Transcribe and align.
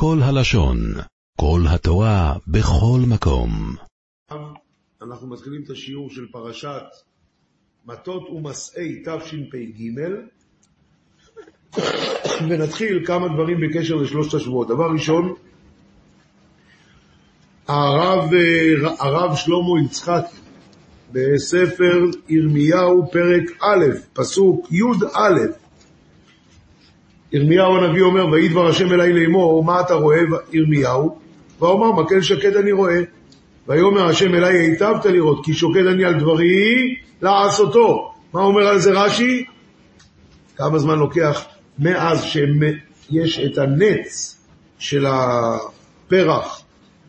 כל 0.00 0.18
הלשון, 0.22 0.78
כל 1.40 1.60
התורה, 1.68 2.34
בכל 2.46 3.00
מקום. 3.08 3.50
אנחנו 5.02 5.28
מתחילים 5.28 5.62
את 5.64 5.70
השיעור 5.70 6.10
של 6.10 6.26
פרשת 6.32 6.82
מטות 7.86 8.28
ומסעי 8.30 9.02
תשפ"ג, 9.02 9.82
ונתחיל 12.48 13.06
כמה 13.06 13.28
דברים 13.28 13.60
בקשר 13.60 13.94
לשלושת 13.94 14.34
השבועות. 14.34 14.68
דבר 14.68 14.90
ראשון, 14.92 15.34
הרב, 17.68 18.30
הרב 18.98 19.36
שלמה 19.36 19.84
יצחק 19.84 20.24
בספר 21.12 22.04
ירמיהו 22.28 23.10
פרק 23.12 23.62
א', 23.62 23.84
פסוק 24.12 24.72
י"א, 24.72 25.67
ירמיהו 27.32 27.76
הנביא 27.76 28.02
אומר, 28.02 28.26
ויהי 28.26 28.48
דבר 28.48 28.68
השם 28.68 28.92
אלי 28.92 29.12
לאמור, 29.12 29.64
מה 29.64 29.80
אתה 29.80 29.94
רואה 29.94 30.20
ירמיהו? 30.52 31.18
ואומר, 31.60 32.02
מקל 32.02 32.22
שקד 32.22 32.56
אני 32.56 32.72
רואה. 32.72 33.00
ויאמר 33.68 34.06
השם 34.06 34.34
אלי, 34.34 34.58
היטבת 34.58 35.06
לראות, 35.06 35.44
כי 35.44 35.54
שוקד 35.54 35.86
אני 35.86 36.04
על 36.04 36.20
דברי 36.20 36.94
לעשותו. 37.22 38.12
מה 38.32 38.40
אומר 38.40 38.66
על 38.66 38.78
זה 38.78 38.90
רש"י? 38.90 39.44
כמה 40.56 40.78
זמן 40.78 40.98
לוקח 40.98 41.44
מאז 41.78 42.24
שיש 42.24 43.38
את 43.38 43.58
הנץ 43.58 44.38
של 44.78 45.06
הפרח 45.06 46.62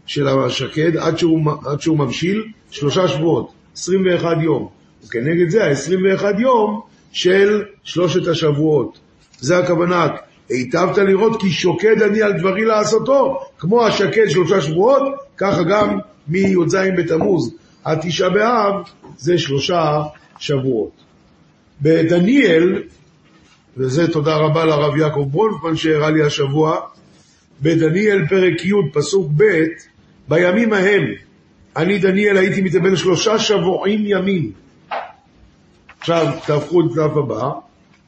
של 0.05 0.27
השקד 0.27 0.97
עד 0.97 1.17
שהוא, 1.17 1.39
עד 1.65 1.81
שהוא 1.81 1.97
מבשיל? 1.97 2.43
שלושה 2.71 3.07
שבועות, 3.07 3.51
21 3.73 4.37
יום. 4.41 4.69
וכנגד 5.05 5.49
זה 5.49 5.65
ה-21 5.65 6.39
יום 6.39 6.81
של 7.11 7.63
שלושת 7.83 8.27
השבועות. 8.27 8.99
זה 9.39 9.57
הכוונה, 9.57 10.07
היטבת 10.49 10.97
לראות 10.97 11.41
כי 11.41 11.49
שוקד 11.49 12.01
אני 12.01 12.21
על 12.21 12.33
דברי 12.33 12.65
לעשותו, 12.65 13.39
כמו 13.59 13.85
השקד 13.85 14.29
שלושה 14.29 14.61
שבועות, 14.61 15.03
ככה 15.37 15.63
גם 15.63 15.97
מי"ז 16.27 16.77
בתמוז 16.97 17.55
עד 17.83 17.99
תשעה 18.01 18.29
באב 18.29 18.73
זה 19.17 19.37
שלושה 19.37 20.01
שבועות. 20.39 20.91
בדניאל, 21.81 22.83
וזה 23.77 24.11
תודה 24.11 24.35
רבה 24.35 24.65
לרב 24.65 24.97
יעקב 24.97 25.27
ברונפמן 25.31 25.75
שהראה 25.75 26.09
לי 26.09 26.23
השבוע, 26.23 26.79
בדניאל 27.61 28.27
פרק 28.27 28.65
י' 28.65 28.73
פסוק 28.93 29.31
ב', 29.37 29.63
בימים 30.27 30.73
ההם, 30.73 31.03
אני 31.75 31.97
דניאל 31.97 32.37
הייתי 32.37 32.61
מתאבן 32.61 32.95
שלושה 32.95 33.39
שבועים 33.39 34.01
ימים. 34.05 34.51
עכשיו 35.99 36.33
תהפכו 36.45 36.81
את 36.81 36.85
דף 36.95 37.17
הבא, 37.17 37.49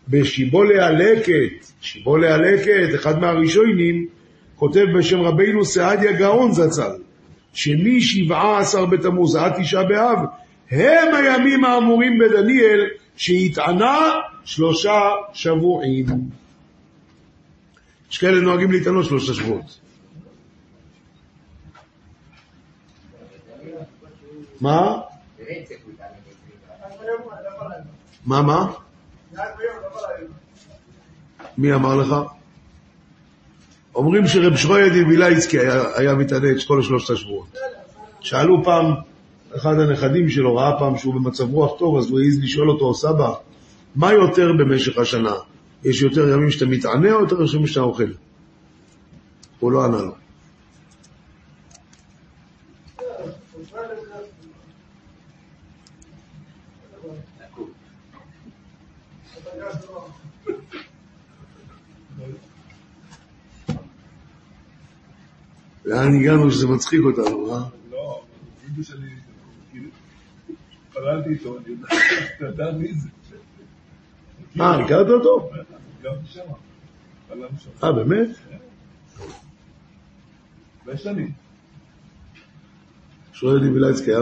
בשיבולי 0.10 0.80
הלקט, 0.80 1.72
שיבולי 1.82 2.28
הלקט, 2.28 2.96
אחד 2.96 3.20
מהראשונים, 3.20 4.08
כותב 4.56 4.86
בשם 4.98 5.22
רבינו 5.22 5.66
סעדיה 5.66 6.12
גאון 6.12 6.52
זצ"ל, 6.52 6.92
שמשבעה 7.54 8.62
בתמוז 8.92 9.36
עד 9.36 9.54
תשעה 9.62 9.84
באב, 9.84 10.18
הם 10.72 11.16
הימים 11.16 11.66
האמורים 11.66 12.20
בדניאל, 12.20 12.88
שהתענה 13.16 14.12
שלושה 14.46 15.02
שבועים. 15.34 16.06
יש 18.12 18.18
כאלה 18.18 18.42
נוהגים 18.42 18.72
להתענות 18.72 19.06
שלושה 19.06 19.34
שבועות. 19.34 19.80
מה? 24.62 24.98
מה, 28.26 28.42
מה? 28.42 28.72
מי 31.62 31.73
אמר 31.73 31.95
לך? 31.95 32.16
אומרים 33.95 34.28
שרב 34.28 34.56
שרוידי 34.56 35.04
וילייצקי 35.04 35.59
היה, 35.59 35.84
היה 35.95 36.16
מתענה 36.16 36.52
את 36.52 36.64
כל 36.67 36.81
שלושת 36.81 37.09
השבועות. 37.09 37.58
שאלו 38.20 38.64
פעם, 38.64 38.86
אחד 39.56 39.80
הנכדים 39.80 40.30
שלו 40.30 40.56
ראה 40.56 40.80
פעם 40.80 40.98
שהוא 40.98 41.14
במצב 41.14 41.54
רוח 41.54 41.80
טוב, 41.80 41.98
אז 41.98 42.09
הוא 42.09 42.20
העז 42.20 42.39
לשאול 42.42 42.70
אותו, 42.70 42.94
סבא, 42.94 43.33
מה 43.95 44.14
יותר 44.14 44.52
במשך 44.60 44.98
השנה? 44.98 45.33
יש 45.83 46.02
יותר 46.02 46.30
ימים 46.30 46.52
שאתה 46.52 46.66
מתענה 46.66 47.14
או 47.14 47.20
יותר 47.20 47.36
ימים 47.54 47.67
שאתה 47.67 47.80
אוכל? 47.80 48.11
הוא 49.60 49.72
לא 49.72 49.86
ענה 49.86 49.98
לו. 49.98 50.20
לאן 65.92 66.16
הגענו 66.20 66.52
שזה 66.52 66.68
מצחיק 66.68 67.02
אותנו, 67.02 67.54
אה? 67.54 67.60
לא, 67.92 68.24
תגידו 68.62 68.84
שאני... 68.84 69.08
התפללתי 70.88 71.30
איתו, 71.30 71.58
אני 71.58 71.76
יודע 72.40 72.72
מי 72.72 72.94
זה. 72.94 73.10
אה, 74.60 74.86
הכרת 74.86 75.08
אותו? 75.10 75.50
גם 76.04 76.14
שם. 76.26 76.42
אה, 77.84 77.92
באמת? 77.92 78.30
הרבה 80.82 80.98
שנים. 80.98 81.32
שואל 83.34 83.60
לי 83.60 83.70
וילייצקי 83.70 84.12
היה... 84.12 84.20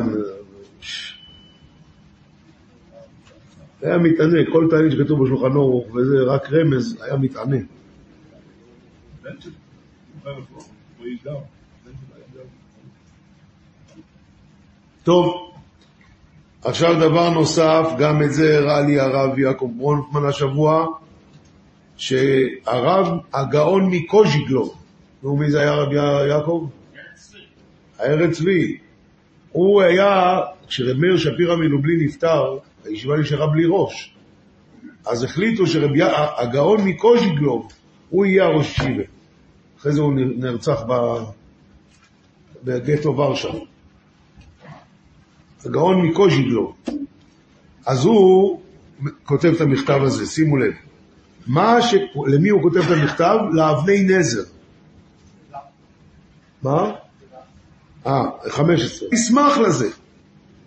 היה 3.81 3.97
מתענה, 3.97 4.38
כל 4.51 4.68
תענית 4.69 4.91
שכתוב 4.91 5.24
בשולחן 5.24 5.56
אורוך, 5.56 5.96
וזה 5.96 6.16
רק 6.28 6.50
רמז, 6.51 7.01
היה 7.01 7.18
מתענה. 7.18 7.57
בן 9.22 9.41
שלי. 9.41 9.51
הוא 10.24 11.06
איש 11.06 11.24
גם. 11.24 11.34
בן 11.86 11.91
שלי 11.91 12.16
היה 12.16 12.25
גם. 12.36 12.50
טוב, 15.03 15.51
עכשיו 16.63 16.99
דבר 16.99 17.29
נוסף, 17.29 17.85
גם 17.99 18.23
את 18.23 18.33
זה 18.33 18.57
הראה 18.57 18.81
לי 18.81 18.99
הרב 18.99 19.39
יעקב 19.39 19.69
ברונפמן 19.77 20.25
השבוע, 20.25 20.85
שהרב 21.97 23.07
הגאון 23.33 23.89
מקוז'יגלו, 23.91 24.73
נו 25.23 25.35
מי 25.35 25.51
זה 25.51 25.61
היה 25.61 25.73
רב 25.73 25.93
יעקב? 26.29 26.67
הארץ 27.99 28.38
צבי. 28.38 28.77
הוא 29.51 29.81
היה, 29.81 30.39
כשרב 30.67 30.97
מאיר 30.97 31.17
שפירא 31.17 31.55
מלובלין 31.55 31.99
נפטר, 31.99 32.57
הישיבה 32.85 33.17
נשארה 33.17 33.47
בלי 33.47 33.63
ראש. 33.69 34.13
אז 35.05 35.23
החליטו 35.23 35.67
שהגאון 35.67 36.88
מקוז'יגלוב, 36.88 37.71
הוא 38.09 38.25
יהיה 38.25 38.45
הראש 38.45 38.79
ישיבה. 38.79 39.03
אחרי 39.79 39.91
זה 39.91 40.01
הוא 40.01 40.13
נרצח 40.13 40.81
בגטו 42.63 43.17
ורשה. 43.17 43.49
הגאון 45.65 46.01
מקוז'יגלוב. 46.01 46.75
אז 47.85 48.05
הוא 48.05 48.59
כותב 49.23 49.53
את 49.55 49.61
המכתב 49.61 49.99
הזה, 50.01 50.25
שימו 50.25 50.57
לב. 50.57 50.73
מה 51.47 51.81
ש... 51.81 51.95
למי 52.27 52.49
הוא 52.49 52.61
כותב 52.61 52.77
את 52.77 52.97
המכתב? 52.97 53.37
לאבני 53.51 54.03
נזר. 54.03 54.43
מה? 56.63 56.91
אה, 58.07 58.23
15. 58.49 59.09
ישמח 59.11 59.57
לזה. 59.57 59.89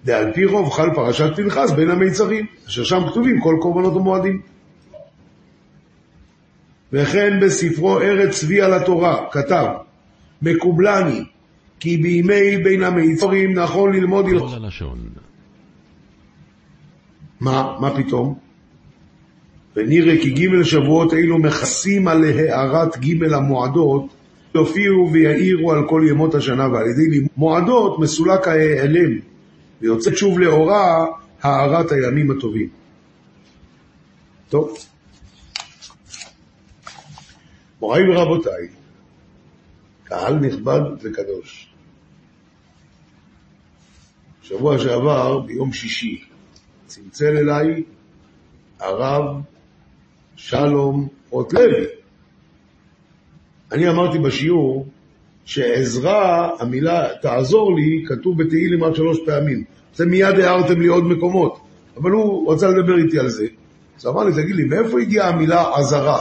ועל 0.05 0.33
פי 0.33 0.45
רוב 0.45 0.71
חל 0.71 0.95
פרשת 0.95 1.37
פנחס 1.37 1.71
בין 1.71 1.91
המיצרים, 1.91 2.47
אשר 2.69 2.85
שם 2.85 3.03
כתובים 3.11 3.41
כל 3.41 3.57
קורבנות 3.61 3.97
המועדים. 3.97 4.43
וכן 6.93 7.41
בספרו 7.41 8.01
ארץ 8.01 8.41
צבי 8.41 8.61
על 8.61 8.75
התורה 8.75 9.27
כתב, 9.31 9.67
מקובלני, 10.43 11.25
כי 11.83 11.97
בימי 11.97 12.57
בין 12.65 12.83
המיצרים 12.83 13.59
נכון 13.59 13.93
ללמוד 13.93 14.27
הלכות. 14.27 14.51
מה, 17.41 17.77
מה 17.81 17.97
פתאום? 17.97 18.39
ונראה 19.77 20.23
כי 20.23 20.31
ג' 20.31 20.63
שבועות 20.63 21.15
אלו 21.15 21.39
מכסים 21.39 22.09
על 22.09 22.25
הארת 22.25 22.99
ג' 22.99 23.33
המועדות, 23.33 24.15
יופיעו 24.55 25.13
ויעירו 25.13 25.73
על 25.73 25.89
כל 25.89 26.03
ימות 26.11 26.35
השנה, 26.35 26.69
ועל 26.69 26.87
ידי 26.87 27.27
מועדות 27.37 27.99
מסולק 27.99 28.49
ההיעלם, 28.49 29.19
ויוצאת 29.81 30.17
שוב 30.17 30.39
לאורה 30.39 31.07
הארת 31.43 31.93
הימים 31.93 32.31
הטובים. 32.31 32.69
טוב. 34.49 34.77
מוריי 37.81 38.03
ורבותיי, 38.09 38.69
קהל 40.05 40.35
נכבד 40.35 40.81
וקדוש. 41.03 41.72
שבוע 44.53 44.79
שעבר, 44.79 45.39
ביום 45.39 45.73
שישי, 45.73 46.21
צלצל 46.87 47.37
אליי 47.37 47.83
הרב 48.81 49.41
שלום 50.37 51.09
רוטלוי. 51.31 51.85
אני 53.73 53.89
אמרתי 53.89 54.19
בשיעור 54.19 54.87
שעזרה, 55.45 56.51
המילה 56.61 57.09
תעזור 57.23 57.77
לי, 57.77 58.05
כתוב 58.09 58.43
בתהילים 58.43 58.85
רק 58.85 58.97
שלוש 58.97 59.19
פעמים. 59.27 59.65
זה 59.95 60.07
מיד 60.07 60.39
הערתם 60.39 60.81
לי 60.81 60.87
עוד 60.87 61.05
מקומות, 61.05 61.61
אבל 61.97 62.11
הוא 62.11 62.53
רצה 62.53 62.69
לדבר 62.69 62.99
איתי 62.99 63.19
על 63.19 63.29
זה. 63.29 63.47
אז 63.99 64.07
אמר 64.07 64.25
לי, 64.25 64.33
תגיד 64.33 64.57
לי, 64.57 64.65
מאיפה 64.65 65.01
הגיעה 65.01 65.29
המילה 65.29 65.77
עזרה 65.77 66.21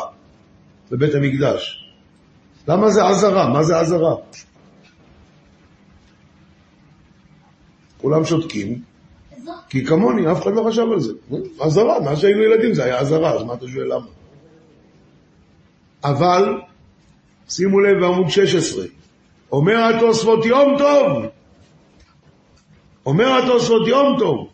בבית 0.92 1.16
המקדש? 1.16 1.92
למה 2.68 2.89
זה 2.89 3.07
עזרה? 3.07 3.50
מה 3.50 3.63
זה 3.63 3.80
עזרה? 3.80 4.16
כולם 8.01 8.25
שותקים, 8.25 8.81
כי 9.69 9.86
כמוני, 9.86 10.31
אף 10.31 10.42
אחד 10.44 10.53
לא 10.53 10.63
חשב 10.68 10.86
על 10.92 11.00
זה. 11.00 11.13
עזרה, 11.59 12.00
מאז 12.00 12.19
שהיינו 12.19 12.44
ילדים 12.44 12.74
זה 12.74 12.83
היה 12.83 13.00
עזרה, 13.00 13.33
אז 13.33 13.44
מה 13.44 13.53
אתה 13.53 13.68
שואל 13.68 13.86
למה? 13.86 14.06
אבל, 16.03 16.62
שימו 17.50 17.80
לב 17.80 18.00
בעמוד 18.00 18.30
16, 18.30 18.86
אומר 19.51 19.95
התוספות 19.95 20.45
יום 20.45 20.77
טוב, 20.77 21.24
אומר 23.06 23.38
התוספות 23.38 23.88
יום 23.88 24.19
טוב, 24.19 24.48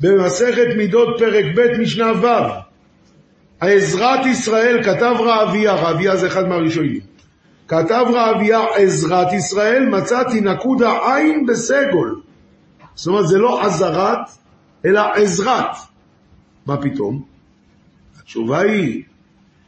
במסכת 0.00 0.66
מידות 0.76 1.08
פרק 1.18 1.44
ב' 1.54 1.80
משנה 1.80 2.12
ו', 2.22 2.26
העזרת 3.60 4.26
ישראל 4.26 4.82
כתב 4.82 5.14
רעביה, 5.20 5.74
רעביה 5.74 6.16
זה 6.16 6.26
אחד 6.26 6.48
מהראשונים, 6.48 7.00
כתב 7.68 8.04
רעביה 8.14 8.64
עזרת 8.74 9.32
ישראל, 9.32 9.86
מצאתי 9.86 10.40
נקודה 10.40 11.16
עין 11.16 11.46
בסגול. 11.46 12.23
זאת 12.94 13.06
אומרת, 13.06 13.28
זה 13.28 13.38
לא 13.38 13.62
עזרת, 13.62 14.18
אלא 14.84 15.00
עזרת. 15.14 15.76
מה 16.66 16.76
פתאום? 16.82 17.22
התשובה 18.20 18.60
היא 18.60 19.02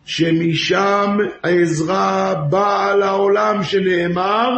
שמשם 0.04 1.16
העזרה 1.42 2.34
באה 2.34 2.96
לעולם 2.96 3.64
שנאמר, 3.64 4.50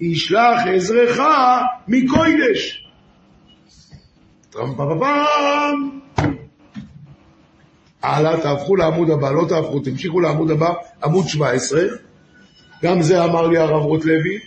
ישלח 0.00 0.60
עזרך 0.66 1.20
מקוידש. 1.88 2.88
טרם. 4.50 4.72
הלאה, 8.02 8.40
תהפכו 8.40 8.76
לעמוד 8.76 9.10
הבא, 9.10 9.30
לא 9.30 9.44
תהפכו, 9.48 9.80
תמשיכו 9.80 10.20
לעמוד 10.20 10.50
הבא, 10.50 10.72
עמוד 11.04 11.28
17. 11.28 11.82
גם 12.82 13.02
זה 13.02 13.24
אמר 13.24 13.46
לי 13.46 13.58
הרב 13.58 13.82
רוטלוי. 13.82 14.38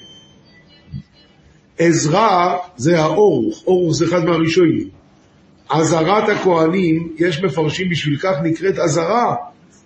עזרא 1.77 2.57
זה 2.77 2.99
האורוך, 2.99 3.63
אורוך 3.67 3.93
זה 3.93 4.05
אחד 4.05 4.25
מהראשונים. 4.25 4.89
עזרת 5.69 6.29
הכהנים, 6.29 7.13
יש 7.17 7.43
מפרשים 7.43 7.89
בשביל 7.89 8.17
כך 8.17 8.33
נקראת 8.43 8.77
עזרה, 8.77 9.35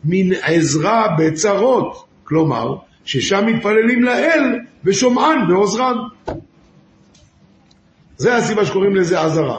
מן 0.04 0.34
עזרה 0.42 1.08
בצרות, 1.20 2.06
כלומר, 2.24 2.76
ששם 3.06 3.46
מתפללים 3.46 4.04
לאל 4.04 4.60
ושומען 4.84 5.52
ועוזרן. 5.52 5.96
זה 8.18 8.36
הסיבה 8.36 8.66
שקוראים 8.66 8.96
לזה 8.96 9.22
עזרה. 9.22 9.58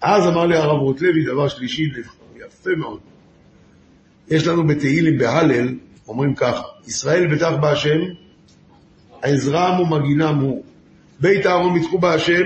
אז 0.00 0.26
אמר 0.26 0.46
לי 0.46 0.56
הרב 0.56 0.80
רוטלוי, 0.80 1.24
דבר 1.24 1.48
שלישי, 1.48 1.82
יפה 2.36 2.70
מאוד. 2.76 3.00
יש 4.28 4.46
לנו 4.46 4.66
בתהילים 4.66 5.18
בהלל, 5.18 5.74
אומרים 6.08 6.34
ככה, 6.34 6.62
ישראל 6.86 7.34
בטח 7.34 7.52
בהשם, 7.60 7.98
עזרם 9.26 9.80
ומגינם 9.80 10.38
הוא. 10.38 10.64
בית 11.20 11.46
אהרון 11.46 11.74
ביטחו 11.74 11.98
בהשם, 11.98 12.44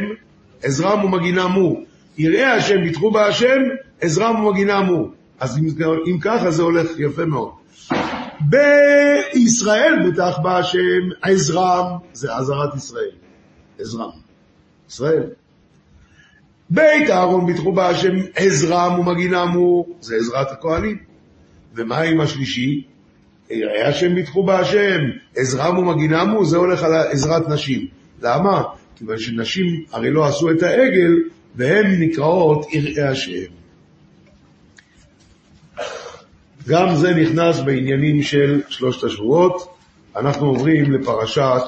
עזרם 0.62 1.04
ומגינם 1.04 1.52
הוא. 1.52 1.84
יראי 2.18 2.44
השם 2.44 2.84
ביטחו 2.84 3.10
בהשם, 3.10 3.58
עזרם 4.00 4.44
ומגינם 4.44 4.86
הוא. 4.86 5.08
אז 5.40 5.58
אם, 5.58 5.64
אם 6.06 6.18
ככה 6.20 6.50
זה 6.50 6.62
הולך 6.62 6.90
יפה 6.98 7.24
מאוד. 7.24 7.50
בישראל 8.40 10.10
בטח 10.10 10.38
בהשם, 10.42 11.08
עזרם, 11.22 11.86
זה 12.12 12.36
עזרת 12.36 12.74
ישראל. 12.76 13.10
עזרם. 13.80 14.10
ישראל. 14.88 15.30
בית 16.70 17.10
אהרון 17.10 17.46
ביטחו 17.46 17.72
בהשם, 17.72 18.14
עזרם 18.36 19.00
ומגינם 19.00 19.48
הוא, 19.48 19.86
זה 20.00 20.16
עזרת 20.16 20.50
הכהנים. 20.50 20.98
ומה 21.74 21.98
עם 21.98 22.20
השלישי? 22.20 22.84
יראי 23.50 23.82
השם 23.82 24.14
ביטחו 24.14 24.42
בהשם, 24.42 25.00
עזרם 25.36 25.78
ומגינם 25.78 26.30
הוא, 26.30 26.46
זה 26.46 26.56
הולך 26.56 26.82
על 26.82 26.94
עזרת 26.94 27.48
נשים. 27.48 27.86
למה? 28.22 28.62
כיוון 28.96 29.18
שנשים 29.18 29.84
הרי 29.92 30.10
לא 30.10 30.26
עשו 30.26 30.50
את 30.50 30.62
העגל, 30.62 31.12
והן 31.56 32.02
נקראות 32.02 32.72
יראי 32.72 33.02
השם. 33.02 33.52
גם 36.68 36.96
זה 36.96 37.14
נכנס 37.14 37.60
בעניינים 37.60 38.22
של 38.22 38.60
שלושת 38.68 39.04
השבועות. 39.04 39.76
אנחנו 40.16 40.46
עוברים 40.46 40.92
לפרשת 40.92 41.62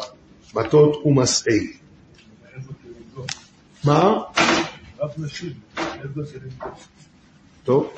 מטות 0.55 1.03
ומסעי. 1.07 1.73
מה? 3.85 4.15
טוב. 7.65 7.95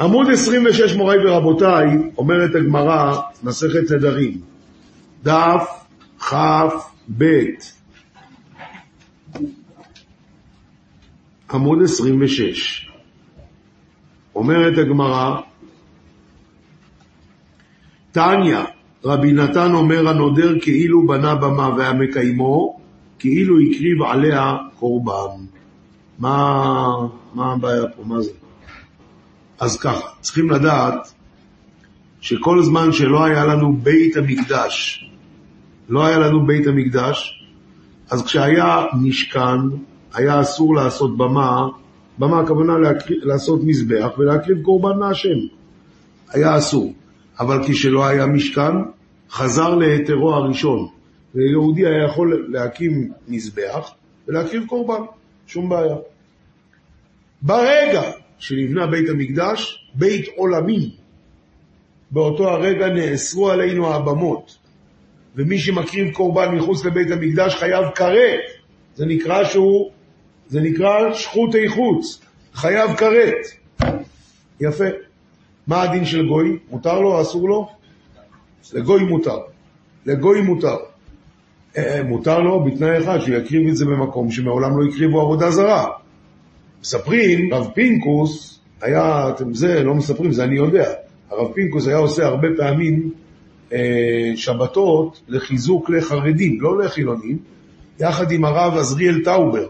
עמוד 0.00 0.26
26, 0.30 0.94
מוריי 0.94 1.18
ורבותיי, 1.26 1.86
אומרת 2.18 2.54
הגמרא, 2.54 3.20
מסכת 3.42 3.90
נדרים, 3.90 4.40
דף 5.22 5.84
כ"ב, 6.18 7.24
עמוד 11.52 11.78
26. 11.82 12.90
אומרת 14.34 14.78
הגמרא, 14.78 15.40
תניא, 18.12 18.58
רבי 19.04 19.32
נתן 19.32 19.72
אומר 19.74 20.08
הנודר 20.08 20.60
כאילו 20.60 21.06
בנה 21.06 21.34
במה 21.34 21.68
והמקיימו, 21.68 22.80
כאילו 23.18 23.60
הקריב 23.60 24.02
עליה 24.02 24.56
קורבן. 24.78 25.44
מה, 26.18 26.94
מה 27.34 27.52
הבעיה 27.52 27.82
פה? 27.96 28.02
מה 28.04 28.20
זה? 28.20 28.30
אז 29.60 29.80
ככה, 29.80 30.08
צריכים 30.20 30.50
לדעת 30.50 31.12
שכל 32.20 32.62
זמן 32.62 32.92
שלא 32.92 33.24
היה 33.24 33.44
לנו 33.44 33.76
בית 33.76 34.16
המקדש, 34.16 35.04
לא 35.88 36.06
היה 36.06 36.18
לנו 36.18 36.46
בית 36.46 36.66
המקדש, 36.66 37.44
אז 38.10 38.24
כשהיה 38.24 38.84
משכן, 39.02 39.60
היה 40.14 40.40
אסור 40.40 40.74
לעשות 40.74 41.16
במה, 41.16 41.66
במה 42.18 42.40
הכוונה 42.40 42.78
להקריב, 42.78 43.18
לעשות 43.22 43.60
מזבח 43.64 44.08
ולהקריב 44.18 44.62
קורבן 44.62 44.98
להשם. 44.98 45.38
היה 46.32 46.58
אסור. 46.58 46.92
אבל 47.40 47.60
כשלא 47.66 48.06
היה 48.06 48.26
משכן, 48.26 48.72
חזר 49.30 49.74
להיתרו 49.74 50.34
הראשון. 50.34 50.88
ויהודי 51.34 51.86
היה 51.86 52.04
יכול 52.04 52.46
להקים 52.48 53.12
מזבח 53.28 53.90
ולהקריב 54.28 54.66
קורבן, 54.66 55.02
שום 55.46 55.68
בעיה. 55.68 55.96
ברגע 57.42 58.02
שנבנה 58.38 58.86
בית 58.86 59.08
המקדש, 59.08 59.88
בית 59.94 60.26
עולמי, 60.36 60.90
באותו 62.10 62.48
הרגע 62.48 62.88
נאסרו 62.88 63.50
עלינו 63.50 63.94
הבמות, 63.94 64.56
ומי 65.36 65.58
שמקריב 65.58 66.12
קורבן 66.12 66.54
מחוץ 66.54 66.84
לבית 66.84 67.10
המקדש 67.10 67.54
חייב 67.54 67.84
כרת, 67.94 68.40
זה 68.94 69.06
נקרא 69.06 69.44
שהוא, 69.44 69.90
זה 70.48 70.60
נקרא 70.60 71.14
שחוטי 71.14 71.68
חוץ, 71.68 72.20
חייב 72.54 72.96
כרת. 72.96 73.46
יפה. 74.60 74.84
מה 75.66 75.82
הדין 75.82 76.04
של 76.04 76.28
גוי? 76.28 76.58
מותר 76.70 77.00
לו 77.00 77.22
אסור 77.22 77.48
לו? 77.48 77.68
לגוי 78.72 79.04
מותר. 79.04 79.38
לגוי 80.06 80.40
מותר. 80.40 80.76
אה, 81.76 82.02
מותר 82.02 82.40
לו 82.40 82.64
בתנאי 82.64 82.98
אחד, 82.98 83.18
שהוא 83.18 83.36
יקריב 83.36 83.68
את 83.68 83.76
זה 83.76 83.84
במקום 83.84 84.30
שמעולם 84.30 84.78
לא 84.78 84.84
הקריבו 84.84 85.20
עבודה 85.20 85.50
זרה. 85.50 85.86
מספרים, 86.80 87.54
רב 87.54 87.70
פינקוס 87.74 88.60
היה, 88.80 89.30
אתם 89.30 89.54
זה 89.54 89.82
לא 89.82 89.94
מספרים, 89.94 90.32
זה 90.32 90.44
אני 90.44 90.56
יודע, 90.56 90.92
הרב 91.30 91.52
פינקוס 91.52 91.86
היה 91.86 91.96
עושה 91.96 92.26
הרבה 92.26 92.48
פעמים 92.56 93.10
אה, 93.72 94.32
שבתות 94.36 95.22
לחיזוק 95.28 95.90
לחרדים, 95.90 96.60
לא 96.60 96.78
לחילונים, 96.78 97.38
יחד 98.00 98.32
עם 98.32 98.44
הרב 98.44 98.76
עזריאל 98.76 99.24
טאובר. 99.24 99.66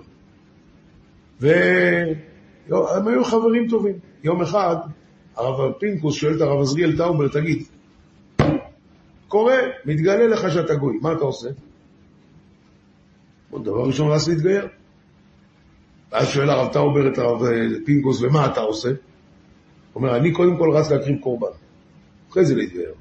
והם 1.40 3.08
היו 3.08 3.24
חברים 3.24 3.68
טובים. 3.68 3.94
יום 4.24 4.42
אחד 4.42 4.76
הרב 5.36 5.72
פינקוס 5.72 6.14
שואל 6.14 6.36
את 6.36 6.40
הרב 6.40 6.60
עזריאל 6.60 6.96
טאובר, 6.96 7.28
תגיד, 7.28 7.62
קורה, 9.28 9.56
מתגלה 9.84 10.26
לך 10.26 10.52
שאתה 10.52 10.74
גוי, 10.74 10.98
מה 11.02 11.12
אתה 11.12 11.24
עושה? 11.24 11.48
דבר 13.50 13.86
ראשון 13.86 14.10
רץ 14.10 14.28
להתגייר. 14.28 14.68
ואז 16.12 16.28
שואל 16.28 16.50
הרב 16.50 16.72
טאובר 16.72 17.08
את 17.12 17.18
הרב 17.18 17.42
אה, 17.42 17.50
פינקוס, 17.84 18.22
ומה 18.22 18.46
אתה 18.46 18.60
עושה? 18.60 18.88
הוא 18.88 18.96
אומר, 19.94 20.16
אני 20.16 20.32
קודם 20.32 20.56
כל 20.58 20.70
רץ 20.70 20.90
להקריב 20.90 21.18
קורבן, 21.20 21.56
אחרי 22.30 22.44
זה 22.44 22.54
להתגייר. 22.54 22.92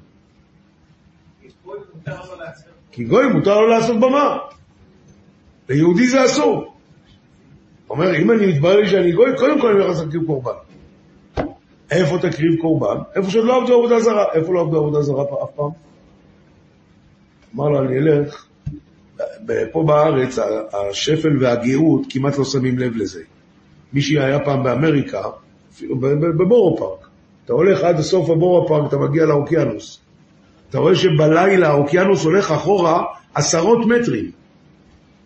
כי 2.92 3.04
גוי 3.04 3.28
מותר 3.28 3.60
לו 3.60 3.68
לעשות 3.68 3.96
במה. 4.00 4.38
ליהודי 5.68 6.06
זה 6.06 6.24
אסור. 6.24 6.74
אומר, 7.90 8.16
אם 8.16 8.30
אני 8.30 8.46
מתברר 8.46 8.86
שאני 8.86 9.12
גוי, 9.12 9.36
קודם 9.38 9.60
כל 9.60 9.66
אני 9.66 9.84
הולך 9.84 9.98
להקריב 9.98 10.26
קורבן. 10.26 10.52
איפה 11.90 12.18
תקריב 12.18 12.60
קורבן? 12.60 13.02
איפה 13.16 13.30
שעוד 13.30 13.44
לא 13.44 13.62
עבדו 13.62 13.74
עבודה 13.74 14.00
זרה. 14.00 14.24
איפה 14.34 14.54
לא 14.54 14.60
עבדו 14.60 14.78
עבודה 14.78 15.02
זרה 15.02 15.22
אף 15.22 15.50
פעם? 15.56 15.70
אמר 17.54 17.68
לו, 17.68 17.78
אני 17.80 17.98
אלך 17.98 18.47
פה 19.72 19.82
בארץ 19.86 20.38
השפל 20.72 21.36
והגאות 21.40 22.02
כמעט 22.10 22.38
לא 22.38 22.44
שמים 22.44 22.78
לב 22.78 22.96
לזה. 22.96 23.22
מי 23.92 24.02
שהיה 24.02 24.40
פעם 24.44 24.62
באמריקה, 24.62 25.22
אפילו 25.72 25.96
בבורו 26.38 26.76
פארק, 26.78 27.08
אתה 27.44 27.52
הולך 27.52 27.80
עד 27.84 28.00
סוף 28.00 28.30
הבורו 28.30 28.68
פארק, 28.68 28.88
אתה 28.88 28.96
מגיע 28.96 29.24
לאוקיינוס. 29.24 30.00
אתה 30.70 30.78
רואה 30.78 30.94
שבלילה 30.94 31.68
האוקיינוס 31.68 32.24
הולך 32.24 32.50
אחורה 32.50 33.04
עשרות 33.34 33.86
מטרים. 33.86 34.30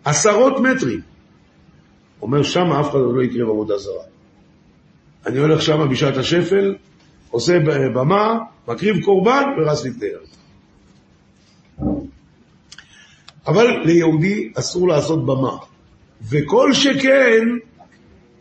עשרות 0.05 0.59
מטרים. 0.59 1.01
אומר, 2.21 2.43
שם 2.43 2.71
אף 2.71 2.89
אחד 2.89 2.99
לא 3.13 3.23
יקרה 3.23 3.45
בעבודה 3.45 3.77
זרה. 3.77 4.03
אני 5.25 5.39
הולך 5.39 5.61
שם 5.61 5.87
בשעת 5.91 6.17
השפל, 6.17 6.75
עושה 7.29 7.59
במה, 7.93 8.39
מקריב 8.67 9.03
קורבן 9.03 9.43
ורס 9.57 9.85
להתגייר. 9.85 10.19
אבל 13.47 13.67
ליהודי 13.85 14.51
אסור 14.55 14.87
לעשות 14.87 15.25
במה. 15.25 15.57
וכל 16.29 16.73
שכן, 16.73 17.47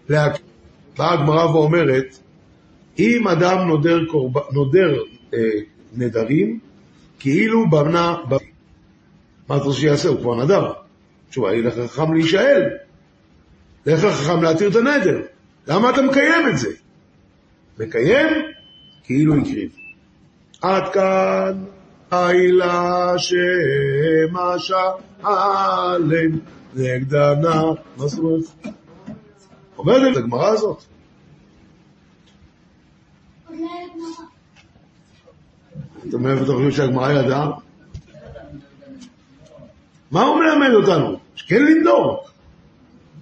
לה... 0.08 0.28
באה 0.98 1.12
הגמרא 1.12 1.44
ואומרת, 1.44 2.18
אם 2.98 3.28
אדם 3.28 3.68
נודר, 3.68 3.98
קורב... 4.10 4.38
נודר 4.52 4.94
אה, 5.34 5.38
נדרים, 5.92 6.58
כאילו 7.18 7.70
בנה... 7.70 8.16
מה 9.48 9.56
אתה 9.56 9.64
רוצה 9.64 9.78
שיעשה? 9.78 10.08
הוא 10.08 10.20
כבר 10.20 10.44
נדר. 10.44 10.72
תשובה, 11.30 11.54
ילך 11.54 11.78
לחכם 11.78 12.14
להישאל. 12.14 12.62
לך 13.86 14.04
לחכם 14.04 14.42
להתיר 14.42 14.70
את 14.70 14.76
הנדר. 14.76 15.22
למה 15.66 15.90
אתה 15.90 16.02
מקיים 16.02 16.48
את 16.48 16.58
זה? 16.58 16.68
מקיים 17.78 18.28
כאילו 19.04 19.34
הקריב. 19.36 19.76
עד 20.62 20.92
כאן 20.92 21.64
הילה 22.12 23.14
שמשל 23.18 24.74
נגדנה. 26.74 27.62
מה 27.96 28.06
זאת 28.06 28.18
אומרת? 28.18 28.44
אומרת 29.78 30.12
את 30.12 30.16
הגמרא 30.16 30.48
הזאת. 30.48 30.84
אתה 36.08 36.18
מאיפה 36.18 36.44
אתה 36.44 36.52
חושב 36.52 36.70
שהגמרא 36.70 37.12
ידעה? 37.12 37.50
מה 40.10 40.22
הוא 40.22 40.36
מלמד 40.40 40.74
אותנו? 40.74 41.18
שכן 41.34 41.64
לנדור. 41.64 42.24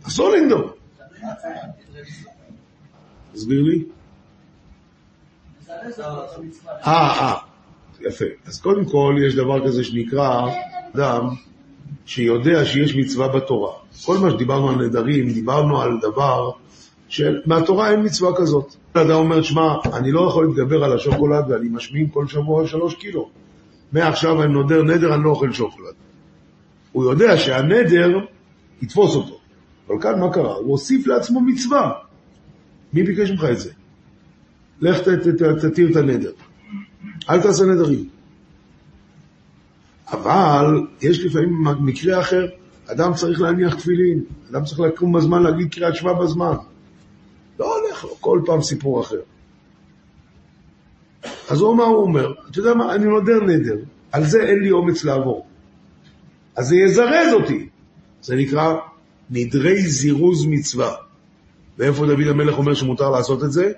אסור 0.08 0.28
לנדור. 0.30 0.70
תסביר 3.32 3.62
לי. 3.62 3.84
אה, 6.68 6.86
אה, 6.86 7.49
יפה. 8.00 8.24
אז 8.46 8.60
קודם 8.60 8.84
כל 8.84 9.16
יש 9.26 9.34
דבר 9.34 9.66
כזה 9.66 9.84
שנקרא 9.84 10.46
אדם 10.94 11.28
שיודע 12.06 12.64
שיש 12.64 12.96
מצווה 12.96 13.28
בתורה. 13.28 13.72
כל 14.04 14.18
מה 14.18 14.30
שדיברנו 14.30 14.70
על 14.70 14.86
נדרים, 14.86 15.30
דיברנו 15.30 15.82
על 15.82 15.98
דבר 16.02 16.50
שמהתורה 17.08 17.90
אין 17.90 18.04
מצווה 18.04 18.36
כזאת. 18.36 18.74
אדם 18.92 19.10
אומר, 19.10 19.42
שמע, 19.42 19.74
אני 19.92 20.12
לא 20.12 20.20
יכול 20.20 20.46
להתגבר 20.46 20.84
על 20.84 20.92
השוקולד 20.92 21.44
ואני 21.48 21.68
משמין 21.68 22.08
כל 22.12 22.26
שבוע 22.26 22.66
שלוש 22.66 22.94
קילו. 22.94 23.28
מעכשיו 23.92 24.42
אני 24.42 24.52
נודר 24.52 24.82
נדר, 24.82 25.14
אני 25.14 25.24
לא 25.24 25.30
אוכל 25.30 25.52
שוקולד. 25.52 25.94
הוא 26.92 27.04
יודע 27.04 27.38
שהנדר 27.38 28.18
יתפוס 28.82 29.14
אותו. 29.14 29.38
אבל 29.88 30.02
כאן 30.02 30.20
מה 30.20 30.32
קרה? 30.32 30.54
הוא 30.54 30.70
הוסיף 30.70 31.06
לעצמו 31.06 31.40
מצווה. 31.40 31.92
מי 32.92 33.02
ביקש 33.02 33.30
ממך 33.30 33.44
את 33.44 33.58
זה? 33.58 33.70
לך 34.80 34.98
תתיר 35.62 35.90
את 35.90 35.96
הנדר. 35.96 36.30
אל 37.28 37.42
תעשה 37.42 37.64
נדרים. 37.64 38.08
אבל 40.12 40.86
יש 41.02 41.24
לפעמים 41.24 41.64
מקרה 41.80 42.20
אחר, 42.20 42.46
אדם 42.86 43.14
צריך 43.14 43.40
להניח 43.40 43.74
תפילין, 43.74 44.24
אדם 44.50 44.64
צריך 44.64 44.80
לקום 44.80 45.12
בזמן 45.12 45.42
להגיד 45.42 45.74
קריאת 45.74 45.94
שמע 45.94 46.12
בזמן. 46.12 46.54
לא 47.58 47.76
הולך 47.76 48.04
לו, 48.04 48.10
כל 48.20 48.40
פעם 48.46 48.62
סיפור 48.62 49.00
אחר. 49.00 49.20
אז 51.50 51.60
הוא 51.60 51.76
מה 51.76 51.84
הוא 51.84 52.02
אומר? 52.02 52.32
אתה 52.50 52.58
יודע 52.58 52.74
מה, 52.74 52.94
אני 52.94 53.04
נודר 53.04 53.40
נדר, 53.46 53.76
על 54.12 54.24
זה 54.24 54.42
אין 54.42 54.58
לי 54.58 54.70
אומץ 54.70 55.04
לעבור. 55.04 55.46
אז 56.56 56.68
זה 56.68 56.76
יזרז 56.76 57.32
אותי. 57.32 57.68
זה 58.22 58.36
נקרא 58.36 58.74
נדרי 59.30 59.82
זירוז 59.82 60.46
מצווה. 60.46 60.94
ואיפה 61.78 62.06
דוד 62.06 62.26
המלך 62.26 62.58
אומר 62.58 62.74
שמותר 62.74 63.10
לעשות 63.10 63.44
את 63.44 63.52
זה? 63.52 63.72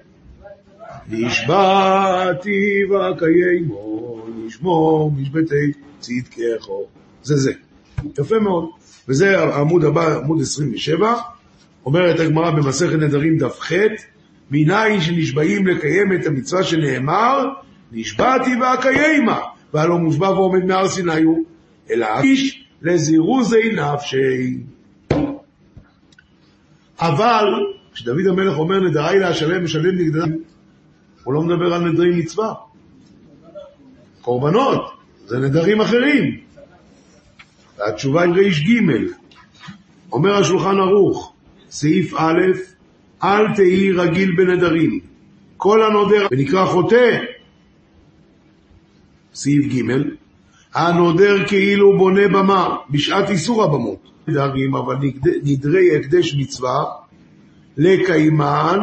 נשבעתי 1.10 2.84
וקיימו, 2.84 4.22
נשמור 4.46 5.12
משבתי 5.12 5.72
צדקך. 6.00 6.66
זה 7.22 7.36
זה. 7.36 7.52
יפה 8.18 8.38
מאוד. 8.38 8.68
וזה 9.08 9.38
העמוד 9.38 9.84
הבא, 9.84 10.16
עמוד 10.16 10.40
27, 10.40 11.14
אומרת 11.86 12.20
הגמרא 12.20 12.50
במסכת 12.50 12.94
נדרים 12.94 13.38
דף 13.38 13.60
ח', 13.60 13.72
מניין 14.50 15.00
שנשבעים 15.00 15.66
לקיים 15.66 16.12
את 16.12 16.26
המצווה 16.26 16.64
שנאמר, 16.64 17.48
נשבעתי 17.92 18.50
ואקיימה, 18.60 19.40
והלא 19.74 19.98
מושבע 19.98 20.30
ועומד 20.30 20.64
מהר 20.64 20.88
סיני 20.88 21.22
הוא, 21.22 21.44
אלא 21.90 22.06
איש 22.22 22.64
לזירוזי 22.82 23.72
נפשי. 23.72 24.58
אבל, 27.00 27.44
כשדוד 27.94 28.26
המלך 28.26 28.58
אומר 28.58 28.80
נדרי 28.80 29.18
להשלם 29.18 29.64
משלם 29.64 29.98
נגדם, 29.98 30.32
הוא 31.24 31.34
לא 31.34 31.42
מדבר 31.42 31.74
על 31.74 31.90
נדרי 31.90 32.10
מצווה. 32.10 32.54
קורבנות, 34.20 34.92
זה 35.26 35.38
נדרים 35.38 35.80
אחרים. 35.80 36.36
והתשובה 37.78 38.22
היא 38.22 38.32
ריש 38.32 38.60
ג' 38.60 38.80
אומר 40.12 40.36
השולחן 40.36 40.76
ערוך, 40.78 41.32
סעיף 41.70 42.14
א', 42.14 42.40
אל 43.22 43.54
תהי 43.54 43.92
רגיל 43.92 44.36
בנדרים. 44.36 45.00
כל 45.56 45.82
הנודר, 45.82 46.26
ונקרא 46.30 46.66
חוטא, 46.66 47.18
סעיף 49.34 49.66
ג', 49.66 49.82
הנודר 50.74 51.48
כאילו 51.48 51.98
בונה 51.98 52.28
במה, 52.28 52.76
בשעת 52.90 53.30
איסור 53.30 53.64
הבמות. 53.64 54.12
נדרים, 54.28 54.74
אבל 54.74 54.96
נדרי 55.42 55.96
הקדש 55.96 56.34
מצווה, 56.34 56.84
לקיימן, 57.76 58.78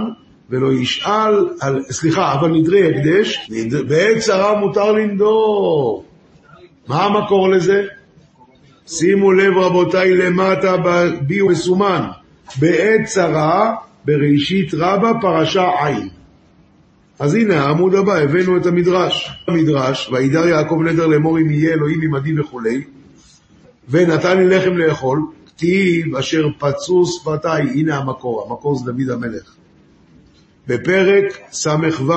ולא 0.50 0.74
ישאל, 0.74 1.48
על, 1.62 1.84
סליחה, 1.92 2.34
אבל 2.34 2.52
נדרי 2.52 2.90
הקדש, 2.90 3.50
בעת 3.88 4.18
צרה 4.18 4.60
מותר 4.60 4.92
לנדור. 4.92 6.06
מה 6.88 7.04
המקור 7.04 7.50
לזה? 7.50 7.84
שימו 8.88 9.32
לב 9.32 9.58
רבותיי 9.58 10.18
למטה 10.18 10.76
בי 11.28 11.42
מסומן, 11.42 12.02
בעת 12.60 13.06
צרה, 13.06 13.76
בראשית 14.06 14.74
רבה, 14.74 15.12
פרשה 15.22 15.70
עין. 15.86 16.10
אז 17.20 17.36
הנה 17.36 17.62
העמוד 17.62 17.96
הבא, 17.96 18.16
הבאנו 18.16 18.58
את 18.58 18.66
המדרש. 18.66 19.32
המדרש, 19.48 20.10
וידר 20.12 20.48
יעקב 20.48 20.78
נדר 20.86 21.08
לאמור 21.08 21.40
אם 21.40 21.52
יהיה 21.52 21.74
אלוהים 21.74 22.16
עמדי 22.16 22.40
וכולי, 22.40 22.84
ונתן 23.90 24.38
לי 24.38 24.48
לחם 24.58 24.78
לאכול, 24.78 25.20
כתיב 25.48 26.16
אשר 26.16 26.48
פצו 26.60 27.06
שפתיי, 27.06 27.62
הנה 27.62 27.98
המקור, 27.98 28.48
המקור 28.50 28.76
זה 28.76 28.92
דוד 28.92 29.10
המלך. 29.10 29.59
בפרק 30.70 31.26
ס"ו, 31.52 32.12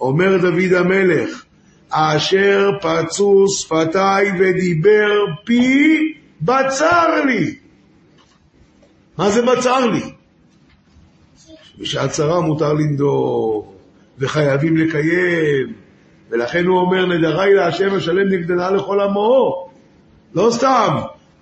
אומר 0.00 0.36
דוד 0.36 0.72
המלך, 0.76 1.44
אשר 1.90 2.70
פצו 2.82 3.44
שפתיי 3.48 4.30
ודיבר 4.38 5.10
פי, 5.44 5.98
בצר 6.40 7.24
לי. 7.26 7.54
מה 9.18 9.30
זה 9.30 9.42
בצר 9.42 9.86
לי? 9.86 10.02
בשעת 11.78 12.10
צרה 12.10 12.40
מותר 12.40 12.72
לנדור, 12.72 13.74
וחייבים 14.18 14.76
לקיים, 14.76 15.72
ולכן 16.30 16.66
הוא 16.66 16.78
אומר, 16.78 17.06
נדרי 17.06 17.54
להשם 17.54 17.94
אשלם 17.94 18.28
נגדנה 18.28 18.70
לכל 18.70 19.00
עמו. 19.00 19.68
לא 20.34 20.50
סתם, 20.50 20.96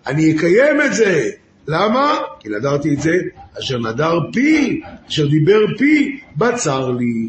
אני 0.06 0.36
אקיים 0.36 0.82
את 0.82 0.94
זה. 0.94 1.30
למה? 1.68 2.18
כי 2.40 2.48
נדרתי 2.48 2.94
את 2.94 3.00
זה, 3.00 3.12
אשר 3.58 3.78
נדר 3.78 4.18
פי, 4.32 4.80
אשר 5.08 5.26
דיבר 5.26 5.76
פי, 5.78 6.20
בצר 6.36 6.90
לי. 6.90 7.28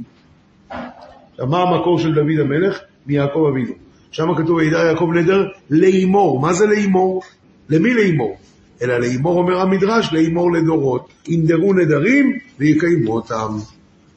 מה 1.39 1.61
המקור 1.61 1.99
של 1.99 2.13
דוד 2.13 2.39
המלך? 2.39 2.79
מיעקב 3.05 3.45
אבינו. 3.51 3.73
שם 4.11 4.27
כתוב, 4.37 4.57
וידע 4.57 4.77
יעקב 4.77 5.09
נדר 5.15 5.47
לאמור. 5.69 6.39
מה 6.39 6.53
זה 6.53 6.65
לאמור? 6.65 7.21
למי 7.69 7.93
לאמור? 7.93 8.37
אלא 8.81 8.97
לאמור 8.97 9.37
אומר 9.37 9.59
המדרש, 9.59 10.13
לאמור 10.13 10.51
לדורות. 10.51 11.09
ינדרו 11.27 11.73
נדרים 11.73 12.39
ויקיימו 12.59 13.13
אותם. 13.13 13.57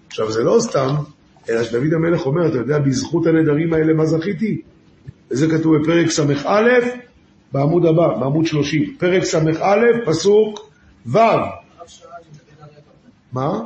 עכשיו, 0.06 0.32
זה 0.32 0.42
לא 0.42 0.56
סתם, 0.60 0.94
אלא 1.48 1.64
שדוד 1.64 1.92
המלך 1.94 2.26
אומר, 2.26 2.46
אתה 2.46 2.58
יודע, 2.58 2.78
בזכות 2.78 3.26
הנדרים 3.26 3.72
האלה 3.72 3.94
מה 3.94 4.06
זכיתי? 4.06 4.60
וזה 5.30 5.48
כתוב 5.50 5.76
בפרק 5.76 6.10
ס"א, 6.10 6.62
בעמוד 7.52 7.86
הבא, 7.86 8.08
בעמוד 8.20 8.46
30. 8.46 8.94
פרק 8.98 9.24
ס"א, 9.24 9.76
פסוק 10.06 10.70
ו'. 11.06 11.18
מה? 13.32 13.60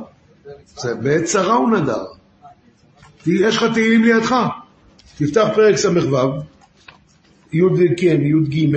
זה 0.65 0.95
בעת 0.95 1.23
צרה 1.23 1.53
הוא 1.53 1.69
נדר. 1.69 2.05
יש 3.27 3.57
לך 3.57 3.65
תהילים 3.73 4.03
לידך. 4.03 4.35
תפתח 5.17 5.47
פרק 5.55 5.75
ס"ו, 5.75 5.89
י' 7.53 7.95
כן, 7.97 8.21
י"ג, 8.21 8.67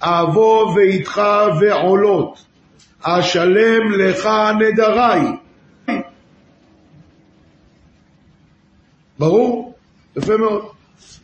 אבוא 0.00 0.74
ואיתך 0.74 1.22
ועולות, 1.60 2.44
אשלם 3.02 3.92
לך 3.92 4.28
נדריי. 4.60 5.20
ברור? 9.18 9.74
יפה 10.16 10.36
מאוד. 10.36 10.64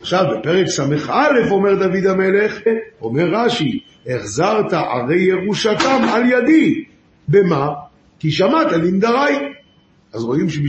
עכשיו, 0.01 0.25
בפרק 0.31 0.67
ס"א 0.67 1.51
אומר 1.51 1.75
דוד 1.75 2.05
המלך, 2.05 2.57
אומר 3.01 3.25
רש"י, 3.31 3.79
החזרת 4.07 4.73
ערי 4.73 5.21
ירושתם 5.21 6.01
על 6.13 6.23
ידי. 6.25 6.83
במה? 7.27 7.73
כי 8.19 8.31
שמעת 8.31 8.71
לנדרי. 8.71 9.37
אז 10.13 10.23
רואים 10.23 10.49
ש... 10.49 10.59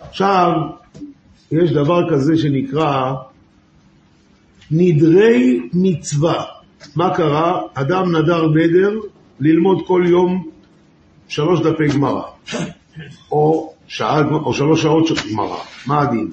עכשיו, 0.00 0.52
יש 1.52 1.70
דבר 1.72 2.10
כזה 2.10 2.36
שנקרא 2.36 3.14
נדרי 4.70 5.60
מצווה. 5.72 6.44
מה 6.96 7.14
קרה? 7.14 7.60
אדם 7.74 8.16
נדר 8.16 8.46
נדר 8.48 8.98
ללמוד 9.40 9.86
כל 9.86 10.04
יום 10.06 10.48
שלוש 11.28 11.60
דפי 11.60 11.88
גמרא, 11.88 12.22
או, 13.32 13.74
או 14.32 14.54
שלוש 14.54 14.82
שעות 14.82 15.08
גמרא. 15.32 15.58
מה 15.86 16.00
הדין? 16.00 16.30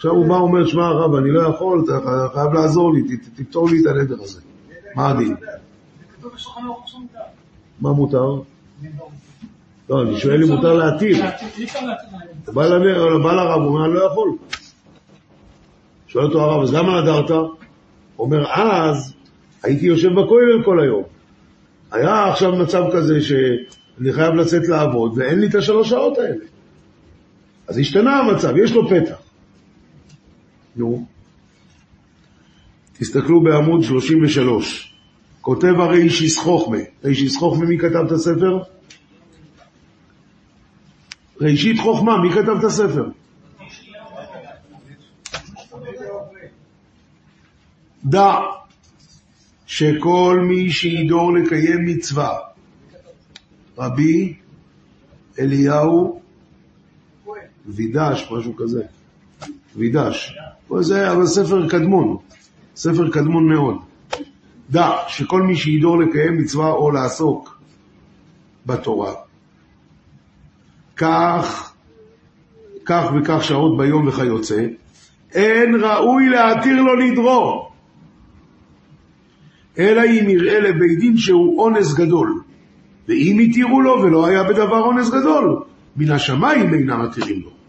עכשיו 0.00 0.12
הוא 0.12 0.26
בא 0.26 0.32
ואומר, 0.32 0.66
שמע 0.66 0.86
הרב, 0.86 1.14
אני 1.14 1.30
לא 1.30 1.40
יכול, 1.40 1.84
אתה 1.84 2.28
חייב 2.34 2.52
לעזור 2.52 2.94
לי, 2.94 3.16
תפתור 3.36 3.70
לי 3.70 3.80
את 3.80 3.86
הנדר 3.86 4.22
הזה. 4.22 4.40
מה 4.94 5.08
הדין? 5.08 5.36
מה 7.80 7.92
מותר? 7.92 8.34
לא, 9.90 10.02
אני 10.02 10.20
שואל 10.20 10.42
אם 10.42 10.48
מותר. 10.48 10.72
הוא 12.46 13.22
בא 13.24 13.32
לרב, 13.32 13.60
הוא 13.60 13.68
אומר, 13.68 13.84
אני 13.84 13.94
לא 13.94 14.04
יכול. 14.04 14.30
שואל 16.06 16.24
אותו 16.24 16.40
הרב, 16.40 16.62
אז 16.62 16.74
למה 16.74 17.00
נדרת? 17.02 17.30
אומר, 18.18 18.52
אז 18.52 19.14
הייתי 19.62 19.86
יושב 19.86 20.08
בכולל 20.08 20.64
כל 20.64 20.80
היום. 20.80 21.02
היה 21.92 22.28
עכשיו 22.28 22.52
מצב 22.56 22.82
כזה 22.92 23.20
שאני 23.20 24.12
חייב 24.12 24.34
לצאת 24.34 24.68
לעבוד, 24.68 25.12
ואין 25.16 25.40
לי 25.40 25.46
את 25.46 25.54
השלוש 25.54 25.88
שעות 25.88 26.18
האלה. 26.18 26.44
אז 27.68 27.78
השתנה 27.78 28.18
המצב, 28.18 28.56
יש 28.56 28.72
לו 28.72 28.88
פתח. 28.88 29.19
נו. 30.76 31.06
תסתכלו 32.92 33.42
בעמוד 33.42 33.82
33. 33.82 34.94
כותב 35.40 35.74
הריישיס 35.80 36.38
חוכמה. 36.38 36.78
ריישיס 37.04 37.36
חוכמה, 37.36 37.64
מי 37.64 37.78
כתב 37.78 38.04
את 38.06 38.12
הספר? 38.12 38.62
ראשית 41.40 41.80
חוכמה, 41.80 42.18
מי 42.22 42.30
כתב 42.30 42.56
את 42.58 42.64
הספר? 42.64 43.08
דע 48.04 48.34
שכל 49.66 50.40
מי 50.48 50.70
שידור 50.70 51.34
לקיים 51.34 51.84
מצווה, 51.84 52.38
רבי 53.78 54.34
אליהו 55.38 56.20
וידש, 57.66 58.28
משהו 58.30 58.56
כזה, 58.56 58.82
וידש, 59.76 60.34
זה 60.80 61.12
אבל 61.12 61.26
ספר 61.26 61.68
קדמון, 61.68 62.16
ספר 62.76 63.10
קדמון 63.10 63.48
מאוד. 63.48 63.76
דע 64.70 64.90
שכל 65.08 65.42
מי 65.42 65.56
שידור 65.56 65.98
לקיים 65.98 66.38
מצווה 66.38 66.70
או 66.70 66.90
לעסוק 66.90 67.60
בתורה, 68.66 69.12
כך, 70.96 71.72
כך 72.84 73.04
וכך 73.14 73.44
שעות 73.44 73.78
ביום 73.78 74.08
וכיוצא, 74.08 74.66
אין 75.34 75.74
ראוי 75.74 76.28
להתיר 76.28 76.82
לו 76.82 76.94
לדרור, 76.94 77.72
אלא 79.78 80.02
אם 80.04 80.28
יראה 80.28 80.60
לבית 80.60 80.98
דין 80.98 81.16
שהוא 81.16 81.62
אונס 81.62 81.94
גדול. 81.94 82.42
ואם 83.08 83.38
התירו 83.38 83.80
לו 83.80 84.02
ולא 84.02 84.26
היה 84.26 84.44
בדבר 84.44 84.80
אונס 84.80 85.08
גדול, 85.08 85.62
מן 85.96 86.10
השמיים 86.10 86.74
אינם 86.74 87.02
מתירים 87.02 87.40
לו. 87.42 87.59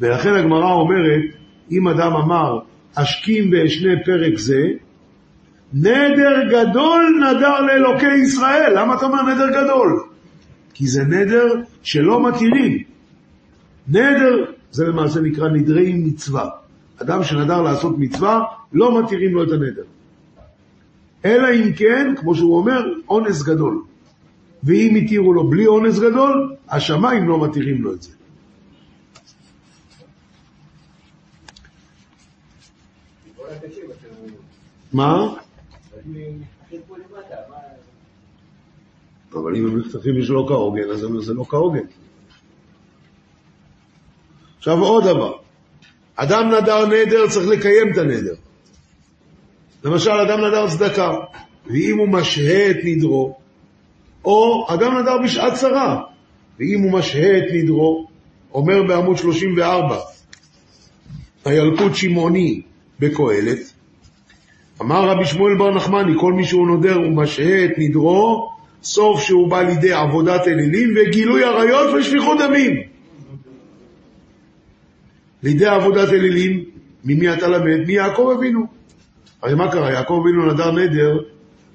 ולכן 0.00 0.34
הגמרא 0.34 0.72
אומרת, 0.72 1.22
אם 1.70 1.88
אדם 1.88 2.12
אמר, 2.12 2.58
אשכים 2.94 3.50
ואשנה 3.52 3.92
פרק 4.04 4.38
זה, 4.38 4.62
נדר 5.72 6.48
גדול 6.48 7.20
נדר 7.20 7.60
לאלוקי 7.60 8.14
ישראל. 8.14 8.72
למה 8.78 8.94
אתה 8.94 9.06
אומר 9.06 9.22
נדר 9.22 9.62
גדול? 9.62 10.02
כי 10.74 10.86
זה 10.86 11.04
נדר 11.04 11.46
שלא 11.82 12.28
מתירים. 12.28 12.82
נדר 13.88 14.44
זה 14.70 14.86
למעשה 14.86 15.20
נקרא 15.20 15.48
נדרי 15.48 15.92
מצווה. 15.92 16.48
אדם 17.02 17.24
שנדר 17.24 17.62
לעשות 17.62 17.98
מצווה, 17.98 18.44
לא 18.72 19.02
מתירים 19.02 19.34
לו 19.34 19.42
את 19.42 19.48
הנדר. 19.52 19.82
אלא 21.24 21.48
אם 21.54 21.72
כן, 21.72 22.14
כמו 22.16 22.34
שהוא 22.34 22.56
אומר, 22.56 22.82
אונס 23.08 23.42
גדול. 23.42 23.82
ואם 24.64 24.94
התירו 24.94 25.32
לו 25.32 25.50
בלי 25.50 25.66
אונס 25.66 25.98
גדול, 25.98 26.54
השמיים 26.70 27.28
לא 27.28 27.48
מתירים 27.48 27.82
לו 27.82 27.94
את 27.94 28.02
זה. 28.02 28.17
מה? 34.92 35.34
אבל 39.32 39.56
אם 39.56 39.66
הם 39.66 39.78
נחתכים 39.78 40.22
שלא 40.22 40.44
כהוגן, 40.48 40.90
אז 40.90 41.06
זה 41.20 41.34
לא 41.34 41.44
כהוגן. 41.48 41.84
עכשיו 44.58 44.78
עוד 44.78 45.04
דבר, 45.04 45.36
אדם 46.16 46.48
נדר 46.48 46.86
נדר 46.86 47.28
צריך 47.28 47.48
לקיים 47.48 47.92
את 47.92 47.98
הנדר. 47.98 48.34
למשל, 49.84 50.10
אדם 50.10 50.44
נדר 50.44 50.68
צדקה, 50.68 51.14
ואם 51.66 51.98
הוא 51.98 52.08
משהה 52.08 52.70
את 52.70 52.76
נדרו, 52.84 53.38
או 54.24 54.66
אדם 54.68 54.98
נדר 54.98 55.18
בשעת 55.24 55.54
צרה, 55.54 56.02
ואם 56.58 56.80
הוא 56.80 56.92
משהה 56.92 57.38
את 57.38 57.44
נדרו, 57.52 58.08
אומר 58.54 58.82
בעמוד 58.82 59.16
34, 59.16 59.98
הילקוט 61.44 61.94
שמעוני 61.94 62.62
בקהלת, 62.98 63.72
אמר 64.82 65.08
רבי 65.08 65.24
שמואל 65.24 65.54
בר 65.58 65.74
נחמני, 65.74 66.12
כל 66.20 66.32
מי 66.32 66.44
שהוא 66.44 66.66
נודר 66.66 67.00
ומשהה 67.00 67.64
את 67.64 67.70
נדרו, 67.78 68.52
סוף 68.82 69.20
שהוא 69.20 69.50
בא 69.50 69.62
לידי 69.62 69.92
עבודת 69.92 70.48
אלילים 70.48 70.94
וגילוי 70.96 71.44
עריות 71.44 71.94
ושפיכות 71.94 72.38
דמים. 72.38 72.76
לידי 75.42 75.66
עבודת 75.66 76.08
אלילים, 76.08 76.64
ממי 77.04 77.32
אתה 77.32 77.48
למד? 77.48 77.86
מיעקב 77.86 78.32
אבינו. 78.36 78.66
הרי 79.42 79.54
מה 79.54 79.72
קרה? 79.72 79.92
יעקב 79.92 80.22
אבינו 80.22 80.52
נדר 80.52 80.70
נדר 80.70 81.18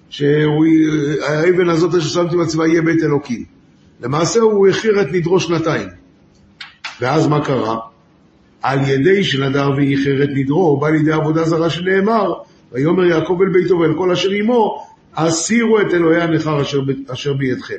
שהאבן 0.10 1.70
הזאת 1.70 2.02
ששמתי 2.02 2.38
בצבא 2.38 2.66
יהיה 2.68 2.82
בית 2.82 3.04
אלוקים. 3.04 3.44
למעשה 4.02 4.40
הוא 4.40 4.68
הכיר 4.68 5.02
את 5.02 5.08
נדרו 5.12 5.40
שנתיים. 5.40 5.88
ואז 7.02 7.28
מה 7.28 7.46
קרה? 7.46 7.78
על 8.62 8.80
ידי 8.90 9.24
שנדר 9.24 9.72
ואיחר 9.78 10.24
את 10.24 10.30
נדרו, 10.34 10.68
הוא 10.68 10.82
בא 10.82 10.90
לידי 10.90 11.12
עבודה 11.12 11.44
זרה 11.44 11.70
שנאמר, 11.70 12.34
ויאמר 12.74 13.04
יעקב 13.04 13.40
אל 13.42 13.50
ביתו 13.54 13.80
ואל 13.80 13.98
כל 13.98 14.12
אשר 14.12 14.30
עמו, 14.30 14.88
הסירו 15.16 15.82
את 15.82 15.94
אלוהי 15.94 16.22
הנכר 16.22 16.62
אשר, 16.62 16.80
אשר 17.08 17.34
בידכם. 17.34 17.78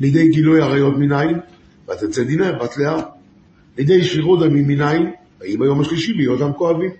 לידי 0.00 0.28
גילוי 0.28 0.62
עריות 0.62 0.96
מניין, 0.96 1.40
ותצא 1.88 2.24
דינה 2.24 2.52
בת 2.52 2.76
לאה. 2.76 3.02
לידי 3.78 4.04
שפיכות 4.04 4.40
דמים 4.40 4.68
מניין, 4.68 5.10
ויהי 5.40 5.56
ביום 5.56 5.80
השלישי 5.80 6.12
בהיותם 6.12 6.52
כואבים. 6.52 6.90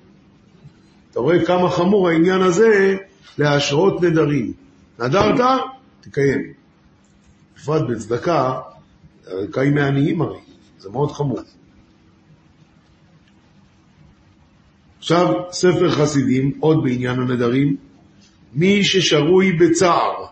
אתה 1.11 1.21
רואה 1.21 1.45
כמה 1.45 1.71
חמור 1.71 2.09
העניין 2.09 2.43
הזה 2.43 2.97
להשרות 3.39 4.03
נדרים. 4.03 4.53
נדרת, 4.99 5.41
תקיים. 6.01 6.53
בפרט 7.57 7.83
בצדקה, 7.89 8.61
קיים 9.51 9.75
מעניים 9.75 10.23
הרי, 10.23 10.39
זה 10.79 10.91
מאוד 10.91 11.13
חמור. 11.13 11.41
עכשיו, 15.05 15.35
ספר 15.51 15.91
חסידים, 15.91 16.53
עוד 16.61 16.85
בעניין 16.85 17.21
הנדרים, 17.21 17.77
מי 18.55 18.85
ששרוי 18.85 19.53
בצער, 19.53 20.25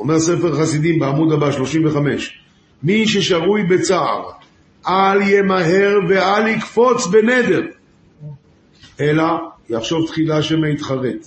אומר 0.00 0.20
ספר 0.20 0.60
חסידים 0.60 0.98
בעמוד 0.98 1.32
הבא, 1.32 1.52
35, 1.52 2.40
מי 2.82 3.06
ששרוי 3.06 3.62
בצער, 3.62 4.30
אל 4.86 5.22
ימהר 5.22 5.98
ואל 6.08 6.48
יקפוץ 6.48 7.06
בנדר, 7.06 7.62
אלא 9.00 9.24
יחשוב 9.70 10.06
תחילה 10.06 10.42
שמא 10.42 10.66
יתחרט. 10.66 11.26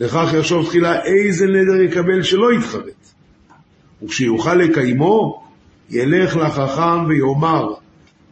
לכך 0.00 0.34
יחשוב 0.38 0.66
תחילה 0.66 1.04
איזה 1.04 1.46
נדר 1.46 1.82
יקבל 1.82 2.22
שלא 2.22 2.52
יתחרט. 2.52 3.12
וכשיוכל 4.02 4.54
לקיימו, 4.54 5.42
ילך 5.90 6.36
לחכם 6.36 7.04
ויאמר, 7.08 7.68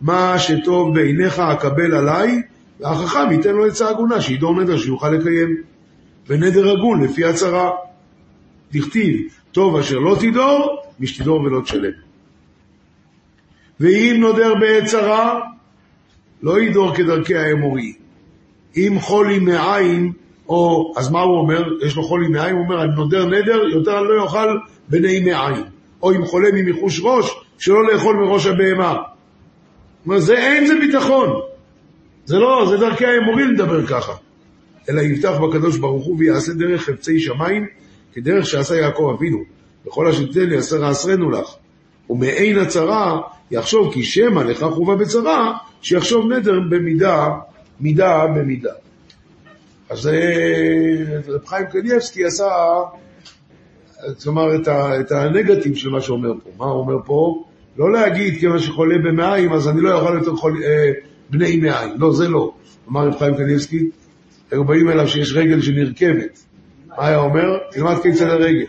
מה 0.00 0.38
שטוב 0.38 0.94
בעיניך 0.94 1.38
אקבל 1.38 1.94
עליי, 1.94 2.42
והחכם 2.80 3.32
ייתן 3.32 3.54
לו 3.54 3.66
עצה 3.66 3.88
הגונה, 3.88 4.20
שידור 4.20 4.60
נדר 4.62 4.78
שיוכל 4.78 5.10
לקיים. 5.10 5.56
ונדר 6.26 6.70
הגון 6.70 7.02
לפי 7.04 7.24
הצהרה. 7.24 7.70
דכתיב, 8.72 9.20
טוב 9.52 9.76
אשר 9.76 9.98
לא 9.98 10.16
תדור, 10.20 10.82
משתדור 11.00 11.40
ולא 11.40 11.60
תשלם. 11.60 11.92
ואם 13.80 14.16
נודר 14.20 14.54
בעת 14.54 14.84
צרה, 14.84 15.40
לא 16.42 16.60
ידור 16.60 16.94
כדרכי 16.94 17.36
האמורי. 17.36 17.92
אם 18.76 18.96
חולי 19.00 19.38
מעין, 19.38 20.12
או, 20.48 20.92
אז 20.96 21.10
מה 21.10 21.20
הוא 21.20 21.38
אומר? 21.38 21.64
יש 21.86 21.96
לו 21.96 22.02
חולי 22.02 22.28
מעיים, 22.28 22.56
הוא 22.56 22.64
אומר, 22.64 22.82
אני 22.82 22.94
נודר 22.94 23.26
נדר, 23.26 23.68
יותר 23.72 23.98
אני 23.98 24.08
לא 24.08 24.22
אוכל 24.22 24.58
בנעימי 24.88 25.34
עין. 25.34 25.64
או 26.02 26.12
אם 26.12 26.24
חולה 26.24 26.48
ממחוש 26.52 27.00
ראש, 27.02 27.30
שלא 27.58 27.92
לאכול 27.92 28.16
מראש 28.16 28.46
הבהמה. 28.46 28.96
אומר, 30.06 30.18
זה 30.18 30.38
אין 30.38 30.66
זה 30.66 30.74
ביטחון. 30.80 31.49
זה 32.30 32.38
לא, 32.38 32.66
זה 32.68 32.76
דרכי 32.76 33.06
האמורים 33.06 33.50
לדבר 33.50 33.86
ככה. 33.86 34.12
אלא 34.88 35.00
יבטח 35.00 35.40
בקדוש 35.40 35.78
ברוך 35.78 36.04
הוא 36.06 36.16
ויעשה 36.18 36.52
דרך 36.52 36.82
חפצי 36.82 37.20
שמיים, 37.20 37.66
כדרך 38.12 38.46
שעשה 38.46 38.76
יעקב 38.76 39.14
אבינו. 39.16 39.38
בכל 39.86 40.06
אשר 40.06 40.26
תיתן 40.26 40.48
לי 40.48 40.56
עשר 40.56 40.84
העשרנו 40.84 41.30
לך. 41.30 41.54
ומעין 42.10 42.58
הצרה 42.58 43.20
יחשוב 43.50 43.94
כי 43.94 44.02
שמא 44.02 44.40
לך 44.40 44.66
חובה 44.74 44.96
בצרה, 44.96 45.56
שיחשוב 45.82 46.32
נדר 46.32 46.60
במידה, 46.70 47.28
מידה 47.80 48.26
במידה. 48.26 48.72
אז 49.88 50.08
אה, 50.08 51.04
רב 51.28 51.46
חיים 51.46 51.66
קניאבסקי 51.66 52.24
עשה, 52.24 52.48
כלומר, 54.22 54.56
את, 54.56 54.68
ה, 54.68 55.00
את 55.00 55.12
הנגטיב 55.12 55.76
של 55.76 55.88
מה 55.88 56.00
שאומר 56.00 56.32
פה. 56.44 56.50
מה 56.58 56.64
הוא 56.64 56.80
אומר 56.80 56.96
פה? 57.04 57.44
לא 57.76 57.92
להגיד 57.92 58.40
כיוון 58.40 58.58
שחולה 58.58 58.98
במעיים, 58.98 59.52
אז 59.52 59.68
אני 59.68 59.80
לא 59.80 59.90
יכול 59.90 60.18
יותר 60.18 60.36
חול, 60.36 60.62
אה, 60.64 60.92
בני 61.30 61.56
מעיים. 61.56 61.94
לא, 61.98 62.12
זה 62.12 62.28
לא. 62.28 62.52
אמר 62.88 63.06
רב 63.06 63.18
חיים 63.18 63.34
קניאבסקי, 63.34 63.90
היו 64.50 64.64
באים 64.64 64.90
אליו 64.90 65.08
שיש 65.08 65.32
רגל 65.32 65.60
שנרכבת. 65.60 66.38
מה 66.88 67.06
היה 67.06 67.18
אומר? 67.18 67.58
תלמד 67.70 67.94
כיצד 68.02 68.26
הרגל. 68.26 68.66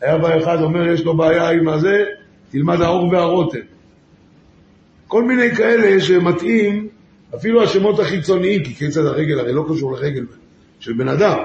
היה 0.00 0.18
בא 0.18 0.38
אחד 0.38 0.62
אומר, 0.62 0.88
יש 0.88 1.04
לו 1.04 1.16
בעיה 1.16 1.50
עם 1.50 1.68
הזה, 1.68 2.04
תלמד 2.50 2.80
האור 2.80 3.08
והרוטן. 3.08 3.58
כל 5.06 5.24
מיני 5.24 5.54
כאלה 5.54 6.00
שמתאים, 6.00 6.88
אפילו 7.34 7.62
השמות 7.62 7.98
החיצוניים, 8.00 8.64
כי 8.64 8.74
כיצד 8.74 9.04
הרגל 9.04 9.38
הרי 9.38 9.52
לא 9.52 9.66
קשור 9.70 9.92
לרגל 9.92 10.24
של 10.80 10.92
בן 10.92 11.08
אדם. 11.08 11.38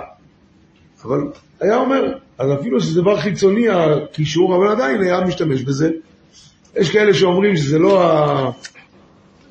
אבל 1.05 1.19
היה 1.59 1.77
אומר, 1.77 2.13
אז 2.37 2.51
אפילו 2.59 2.81
שזה 2.81 3.01
דבר 3.01 3.19
חיצוני 3.19 3.69
הקישור, 3.69 4.55
אבל 4.55 4.67
עדיין 4.67 5.01
היה 5.01 5.21
משתמש 5.21 5.61
בזה. 5.61 5.89
יש 6.75 6.91
כאלה 6.91 7.13
שאומרים 7.13 7.55
שזה 7.55 7.79
לא. 7.79 8.51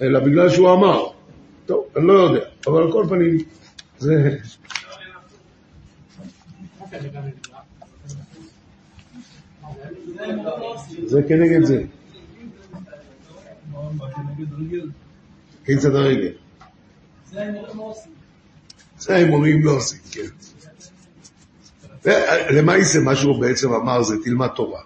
אלא 0.01 0.21
בגלל 0.21 0.49
שהוא 0.51 0.73
אמר. 0.73 1.07
טוב, 1.67 1.85
אני 1.97 2.07
לא 2.07 2.13
יודע, 2.13 2.45
אבל 2.67 2.83
על 2.83 2.93
כל 2.93 3.05
פנים, 3.09 3.39
זה... 3.99 4.39
זה 11.07 11.23
כנגד 11.29 11.65
זה. 11.65 11.83
מה 13.73 14.11
כנגד 14.11 14.53
רגל? 14.53 14.89
כיצד 15.65 15.95
הרגל. 15.95 16.33
זה 18.99 19.15
ההימורים 19.15 19.65
לא 19.65 19.71
עושים, 19.71 19.99
כן. 20.11 20.27
למעשה 22.51 23.01
מה 23.01 23.17
שהוא 23.17 23.41
בעצם 23.41 23.73
אמר 23.73 24.03
זה 24.03 24.15
תלמד 24.25 24.49
תורה. 24.49 24.81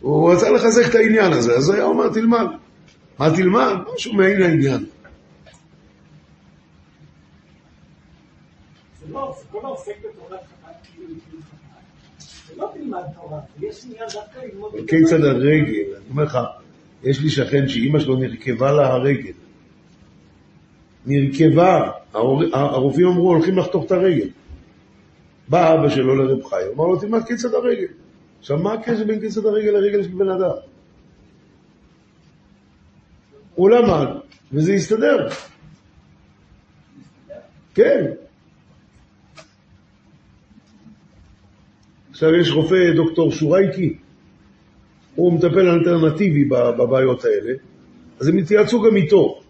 הוא 0.00 0.32
רצה 0.32 0.50
לחזק 0.50 0.90
את 0.90 0.94
העניין 0.94 1.32
הזה, 1.32 1.56
אז 1.56 1.70
היה 1.70 1.84
אומר 1.84 2.08
תלמד. 2.08 2.46
מה 3.18 3.36
תלמד? 3.36 3.74
משהו 3.94 4.14
מעין 4.14 4.42
העניין. 4.42 4.86
לא, 9.10 9.36
זה 9.38 9.44
כל 9.50 9.58
העוסק 9.64 9.92
בתורה 9.98 10.38
כאילו, 10.82 11.14
זה 12.46 12.52
לא 12.56 12.70
תלמד 12.74 13.02
תורה, 13.14 13.40
יש 13.60 13.84
עניין 13.84 14.08
דווקא 14.12 14.38
ללמוד... 14.38 14.72
כיצד 14.88 15.24
הרגל, 15.24 15.94
אני 15.96 16.10
אומר 16.10 16.24
לך, 16.24 16.38
יש 17.02 17.20
לי 17.20 17.30
שכן 17.30 17.68
שאימא 17.68 18.00
שלו 18.00 18.16
נרכבה 18.16 18.72
לה 18.72 18.86
הרגל. 18.86 19.32
נרכבה, 21.06 21.90
הרופאים 22.52 23.06
אמרו 23.06 23.28
הולכים 23.28 23.58
לחתוך 23.58 23.84
את 23.84 23.92
הרגל. 23.92 24.28
בא 25.48 25.74
אבא 25.74 25.88
שלו 25.88 26.14
לרב 26.14 26.44
חיים, 26.44 26.68
אמר 26.74 26.86
לו 26.86 27.00
תלמד 27.00 27.24
כיצד 27.26 27.54
הרגל. 27.54 27.86
עכשיו 28.40 28.58
מה 28.58 28.72
הקשר 28.72 29.04
בין 29.04 29.20
כיצד 29.20 29.46
הרגל 29.46 29.70
לרגל 29.70 30.02
של 30.02 30.08
בן 30.08 30.28
אדם? 30.28 30.50
הוא 33.58 33.70
למד, 33.70 34.06
וזה 34.52 34.72
הסתדר. 34.72 35.28
כן. 37.74 38.04
עכשיו 42.10 42.34
יש 42.34 42.50
רופא, 42.50 42.92
דוקטור 42.96 43.32
שורייקי, 43.32 43.96
הוא 45.14 45.32
מטפל 45.32 45.68
אלטרנטיבי 45.68 46.44
בבעיות 46.44 47.24
האלה, 47.24 47.52
אז 48.20 48.28
הם 48.28 48.36
התייעצו 48.36 48.82
גם 48.82 48.96
איתו. 48.96 49.40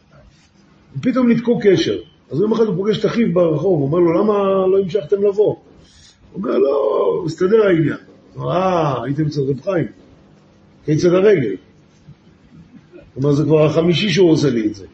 ופתאום 0.96 1.28
ניתקו 1.28 1.58
קשר. 1.62 1.98
אז 2.30 2.40
יום 2.40 2.52
אחד 2.52 2.64
הוא 2.64 2.76
פוגש 2.76 2.98
את 2.98 3.06
אחיו 3.06 3.32
ברחוב, 3.32 3.78
הוא 3.78 3.86
אומר 3.86 3.98
לו, 3.98 4.12
למה 4.12 4.32
לא 4.66 4.78
המשכתם 4.78 5.16
לבוא? 5.16 5.46
הוא 5.46 5.56
אומר, 6.34 6.58
לא, 6.58 7.22
מסתדר 7.26 7.66
העניין. 7.66 7.98
אה, 8.38 9.02
הייתם 9.04 9.26
אצל 9.26 9.40
רב 9.40 9.60
חיים. 9.60 9.86
כיצד 10.84 11.12
הרגל. 11.12 11.67
אומר, 13.16 13.32
זה 13.32 13.44
כבר 13.44 13.66
החמישי 13.66 14.10
שהוא 14.10 14.30
עושה 14.30 14.50
לי 14.50 14.66
את 14.66 14.74
זה. 14.74 14.86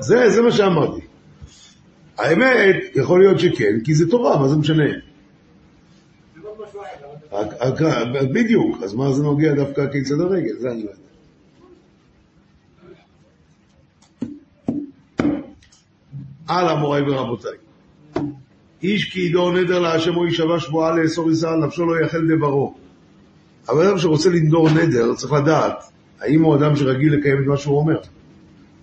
זה? 0.00 0.30
זה, 0.30 0.42
מה 0.42 0.52
שאמרתי. 0.52 1.00
האמת, 2.18 2.76
יכול 2.94 3.20
להיות 3.20 3.38
שכן, 3.38 3.80
כי 3.84 3.94
זה 3.94 4.10
תורה, 4.10 4.38
מה 4.38 4.48
זה 4.48 4.56
משנה? 4.56 4.84
לא 6.42 6.54
בדיוק, 8.32 8.82
אז 8.82 8.94
מה 8.94 9.12
זה 9.12 9.22
נוגע 9.22 9.54
דווקא 9.54 9.92
כיצד 9.92 10.20
הרגל? 10.20 10.58
זה 10.58 10.70
אני 10.70 10.82
לא 10.82 10.90
יודע. 10.90 11.11
הלאה, 16.58 16.76
מוריי 16.76 17.02
ורבותיי. 17.02 17.56
איש 18.82 19.12
כי 19.12 19.20
ידור 19.20 19.52
נדר 19.52 19.78
להשם 19.78 20.16
או 20.16 20.26
יישבע 20.26 20.60
שבועה 20.60 20.96
לאסור 20.96 21.30
ישראל, 21.30 21.56
נפשו 21.56 21.86
לא 21.86 22.04
יחל 22.04 22.28
דברו. 22.28 22.74
אבל 23.68 23.86
אדם 23.86 23.98
שרוצה 23.98 24.30
לנדור 24.30 24.70
נדר, 24.70 25.14
צריך 25.14 25.32
לדעת, 25.32 25.84
האם 26.20 26.42
הוא 26.42 26.56
אדם 26.56 26.76
שרגיל 26.76 27.14
לקיים 27.14 27.42
את 27.42 27.46
מה 27.46 27.56
שהוא 27.56 27.78
אומר. 27.78 27.98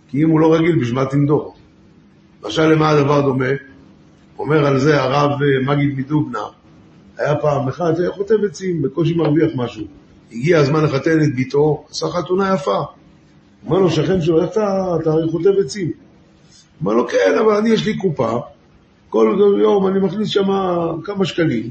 כי 0.07 0.23
אם 0.23 0.29
הוא 0.29 0.39
לא 0.39 0.53
רגיל, 0.53 0.79
בשביל 0.79 0.95
מה 0.95 1.05
תנדור? 1.05 1.55
למשל, 2.43 2.67
למה 2.67 2.89
הדבר 2.89 3.21
דומה? 3.21 3.45
אומר 4.39 4.65
על 4.65 4.79
זה 4.79 5.01
הרב 5.01 5.31
אה, 5.31 5.75
מגיד 5.75 5.97
מדובנה, 5.97 6.43
היה 7.17 7.35
פעם 7.35 7.67
אחד 7.67 7.93
שהיה 7.95 8.11
חוטב 8.11 8.43
עצים, 8.45 8.81
בקושי 8.81 9.13
מרוויח 9.13 9.51
משהו. 9.55 9.85
הגיע 10.31 10.59
הזמן 10.59 10.83
לחתן 10.83 11.21
את 11.23 11.35
ביתו, 11.35 11.85
עשה 11.89 12.07
חתונה 12.07 12.53
יפה. 12.53 12.83
אומר 13.65 13.79
לו 13.79 13.89
שכן 13.89 14.21
שלו, 14.21 14.41
איך 14.41 14.51
אתה, 14.51 15.11
חוטב 15.31 15.51
עצים? 15.65 15.91
אומר 16.81 16.93
לו, 16.93 17.07
כן, 17.07 17.35
אבל 17.39 17.55
אני 17.55 17.69
יש 17.69 17.85
לי 17.85 17.97
קופה, 17.97 18.39
כל 19.09 19.57
יום 19.61 19.87
אני 19.87 19.99
מכניס 19.99 20.29
שם 20.29 20.47
כמה 21.03 21.25
שקלים, 21.25 21.69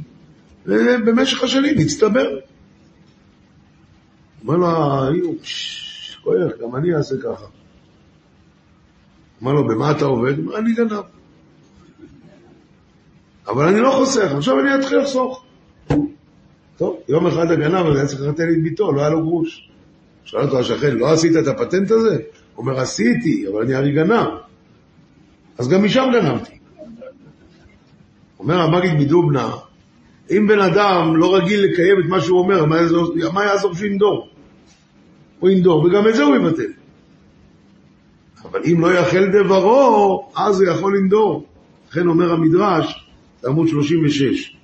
ובמשך 0.67 1.43
השנים 1.43 1.79
מצטבר. 1.79 2.39
אומר 4.43 4.57
לו, 4.57 4.67
"ששש, 5.43 6.17
כואב, 6.17 6.51
גם 6.63 6.77
אני 6.77 6.95
אעשה 6.95 7.15
ככה. 7.23 7.47
אומר 9.41 9.53
לו, 9.53 9.69
במה 9.69 9.91
אתה 9.91 10.05
עובד? 10.05 10.39
אומר, 10.39 10.59
אני 10.59 10.73
גנב. 10.75 11.01
אבל 13.49 13.69
אני 13.69 13.81
לא 13.81 13.91
חוסך, 13.91 14.33
עכשיו 14.37 14.61
אני 14.61 14.75
אתחיל 14.75 14.99
לחסוך. 14.99 15.45
טוב, 16.77 16.97
יום 17.09 17.27
אחד 17.27 17.51
הגנב 17.51 17.87
הזה 17.87 17.99
היה 17.99 18.09
צריך 18.09 18.21
לחתן 18.23 18.49
את 18.53 18.63
ביתו, 18.63 18.93
לא 18.93 19.01
היה 19.01 19.11
לו 19.11 19.23
גרוש. 19.23 19.71
שאל 20.25 20.41
אותו 20.41 20.59
השכן, 20.59 20.97
לא 20.97 21.13
עשית 21.13 21.33
את 21.37 21.47
הפטנט 21.47 21.91
הזה? 21.91 22.17
הוא 22.55 22.67
אומר, 22.67 22.81
עשיתי, 22.81 23.49
אבל 23.53 23.63
אני 23.63 23.75
הרי 23.75 23.93
גנב. 23.93 24.29
אז 25.59 25.69
גם 25.69 25.85
משם 25.85 26.11
גנבתי. 26.13 26.59
אומר 28.39 28.61
המגיד 28.61 28.95
מדובנה, 28.95 29.51
אם 30.31 30.47
בן 30.49 30.61
אדם 30.61 31.17
לא 31.17 31.37
רגיל 31.37 31.61
לקיים 31.61 32.01
את 32.01 32.05
מה 32.09 32.21
שהוא 32.21 32.39
אומר, 32.39 32.65
מה 33.33 33.45
יעזור, 33.45 33.75
שהוא 33.75 33.87
ינדור? 33.87 34.29
הוא 35.39 35.51
ינדור, 35.51 35.85
וגם 35.85 36.09
את 36.09 36.15
זה 36.15 36.23
הוא 36.23 36.37
יבטל. 36.37 36.73
אבל 38.45 38.61
אם 38.73 38.81
לא 38.81 38.95
יחל 38.95 39.27
דברו, 39.33 40.31
אז 40.37 40.61
הוא 40.61 40.71
יכול 40.71 40.99
לנדור. 40.99 41.47
לכן 41.91 42.09
אומר 42.09 42.33
המדרש, 42.33 43.11
בעמוד 43.43 43.69
36, 43.69 44.57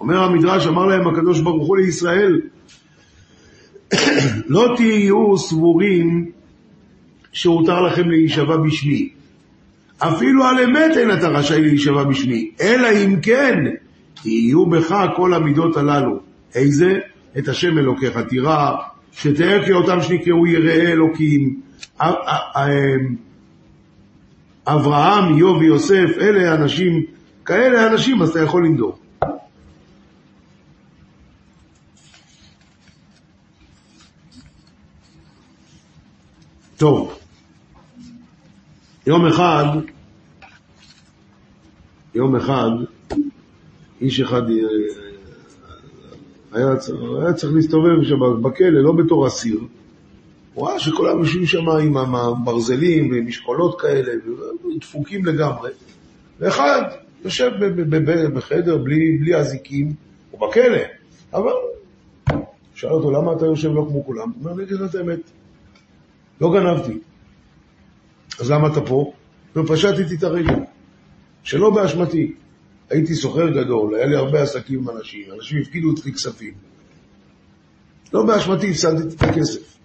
אומר 0.00 0.22
המדרש, 0.22 0.66
אמר 0.66 0.86
להם 0.86 1.08
הקדוש 1.08 1.40
ברוך 1.40 1.66
הוא 1.66 1.76
לישראל, 1.76 2.40
לא 4.46 4.74
תהיו 4.76 5.38
סבורים 5.38 6.30
שהותר 7.32 7.82
לכם 7.82 8.10
להישבע 8.10 8.56
בשמי. 8.56 9.08
אפילו 9.98 10.44
על 10.44 10.60
אמת 10.60 10.96
אין 10.96 11.12
אתה 11.12 11.28
רשאי 11.28 11.60
להישבע 11.60 12.04
בשמי, 12.04 12.50
אלא 12.60 12.88
אם 13.04 13.20
כן 13.20 13.64
יהיו 14.24 14.66
בך 14.66 14.94
כל 15.16 15.34
המידות 15.34 15.76
הללו. 15.76 16.20
איזה? 16.54 16.98
את 17.38 17.48
השם 17.48 17.78
אלוקיך 17.78 18.18
תירא, 18.28 18.72
שתאר 19.12 19.74
אותם 19.74 20.02
שנקראו 20.02 20.46
יראי 20.46 20.86
אלוקים. 20.92 21.60
א- 21.98 22.04
א- 22.04 22.58
א- 22.58 23.26
אברהם, 24.66 25.36
איוב 25.36 25.56
ויוסף, 25.56 26.10
אלה 26.20 26.52
האנשים 26.52 27.04
כאלה 27.44 27.86
אנשים, 27.86 28.22
אז 28.22 28.28
אתה 28.30 28.40
יכול 28.40 28.66
לנדור. 28.66 28.98
טוב, 36.76 37.18
יום 39.06 39.26
אחד, 39.26 39.64
יום 42.14 42.36
אחד, 42.36 42.70
איש 44.00 44.20
אחד 44.20 44.42
אה, 44.50 44.56
היה, 46.52 46.76
צ- 46.76 46.90
היה 47.22 47.32
צריך 47.32 47.52
להסתובב 47.54 48.04
שם 48.04 48.42
בכלא, 48.42 48.68
לא 48.82 48.92
בתור 48.92 49.26
אסיר. 49.26 49.60
הוא 50.54 50.68
ראה 50.68 50.80
שכולם 50.80 51.18
יושבים 51.18 51.46
שם 51.46 51.68
עם 51.68 51.96
הברזלים 52.16 53.10
ומשקולות 53.12 53.80
כאלה, 53.80 54.12
דפוקים 54.80 55.24
לגמרי. 55.24 55.70
ואחד 56.38 56.82
יושב 57.24 57.50
בחדר 58.34 58.78
בלי, 58.78 59.18
בלי 59.18 59.36
אזיקים, 59.36 59.92
הוא 60.30 60.48
בכלא. 60.48 60.78
אבל 61.34 61.52
שאל 62.74 62.90
אותו, 62.90 63.10
למה 63.10 63.32
אתה 63.32 63.46
יושב 63.46 63.68
לא 63.74 63.86
כמו 63.88 64.04
כולם? 64.04 64.30
הוא 64.30 64.40
אומר, 64.40 64.52
אני 64.52 64.62
אגיד 64.62 64.76
לך 64.76 64.90
את 64.90 64.94
האמת, 64.94 65.20
לא 66.40 66.52
גנבתי. 66.52 66.98
אז 68.40 68.50
למה 68.50 68.68
אתה 68.68 68.80
פה? 68.80 69.12
ופשטתי 69.56 70.14
את 70.18 70.22
הרגל. 70.22 70.54
שלא 71.42 71.70
באשמתי. 71.70 72.32
הייתי 72.90 73.14
סוחר 73.14 73.48
גדול, 73.50 73.94
היה 73.94 74.06
לי 74.06 74.16
הרבה 74.16 74.42
עסקים 74.42 74.78
עם 74.78 74.96
אנשים, 74.96 75.24
אנשים 75.36 75.62
הפקידו 75.62 75.94
אצלי 75.94 76.12
כספים. 76.12 76.54
לא 78.12 78.26
באשמתי 78.26 78.70
הפסדתי 78.70 79.14
את 79.16 79.22
הכסף. 79.22 79.78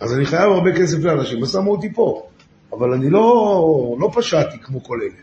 אז 0.00 0.14
אני 0.14 0.26
חייב 0.26 0.52
הרבה 0.52 0.76
כסף 0.76 0.98
לאנשים, 0.98 1.42
אז 1.42 1.52
שמו 1.52 1.70
אותי 1.70 1.92
פה. 1.92 2.28
אבל 2.72 2.92
אני 2.92 3.10
לא, 3.10 3.96
לא 4.00 4.10
פשעתי 4.14 4.58
כמו 4.58 4.84
כל 4.84 5.00
אלה. 5.02 5.20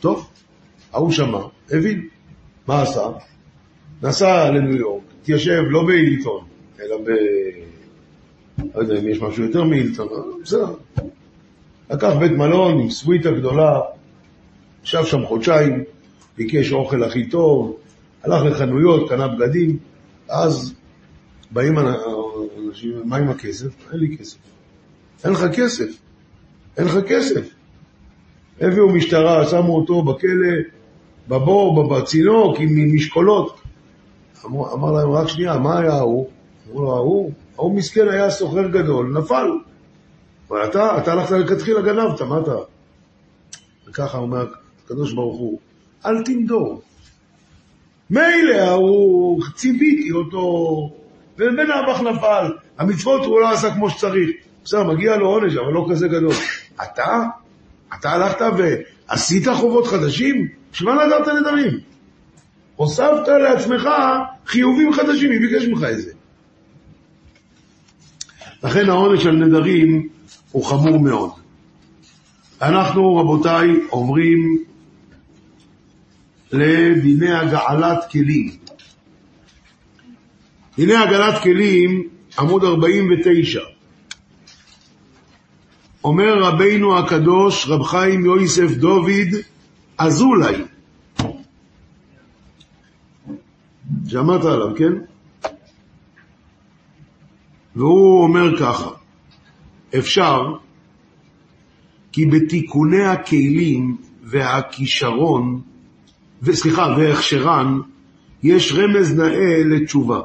טוב, 0.00 0.30
ההוא 0.92 1.12
שמע, 1.12 1.40
הבין. 1.70 2.08
מה 2.66 2.82
עשה? 2.82 3.08
נסע 4.02 4.50
לניו 4.50 4.76
יורק, 4.76 5.02
התיישב 5.22 5.62
לא 5.70 5.86
בהילטון, 5.86 6.44
אלא 6.80 6.96
ב... 6.98 7.10
לא 8.74 8.80
יודע 8.80 8.98
אם 8.98 9.08
יש 9.08 9.20
משהו 9.20 9.44
יותר 9.44 9.64
מהילטון, 9.64 10.08
אבל 10.08 10.42
בסדר. 10.42 10.74
לקח 11.90 12.12
בית 12.20 12.32
מלון 12.32 12.80
עם 12.80 12.90
סוויטה 12.90 13.30
גדולה, 13.30 13.80
ישב 14.84 15.04
שם 15.04 15.26
חודשיים, 15.26 15.84
ביקש 16.36 16.72
אוכל 16.72 17.04
הכי 17.04 17.28
טוב, 17.28 17.76
הלך 18.22 18.42
לחנויות, 18.42 19.08
קנה 19.08 19.28
בגדים, 19.28 19.78
אז 20.28 20.74
באים 21.50 21.78
אנשים, 22.68 22.92
מה 23.04 23.16
עם 23.16 23.28
הכסף? 23.28 23.92
אין 23.92 24.00
לי 24.00 24.16
כסף. 24.18 24.36
אין 25.24 25.32
לך 25.32 25.44
כסף. 25.56 25.88
אין 26.76 26.86
לך 26.86 26.98
כסף. 27.08 27.50
הביאו 28.60 28.88
משטרה, 28.88 29.46
שמו 29.46 29.76
אותו 29.76 30.02
בכלא, 30.02 30.54
בבור, 31.28 31.88
בצינוק, 31.88 32.56
עם 32.60 32.94
משקולות. 32.94 33.60
אמר, 34.44 34.92
להם, 34.92 35.10
רק 35.10 35.28
שנייה, 35.28 35.58
מה 35.58 35.78
היה 35.78 35.92
ההוא? 35.92 36.28
אמרו 36.68 36.82
לו, 36.82 36.96
ההוא, 36.96 37.32
ההוא 37.56 37.76
מסכן 37.76 38.08
היה 38.08 38.30
סוחר 38.30 38.68
גדול, 38.68 39.18
נפל. 39.18 39.50
אבל 40.48 40.64
אתה, 40.64 40.98
אתה 40.98 41.12
הלכת 41.12 41.30
לכתחילה 41.30 41.80
גנבת, 41.82 42.22
מה 42.22 42.40
אתה? 42.40 42.56
וככה 43.88 44.18
אומר 44.18 44.46
הקדוש 44.84 45.12
ברוך 45.12 45.38
הוא, 45.38 45.58
אל 46.06 46.22
תנדור. 46.24 46.82
מילא 48.10 48.54
ההוא, 48.54 49.42
ציוויתי 49.54 50.12
אותו, 50.12 50.90
ובן 51.38 51.70
אבח 51.70 52.00
נפל, 52.00 52.52
המצוות 52.78 53.24
הוא 53.24 53.40
לא 53.40 53.50
עשה 53.50 53.74
כמו 53.74 53.90
שצריך. 53.90 54.30
בסדר, 54.64 54.84
מגיע 54.84 55.16
לו 55.16 55.28
עונש, 55.28 55.56
אבל 55.56 55.72
לא 55.72 55.86
כזה 55.90 56.08
גדול. 56.08 56.34
אתה? 56.82 57.22
אתה 57.98 58.10
הלכת 58.10 58.44
ועשית 58.58 59.48
חובות 59.48 59.86
חדשים? 59.86 60.48
בשביל 60.72 60.88
מה 60.88 61.06
נדרת 61.06 61.28
נדרים? 61.28 61.80
הוספת 62.76 63.28
לעצמך 63.28 63.88
חיובים 64.46 64.92
חדשים, 64.92 65.30
מי 65.30 65.38
ביקש 65.38 65.64
ממך 65.64 65.82
את 65.92 65.98
זה? 65.98 66.10
לכן 68.64 68.90
העונש 68.90 69.26
על 69.26 69.36
נדרים 69.36 70.08
הוא 70.50 70.64
חמור 70.64 71.00
מאוד. 71.00 71.30
אנחנו, 72.62 73.16
רבותיי, 73.16 73.68
עוברים 73.90 74.64
לדיני 76.52 77.32
הגעלת 77.32 78.10
כלים. 78.10 78.50
דיני 80.76 80.94
הגעלת 80.96 81.42
כלים, 81.42 82.08
עמוד 82.38 82.64
49. 82.64 83.60
אומר 86.04 86.38
רבינו 86.42 86.98
הקדוש, 86.98 87.66
רב 87.68 87.82
חיים 87.82 88.24
יוסף 88.24 88.70
דוד 88.76 89.08
אזולאי. 89.98 90.56
שמעת 94.08 94.44
עליו, 94.44 94.76
כן? 94.76 94.92
והוא 97.76 98.22
אומר 98.22 98.58
ככה, 98.58 98.90
אפשר 99.98 100.54
כי 102.12 102.26
בתיקוני 102.26 103.04
הכלים 103.04 103.96
והכישרון, 104.24 105.60
וסליחה, 106.42 106.94
והכשרן, 106.98 107.80
יש 108.42 108.72
רמז 108.72 109.18
נאה 109.18 109.64
לתשובה. 109.64 110.20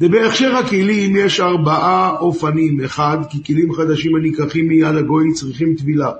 ובהכשר 0.00 0.56
הכלים 0.56 1.16
יש 1.16 1.40
ארבעה 1.40 2.16
אופנים. 2.18 2.80
אחד, 2.80 3.18
כי 3.30 3.44
כלים 3.44 3.72
חדשים 3.72 4.16
הניקחים 4.16 4.68
מיד 4.68 4.96
הגוי 4.96 5.32
צריכים 5.32 5.74
טבילה. 5.74 6.12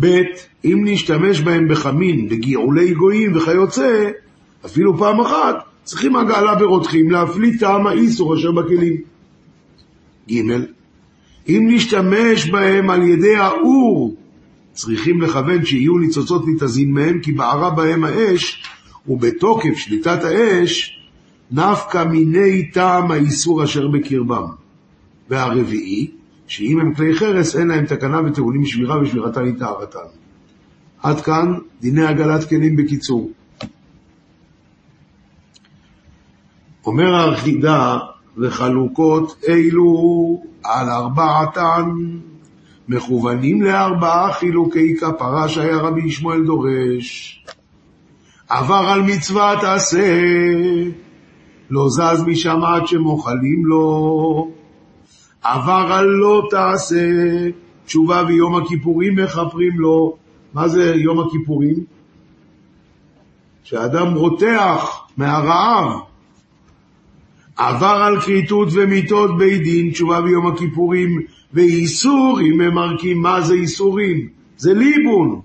ב', 0.00 0.20
אם 0.64 0.82
נשתמש 0.84 1.40
בהם 1.40 1.68
בחמין, 1.68 2.28
בגעולי 2.28 2.94
גויים 2.94 3.36
וכיוצא, 3.36 4.10
אפילו 4.66 4.98
פעם 4.98 5.20
אחת, 5.20 5.56
צריכים 5.84 6.16
הגעלה 6.16 6.54
ברותחים 6.54 7.10
להפליא 7.10 7.58
טעם 7.60 7.86
האיסור 7.86 8.34
אשר 8.34 8.52
בכלים. 8.52 8.96
ג', 10.30 10.42
אם 11.48 11.68
נשתמש 11.70 12.50
בהם 12.50 12.90
על 12.90 13.02
ידי 13.02 13.36
האור, 13.36 14.16
צריכים 14.72 15.20
לכוון 15.20 15.64
שיהיו 15.64 15.98
ניצוצות 15.98 16.46
ניתזין 16.48 16.92
מהם, 16.92 17.20
כי 17.20 17.32
בערה 17.32 17.70
בהם 17.70 18.04
האש, 18.04 18.62
ובתוקף 19.08 19.76
שליטת 19.76 20.24
האש, 20.24 21.00
נפקא 21.50 22.04
מיני 22.04 22.70
טעם 22.70 23.10
האיסור 23.10 23.64
אשר 23.64 23.88
בקרבם. 23.88 24.46
והרביעי, 25.30 26.10
שאם 26.46 26.80
הם 26.80 26.94
כלי 26.94 27.14
חרס, 27.14 27.56
אין 27.56 27.68
להם 27.68 27.86
תקנה 27.86 28.20
וטעונים 28.26 28.66
שבירה 28.66 29.02
ושבירתן 29.02 29.44
היא 29.44 29.54
טהרתן. 29.58 30.08
עד 31.02 31.20
כאן 31.20 31.54
דיני 31.80 32.04
הגלת 32.04 32.48
כלים 32.48 32.76
בקיצור. 32.76 33.30
אומר 36.86 37.14
האחידה, 37.14 37.98
וחלוקות 38.38 39.36
אלו 39.48 40.42
על 40.64 40.88
ארבעתן, 40.88 41.90
מכוונים 42.88 43.62
לארבעה 43.62 44.32
חילוקי 44.32 44.96
כפרה 44.96 45.48
שהיה 45.48 45.76
רבי 45.76 46.02
ישמעאל 46.06 46.44
דורש. 46.44 47.44
עבר 48.48 48.84
על 48.88 49.02
מצוות 49.02 49.58
עשה, 49.62 50.22
לא 51.70 51.88
זז 51.88 52.22
משם 52.26 52.60
עד 52.64 52.86
שמוחלים 52.86 53.66
לו. 53.66 54.50
עבר 55.42 55.92
על 55.92 56.04
לא 56.04 56.42
תעשה, 56.50 57.08
תשובה 57.86 58.22
ויום 58.28 58.54
הכיפורים 58.56 59.16
מכפרים 59.16 59.80
לו. 59.80 60.16
מה 60.54 60.68
זה 60.68 60.94
יום 60.94 61.20
הכיפורים? 61.20 61.76
שאדם 63.64 64.14
רותח 64.14 65.06
מהרעב. 65.16 66.11
עבר 67.68 68.02
על 68.06 68.20
כריתות 68.20 68.68
ומיתות 68.72 69.38
בית 69.38 69.62
דין, 69.62 69.90
תשובה 69.90 70.20
ביום 70.20 70.46
הכיפורים, 70.46 71.22
ואיסורים 71.52 72.58
ממרקים. 72.58 73.22
מה 73.22 73.40
זה 73.40 73.54
איסורים? 73.54 74.28
זה 74.56 74.74
ליבון. 74.74 75.40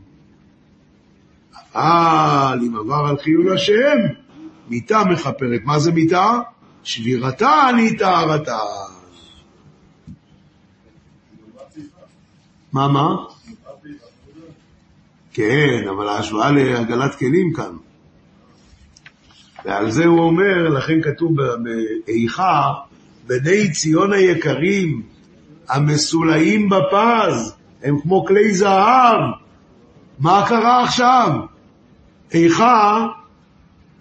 אבל 1.76 2.60
אם 2.62 2.76
עבר 2.76 3.06
על 3.10 3.18
חילול 3.18 3.54
השם, 3.54 3.98
מיתה 4.70 5.04
מכפרת. 5.04 5.62
מה 5.66 5.80
זה 5.80 5.92
מיתה? 5.92 6.40
שבירתה 6.84 7.70
אני 7.70 7.98
טהרתה. 7.98 8.60
מה, 12.74 12.88
מה? 12.88 13.16
כן, 15.34 15.88
אבל 15.90 16.10
ההשוואה 16.10 16.52
לעגלת 16.52 17.16
כלים 17.16 17.54
כאן. 17.54 17.87
ועל 19.66 19.92
זה 19.92 20.06
הוא 20.06 20.20
אומר, 20.20 20.70
לכן 20.70 21.02
כתוב 21.02 21.32
באיכה, 22.06 22.74
בני 23.28 23.72
ציון 23.72 24.14
היקרים, 24.14 25.02
המסולאים 25.70 26.70
בפז, 26.70 27.56
הם 27.84 28.00
כמו 28.00 28.26
כלי 28.26 28.54
זהב. 28.54 29.22
מה 30.20 30.46
קרה 30.48 30.84
עכשיו? 30.84 31.30
איכה, 32.34 33.08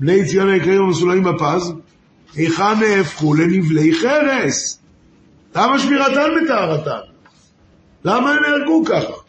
בני 0.01 0.25
ציון 0.25 0.49
היקרים 0.49 0.83
המסולאים 0.83 1.25
בפז, 1.25 1.75
איכה 2.37 2.75
נהפכו 2.81 3.35
לנבלי 3.35 3.95
חרס. 3.95 4.83
למה 5.57 5.79
שמירתן 5.79 6.31
בטהרתן? 6.45 7.07
למה 8.05 8.31
הם 8.31 8.43
נהרגו 8.43 8.85
ככה? 8.85 9.26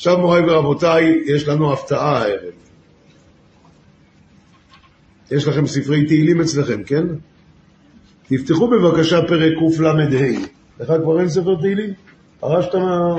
עכשיו 0.00 0.18
מוריי 0.18 0.42
ורבותיי, 0.42 1.22
יש 1.26 1.48
לנו 1.48 1.72
הפתעה 1.72 2.18
הערב. 2.18 2.52
יש 5.30 5.46
לכם 5.46 5.66
ספרי 5.66 6.06
תהילים 6.06 6.40
אצלכם, 6.40 6.82
כן? 6.82 7.04
תפתחו 8.28 8.68
בבקשה 8.70 9.18
פרק 9.28 9.52
קל"ה. 9.76 9.92
לך 10.80 10.92
כבר 11.02 11.20
אין 11.20 11.28
ספר 11.28 11.56
תהילים? 11.60 11.90
הרשת 12.42 12.74
מה... 12.74 13.16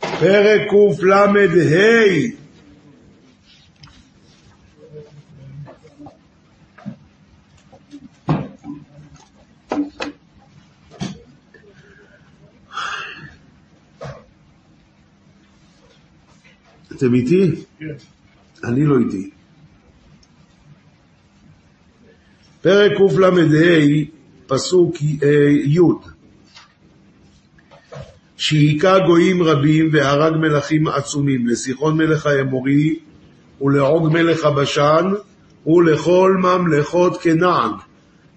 פרק 0.00 0.62
קל"ה. 1.00 2.41
אתם 17.04 17.14
איתי? 17.14 17.50
אני 18.64 18.86
לא 18.86 18.98
איתי. 18.98 19.30
פרק 22.60 22.92
קל"ה, 23.00 24.06
פסוק 24.46 24.96
י' 25.66 25.78
שהיכה 28.36 28.98
גויים 29.06 29.42
רבים 29.42 29.88
והרג 29.92 30.36
מלכים 30.36 30.88
עצומים, 30.88 31.46
לסיחון 31.46 31.96
מלך 31.96 32.26
האמורי 32.26 32.98
ולעוג 33.60 34.12
מלך 34.12 34.44
הבשן 34.44 35.10
ולכל 35.66 36.36
ממלכות 36.42 37.22
כנען, 37.22 37.70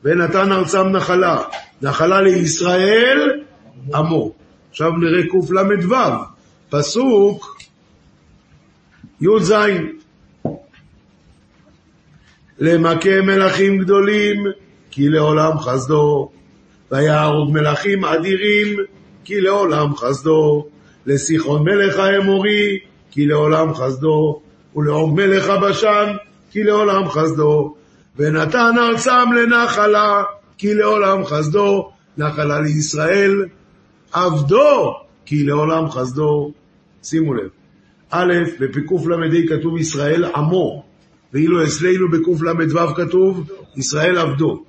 ונתן 0.03 0.51
ארצם 0.51 0.87
נחלה, 0.87 1.41
נחלה 1.81 2.21
לישראל 2.21 3.41
עמו. 3.93 4.33
עכשיו 4.69 4.91
נראה 4.91 5.23
קל"ו, 5.29 5.95
פסוק 6.69 7.55
י"ז. 9.25 9.53
למכה 12.59 13.21
מלכים 13.21 13.77
גדולים, 13.77 14.43
כי 14.91 15.09
לעולם 15.09 15.59
חסדו, 15.59 16.29
ויהרוג 16.91 17.51
מלכים 17.53 18.05
אדירים, 18.05 18.79
כי 19.23 19.41
לעולם 19.41 19.95
חסדו, 19.95 20.67
לסיחון 21.05 21.63
מלך 21.63 21.99
האמורי, 21.99 22.79
כי 23.11 23.25
לעולם 23.25 23.73
חסדו, 23.73 24.41
ולעוג 24.75 25.15
מלך 25.15 25.49
הבשן, 25.49 26.13
כי 26.51 26.63
לעולם 26.63 27.09
חסדו, 27.09 27.75
ונתן 28.15 28.71
ארצם 28.77 29.29
לנחלה, 29.35 30.23
כי 30.57 30.73
לעולם 30.73 31.25
חסדו, 31.25 31.91
נחלה 32.17 32.59
לישראל, 32.59 33.45
עבדו, 34.11 34.93
כי 35.25 35.43
לעולם 35.43 35.89
חסדו. 35.89 36.51
שימו 37.03 37.33
לב, 37.33 37.49
א', 38.11 38.33
בפקל"ה 38.59 39.15
כתוב 39.49 39.77
ישראל 39.77 40.25
עמו, 40.25 40.83
ואילו 41.33 41.63
אצלנו 41.63 42.11
בקל"ו 42.11 42.95
כתוב 42.95 43.49
ישראל 43.75 44.17
עבדו. 44.17 44.63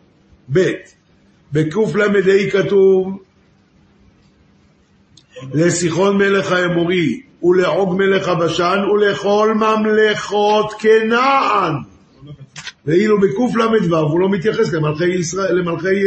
ב', 0.53 0.73
בקל"ה 1.53 2.51
כתוב 2.51 3.19
לסיחון 5.55 6.17
מלך 6.17 6.53
האמורי 6.53 7.21
ולעוג 7.43 7.97
מלך 7.99 8.29
הבשן 8.29 8.79
ולכל 8.95 9.55
ממלכות 9.55 10.73
כנען. 10.79 11.75
ואילו 12.87 13.21
בקל"ו 13.21 13.97
הוא 13.97 14.21
לא 14.21 14.29
מתייחס 14.29 14.73
למלכי, 14.73 15.15
ישראל, 15.15 15.55
למלכי 15.55 16.03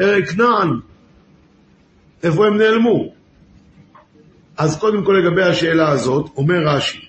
אה, 0.00 0.22
כנען. 0.26 0.68
איפה 2.22 2.46
הם 2.46 2.56
נעלמו? 2.58 3.17
אז 4.58 4.78
קודם 4.78 5.04
כל 5.04 5.12
לגבי 5.12 5.42
השאלה 5.42 5.88
הזאת, 5.88 6.30
אומר 6.36 6.58
רש"י, 6.66 7.08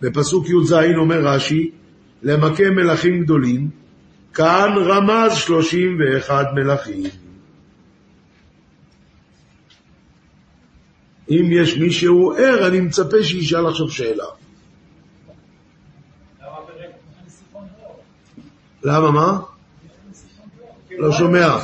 בפסוק 0.00 0.48
י"ז 0.48 0.72
אומר 0.98 1.18
רש"י, 1.26 1.70
למכה 2.22 2.70
מלכים 2.70 3.22
גדולים, 3.22 3.70
כאן 4.34 4.74
רמז 4.76 5.36
שלושים 5.36 5.98
ואחד 6.00 6.44
מלכים. 6.54 7.02
אם 11.30 11.48
יש 11.50 11.76
מישהו 11.76 12.32
ער, 12.32 12.68
אני 12.68 12.80
מצפה 12.80 13.24
שישאל 13.24 13.66
עכשיו 13.66 13.90
שאלה. 13.90 14.24
למה 18.82 19.10
מה? 19.10 19.38
לא 20.90 21.12
שומע. 21.12 21.56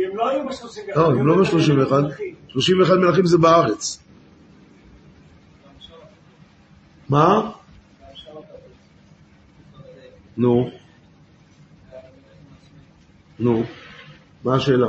כי 0.00 0.06
הם 0.06 0.16
לא 0.16 0.28
היו 0.28 0.44
ב-31. 0.44 0.96
לא, 0.96 1.06
הם 1.06 1.26
לא 1.26 1.36
ב-31. 1.36 1.92
31 2.48 2.94
מלכים 2.96 3.26
זה 3.26 3.38
בארץ. 3.38 4.02
מה? 7.08 7.50
נו. 10.36 10.70
נו. 13.38 13.62
מה 14.44 14.54
השאלה? 14.54 14.88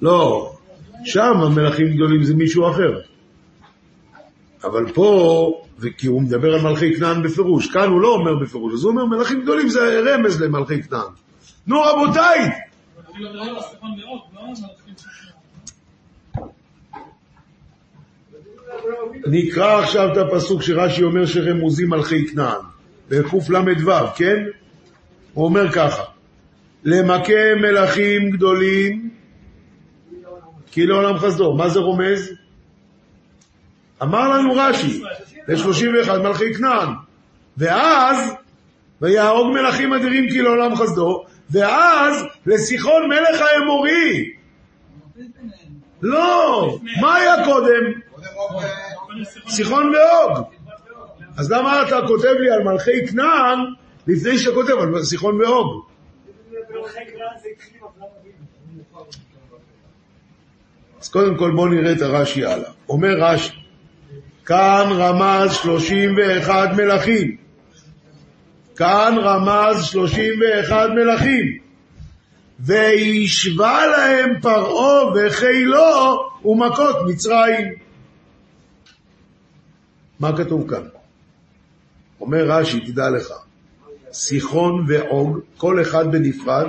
לא, 0.00 0.52
שם 1.04 1.36
המלכים 1.42 1.86
גדולים 1.94 2.22
זה 2.22 2.34
מישהו 2.34 2.70
אחר. 2.70 3.00
אבל 4.64 4.92
פה, 4.92 5.62
כי 5.96 6.06
הוא 6.06 6.22
מדבר 6.22 6.54
על 6.54 6.60
מלכי 6.60 6.96
כנען 6.96 7.22
בפירוש, 7.22 7.70
כאן 7.70 7.88
הוא 7.88 8.00
לא 8.00 8.08
אומר 8.08 8.34
בפירוש, 8.34 8.74
אז 8.74 8.84
הוא 8.84 8.90
אומר 8.90 9.04
מלכים 9.04 9.42
גדולים 9.42 9.68
זה 9.68 10.00
רמז 10.06 10.42
למלכי 10.42 10.82
כנען. 10.82 11.12
נו 11.66 11.80
רבותיי! 11.82 12.50
נקרא 19.26 19.80
עכשיו 19.82 20.12
את 20.12 20.16
הפסוק 20.16 20.62
שרש"י 20.62 21.02
אומר 21.02 21.26
שרמוזים 21.26 21.90
מלכי 21.90 22.26
כנען, 22.26 22.60
בקל"ו, 23.08 23.92
כן? 24.16 24.36
הוא 25.34 25.44
אומר 25.44 25.72
ככה, 25.72 26.02
למכה 26.84 27.54
מלכים 27.60 28.30
גדולים 28.30 29.10
כי 30.70 30.86
לעולם 30.86 31.18
חסדו. 31.18 31.54
מה 31.54 31.68
זה 31.68 31.78
רומז? 31.78 32.32
אמר 34.02 34.28
לנו 34.28 34.52
רש"י, 34.56 35.02
ל-31 35.48 36.18
מלכי 36.18 36.54
כנען, 36.54 36.88
ואז, 37.56 38.34
ויהרוג 39.00 39.52
מלכים 39.52 39.92
אדירים 39.92 40.30
כי 40.30 40.42
לעולם 40.42 40.76
חסדו, 40.76 41.24
ואז 41.50 42.24
לסיחון 42.46 43.08
מלך 43.08 43.40
האמורי. 43.40 44.32
לא, 46.02 46.78
מה 47.00 47.14
היה 47.14 47.44
קודם? 47.44 47.82
סיחון 49.48 49.92
ואוג. 49.94 50.46
אז 51.38 51.52
למה 51.52 51.82
אתה 51.82 52.00
כותב 52.06 52.34
לי 52.40 52.50
על 52.50 52.62
מלכי 52.62 53.06
כנען 53.06 53.58
לפני 54.06 54.38
שאתה 54.38 54.54
כותב 54.54 54.72
על 54.72 55.02
סיחון 55.02 55.40
ואוג? 55.40 55.86
אז 61.00 61.08
קודם 61.08 61.36
כל 61.36 61.50
בואו 61.50 61.68
נראה 61.68 61.92
את 61.92 62.02
הרש"י 62.02 62.44
הלאה. 62.46 62.70
אומר 62.88 63.14
רש"י, 63.20 63.59
כאן 64.50 64.88
רמז 64.92 65.52
31 65.52 66.68
מלכים. 66.76 67.36
כאן 68.76 69.14
רמז 69.18 69.84
31 69.84 70.88
מלכים. 70.94 71.58
וישבע 72.60 73.86
להם 73.86 74.40
פרעה 74.40 75.04
וחילו 75.14 76.28
ומכות 76.44 76.96
מצרים. 77.08 77.66
מה 80.20 80.36
כתוב 80.36 80.70
כאן? 80.70 80.82
אומר 82.20 82.50
רש"י, 82.50 82.80
תדע 82.80 83.10
לך, 83.10 83.32
סיחון 84.12 84.84
ועוג, 84.88 85.38
כל 85.56 85.82
אחד 85.82 86.12
בנפרד, 86.12 86.66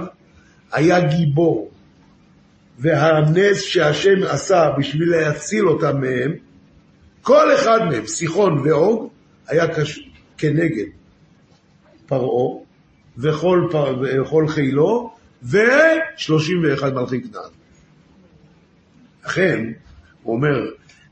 היה 0.72 1.00
גיבור, 1.00 1.72
והנס 2.80 3.62
שהשם 3.62 4.24
עשה 4.30 4.70
בשביל 4.78 5.12
להציל 5.12 5.68
אותם 5.68 6.02
מהם, 6.02 6.51
כל 7.22 7.56
אחד 7.56 7.80
מהם, 7.90 8.08
סיחון 8.08 8.68
ועוג, 8.68 9.10
היה 9.48 9.68
קש... 9.68 10.12
כנגד 10.42 10.86
פרעה 12.08 12.60
וכל, 13.18 13.68
פר... 13.72 14.02
וכל 14.02 14.48
חילו 14.48 15.12
ו-31 15.44 16.86
מלכי 16.86 17.22
כנען. 17.22 17.50
לכן, 19.26 19.72
הוא 20.24 20.36
אומר, 20.36 20.66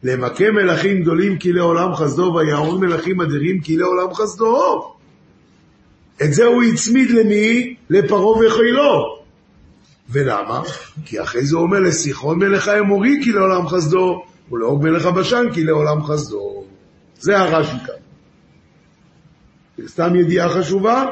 למכה 0.04 0.52
מלכים 0.52 1.02
גדולים 1.02 1.38
כי 1.38 1.54
לעולם 1.54 1.96
חסדו, 1.96 2.34
ויהרוג 2.36 2.82
מלכים 2.82 3.22
אדירים 3.22 3.62
כי 3.62 3.78
לעולם 3.78 4.14
חסדו. 4.14 4.96
את 6.24 6.34
זה 6.34 6.46
הוא 6.46 6.64
הצמיד 6.64 7.12
למי? 7.12 7.76
לפרעה 7.90 8.38
וחילו. 8.38 9.20
ולמה? 10.10 10.62
כי 11.06 11.22
אחרי 11.22 11.46
זה 11.46 11.56
הוא 11.56 11.64
אומר 11.64 11.80
לסיחון 11.80 12.40
מלך 12.40 12.68
האמורי 12.68 13.20
כי 13.24 13.32
לעולם 13.32 13.68
חסדו, 13.68 14.24
ולעוג 14.52 14.84
מלך 14.84 15.06
הבשן 15.06 15.46
כי 15.54 15.64
לעולם 15.64 16.04
חסדו. 16.04 16.64
זה 17.20 17.40
הרש"י 17.40 17.78
כאן. 17.86 17.96
סתם 19.88 20.16
ידיעה 20.16 20.50
חשובה, 20.50 21.06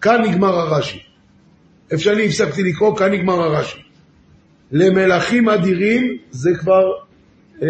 כאן 0.00 0.22
נגמר 0.22 0.54
הרש"י. 0.58 0.98
איפה 1.90 2.02
שאני 2.02 2.26
הפסקתי 2.26 2.62
לקרוא, 2.62 2.96
כאן 2.96 3.12
נגמר 3.12 3.34
הרש"י. 3.34 3.78
למלכים 4.72 5.48
אדירים 5.48 6.18
זה 6.30 6.50
כבר 6.60 6.92
אה, 7.62 7.68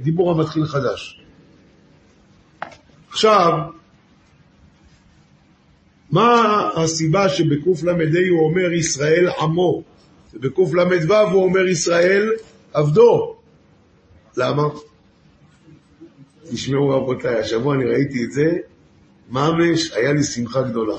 דיבור 0.00 0.30
המתחיל 0.30 0.64
חדש. 0.66 1.20
עכשיו, 3.10 3.52
מה 6.10 6.68
הסיבה 6.76 7.28
שבקל"ה 7.28 7.92
הוא 8.30 8.48
אומר 8.48 8.72
ישראל 8.72 9.28
עמו, 9.40 9.82
ובקל"ו 10.34 11.14
הוא 11.14 11.44
אומר 11.44 11.66
ישראל 11.66 12.30
עבדו? 12.72 13.41
למה? 14.36 14.62
תשמעו 16.50 16.88
רבותיי, 16.88 17.38
השבוע 17.38 17.74
אני 17.74 17.84
ראיתי 17.84 18.24
את 18.24 18.32
זה, 18.32 18.50
ממש 19.30 19.92
היה 19.92 20.12
לי 20.12 20.22
שמחה 20.22 20.62
גדולה. 20.62 20.98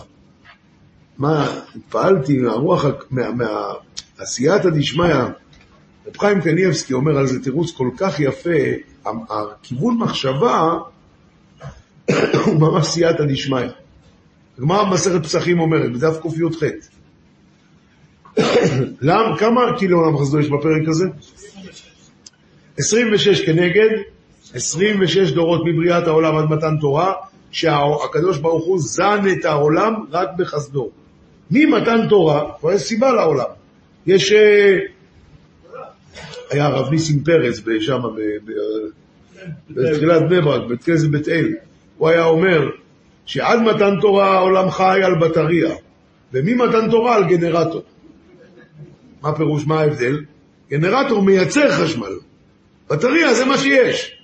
מה, 1.18 1.62
התפעלתי 1.76 2.38
מהרוח, 2.38 2.86
מהעשייתא 3.12 4.70
דשמיא. 4.70 5.16
רב 6.08 6.18
חיים 6.18 6.42
קניאבסקי 6.42 6.94
אומר 6.94 7.18
על 7.18 7.28
זה 7.28 7.44
תירוץ 7.44 7.72
כל 7.72 7.90
כך 7.98 8.20
יפה, 8.20 8.50
הכיוון 9.06 9.98
מחשבה 9.98 10.80
הוא 12.46 12.60
ממש 12.60 12.88
סייעתא 12.88 13.26
דשמיא. 13.26 13.68
הגמרא 14.58 14.84
במסכת 14.84 15.24
פסחים 15.24 15.60
אומרת, 15.60 15.92
בדף 15.92 16.18
קי"ח. 16.22 16.64
למה, 19.02 19.38
כמה 19.38 19.62
כאילו 19.78 20.00
עולם 20.00 20.18
חסדו 20.18 20.40
יש 20.40 20.50
בפרק 20.50 20.88
הזה? 20.88 21.06
26 22.78 23.42
כנגד, 23.42 23.90
26 24.54 25.32
דורות 25.32 25.62
מבריאת 25.66 26.08
העולם 26.08 26.38
עד 26.38 26.46
מתן 26.50 26.78
תורה, 26.82 27.14
שהקדוש 27.52 28.38
ברוך 28.38 28.66
הוא 28.66 28.80
זן 28.80 29.20
את 29.32 29.46
העולם 29.46 29.94
רק 30.12 30.30
בחסדו. 30.38 30.90
ממתן 31.52 32.08
תורה, 32.10 32.52
כבר 32.60 32.72
יש 32.72 32.82
סיבה 32.82 33.12
לעולם. 33.12 33.50
יש... 34.06 34.32
אה, 34.32 34.78
היה 36.52 36.66
הרב 36.66 36.92
ניסים 36.92 37.24
פרץ 37.24 37.62
שם, 37.80 38.00
בתחילת 39.70 40.22
בני 40.30 40.42
ברק, 40.42 40.68
בית 40.68 40.84
כנסת 40.84 41.08
בית 41.08 41.28
אל. 41.30 41.54
הוא 41.98 42.10
היה 42.10 42.26
אומר 42.26 42.70
שעד 43.26 43.62
מתן 43.62 44.00
תורה 44.02 44.38
העולם 44.38 44.70
חי 44.70 45.00
על 45.04 45.16
בטריה, 45.20 45.76
וממתן 46.34 46.92
תורה 46.92 47.16
על 47.16 47.24
גנרטור. 47.24 47.82
מה 49.22 49.36
פירוש, 49.36 49.68
מה 49.68 49.80
ההבדל? 49.80 50.24
גנרטור 50.70 51.22
מייצר 51.22 51.72
חשמל, 51.72 52.14
בטריה 52.90 53.34
זה 53.34 53.46
מה 53.46 53.58
שיש. 53.58 54.18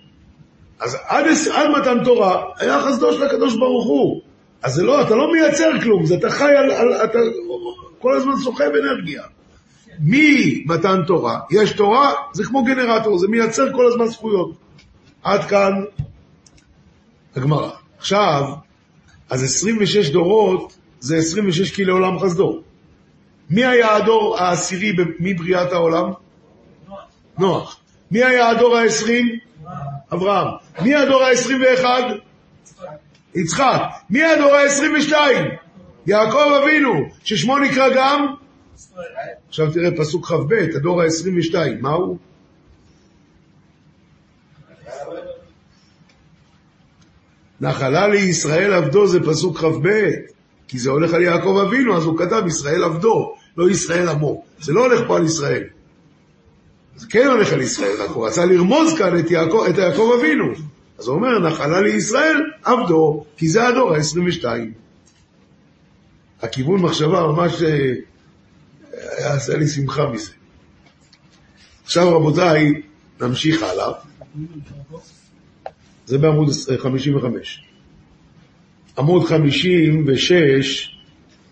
אז 0.80 0.98
עד, 1.08 1.26
עד 1.54 1.70
מתן 1.70 2.04
תורה 2.04 2.44
היה 2.58 2.82
חסדו 2.82 3.14
של 3.14 3.24
הקדוש 3.24 3.56
ברוך 3.56 3.88
הוא. 3.88 4.22
אז 4.64 4.74
זה 4.74 4.84
לא, 4.84 5.02
אתה 5.02 5.16
לא 5.16 5.32
מייצר 5.32 5.82
כלום, 5.82 6.06
זה 6.06 6.16
אתה 6.16 6.30
חי 6.30 6.52
על, 6.58 6.72
על 6.72 6.94
אתה 6.94 7.20
כל 8.00 8.16
הזמן 8.18 8.38
סוחב 8.38 8.70
אנרגיה. 8.84 9.24
ממתן 10.00 11.02
תורה, 11.08 11.40
יש 11.52 11.72
תורה, 11.72 12.14
זה 12.34 12.44
כמו 12.44 12.64
גנרטור, 12.64 13.18
זה 13.18 13.28
מייצר 13.28 13.74
כל 13.74 13.88
הזמן 13.88 14.08
זכויות. 14.08 14.52
עד 15.24 15.44
כאן 15.44 15.72
הגמרא. 17.36 17.70
עכשיו, 17.98 18.44
אז 19.30 19.44
26 19.44 20.10
דורות 20.10 20.78
זה 21.00 21.18
26 21.18 21.72
כי 21.72 21.86
לעולם 21.86 22.20
חסדו. 22.20 22.62
מי 23.50 23.66
היה 23.66 23.96
הדור 23.96 24.38
העשירי 24.38 24.92
מבריאת 25.20 25.72
העולם? 25.72 26.12
נוח. 26.88 27.00
נוח. 27.38 27.79
מי 28.12 28.24
היה 28.24 28.50
הדור 28.50 28.78
העשרים? 28.78 29.40
אברהם. 30.14 30.48
מי 30.82 30.96
הדור 30.96 31.24
העשרים 31.24 31.62
ואחד? 31.62 32.02
יצחק. 33.36 33.82
מי 34.10 34.24
הדור 34.24 34.56
העשרים 34.56 34.94
ושתיים? 34.98 35.48
יעקב 36.08 36.62
אבינו, 36.64 36.94
ששמו 37.24 37.60
נקרא 37.60 37.90
גם? 37.96 38.34
עכשיו 39.48 39.74
תראה 39.74 39.90
פסוק 39.98 40.28
כ"ב, 40.28 40.54
הדור 40.76 41.02
העשרים 41.02 41.38
ושתיים, 41.38 41.82
מה 41.82 41.90
הוא? 41.90 42.18
נחלה 47.62 48.08
לישראל 48.08 48.74
עבדו 48.74 49.08
זה 49.08 49.20
פסוק 49.20 49.58
כ"ב, 49.58 49.88
כי 50.68 50.80
זה 50.80 50.90
הולך 50.90 51.14
על 51.14 51.22
יעקב 51.22 51.64
אבינו, 51.68 51.98
אז 51.98 52.04
הוא 52.04 52.18
כתב 52.18 52.44
ישראל 52.48 52.84
עבדו, 52.84 53.36
לא 53.58 53.70
ישראל 53.70 54.10
עמו. 54.10 54.44
זה 54.60 54.74
לא 54.74 54.86
הולך 54.86 55.08
פה 55.08 55.18
על 55.18 55.26
ישראל. 55.26 55.64
זה 57.00 57.08
כן 57.10 57.28
הולך 57.28 57.54
על 57.54 57.62
ישראל, 57.62 58.02
רק 58.02 58.10
הוא 58.10 58.28
רצה 58.28 58.46
לרמוז 58.46 58.98
כאן 58.98 59.20
את 59.20 59.32
יעקב, 59.32 59.66
את 59.70 59.78
יעקב 59.78 60.12
אבינו. 60.20 60.46
אז 61.00 61.08
הוא 61.08 61.16
אומר, 61.16 61.40
נחלה 61.40 61.82
לישראל 61.82 62.38
עבדו, 62.64 63.26
כי 63.38 63.50
זה 63.50 63.68
הדור 63.68 63.94
ה-22. 63.94 64.46
הכיוון 66.42 66.82
מחשבה 66.82 67.22
ממש 67.22 67.64
אה, 67.64 67.94
עשה 69.36 69.58
לי 69.58 69.68
שמחה 69.68 70.10
מזה. 70.10 70.32
עכשיו 71.84 72.16
רבותיי, 72.16 72.82
נמשיך 73.22 73.64
הלאה. 73.64 73.92
זה 76.06 76.18
בעמוד 76.18 76.50
55. 76.78 77.64
עמוד 78.98 79.28
56, 79.28 80.96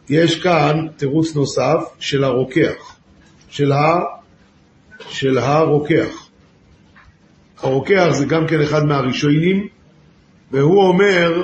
יש 0.09 0.43
כאן 0.43 0.87
תירוץ 0.97 1.35
נוסף 1.35 1.83
של 1.99 2.23
הרוקח, 2.23 2.97
של, 3.49 3.71
ה, 3.71 3.99
של 5.09 5.37
הרוקח. 5.37 6.27
הרוקח 7.57 8.07
זה 8.11 8.25
גם 8.25 8.47
כן 8.47 8.61
אחד 8.61 8.85
מהראשונים, 8.85 9.67
והוא 10.51 10.83
אומר, 10.83 11.43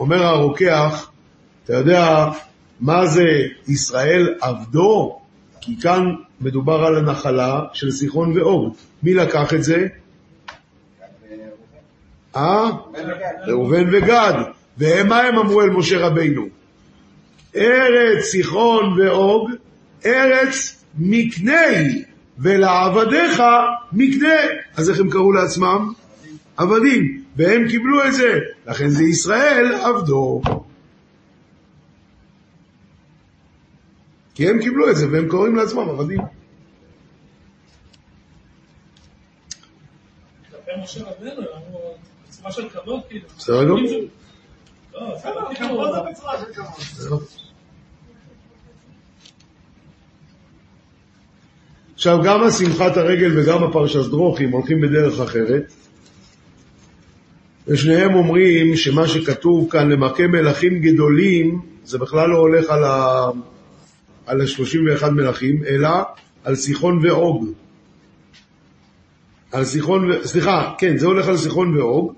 אומר 0.00 0.22
הרוקח, 0.22 1.10
אתה 1.64 1.72
יודע 1.72 2.28
מה 2.80 3.06
זה 3.06 3.24
ישראל 3.68 4.34
עבדו? 4.40 5.18
כי 5.60 5.80
כאן 5.80 6.04
מדובר 6.40 6.84
על 6.84 6.96
הנחלה 6.96 7.60
של 7.72 7.90
סיחון 7.90 8.38
ואוג. 8.38 8.74
מי 9.02 9.14
לקח 9.14 9.54
את 9.54 9.64
זה? 9.64 9.86
אה? 12.36 12.70
ראובן 13.46 13.84
וגד. 13.92 14.34
והם 14.78 15.08
מה 15.08 15.20
הם 15.20 15.38
אמרו 15.38 15.62
אל 15.62 15.70
משה 15.70 16.06
רבינו? 16.06 16.46
ארץ 17.56 18.24
סיחון 18.24 19.00
ואוג, 19.00 19.50
ארץ 20.06 20.77
מקני, 20.98 22.04
ולעבדיך 22.38 23.42
מקנה. 23.92 24.34
אז 24.76 24.90
איך 24.90 25.00
הם 25.00 25.10
קראו 25.10 25.32
לעצמם? 25.32 25.92
עבדים. 26.56 27.24
והם 27.36 27.68
קיבלו 27.68 28.04
את 28.04 28.14
זה. 28.14 28.38
לכן 28.66 28.88
זה 28.88 29.04
ישראל 29.04 29.74
עבדו. 29.74 30.42
כי 34.34 34.48
הם 34.48 34.58
קיבלו 34.62 34.90
את 34.90 34.96
זה 34.96 35.06
והם 35.12 35.28
קוראים 35.28 35.56
לעצמם 35.56 35.88
עבדים. 35.88 36.20
כאילו. 43.08 43.28
בסדר 43.38 43.64
גמור. 43.64 44.08
לא, 44.92 45.18
זה 45.18 45.28
לא 45.28 45.54
כבוד 45.54 45.56
כאילו... 45.56 45.94
זה 45.94 46.00
בצורה 46.10 46.40
של 46.40 46.52
כבוד. 46.52 47.22
עכשיו, 51.98 52.18
גם 52.24 52.42
השמחת 52.42 52.96
הרגל 52.96 53.38
וגם 53.38 53.64
הפרשת 53.64 54.10
דרוכים 54.10 54.50
הולכים 54.50 54.80
בדרך 54.80 55.20
אחרת. 55.20 55.72
ושניהם 57.68 58.14
אומרים 58.14 58.76
שמה 58.76 59.08
שכתוב 59.08 59.70
כאן 59.70 59.90
למכה 59.90 60.26
מלכים 60.26 60.80
גדולים, 60.80 61.60
זה 61.84 61.98
בכלל 61.98 62.28
לא 62.28 62.38
הולך 62.38 62.70
על, 62.70 62.84
ה... 62.84 63.26
על 64.26 64.40
ה-31 64.40 65.10
מלכים, 65.10 65.64
אלא 65.64 65.88
על 66.44 66.54
סיחון 66.54 67.06
ואוג. 67.06 67.46
על 69.52 69.64
סיחון, 69.64 70.10
ו... 70.10 70.28
סליחה, 70.28 70.74
כן, 70.78 70.96
זה 70.96 71.06
הולך 71.06 71.28
על 71.28 71.36
סיחון 71.36 71.76
ואוג. 71.76 72.12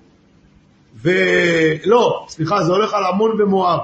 ולא, 1.03 2.27
סליחה, 2.29 2.65
זה 2.65 2.73
הולך 2.73 2.95
על 2.95 3.05
עמון 3.05 3.43
ומואב. 3.43 3.81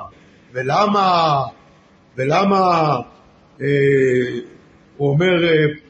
ולמה, 0.53 1.40
ולמה 2.16 2.97
אה, 3.61 3.66
הוא 4.97 5.11
אומר, 5.11 5.44
אה, 5.44 5.86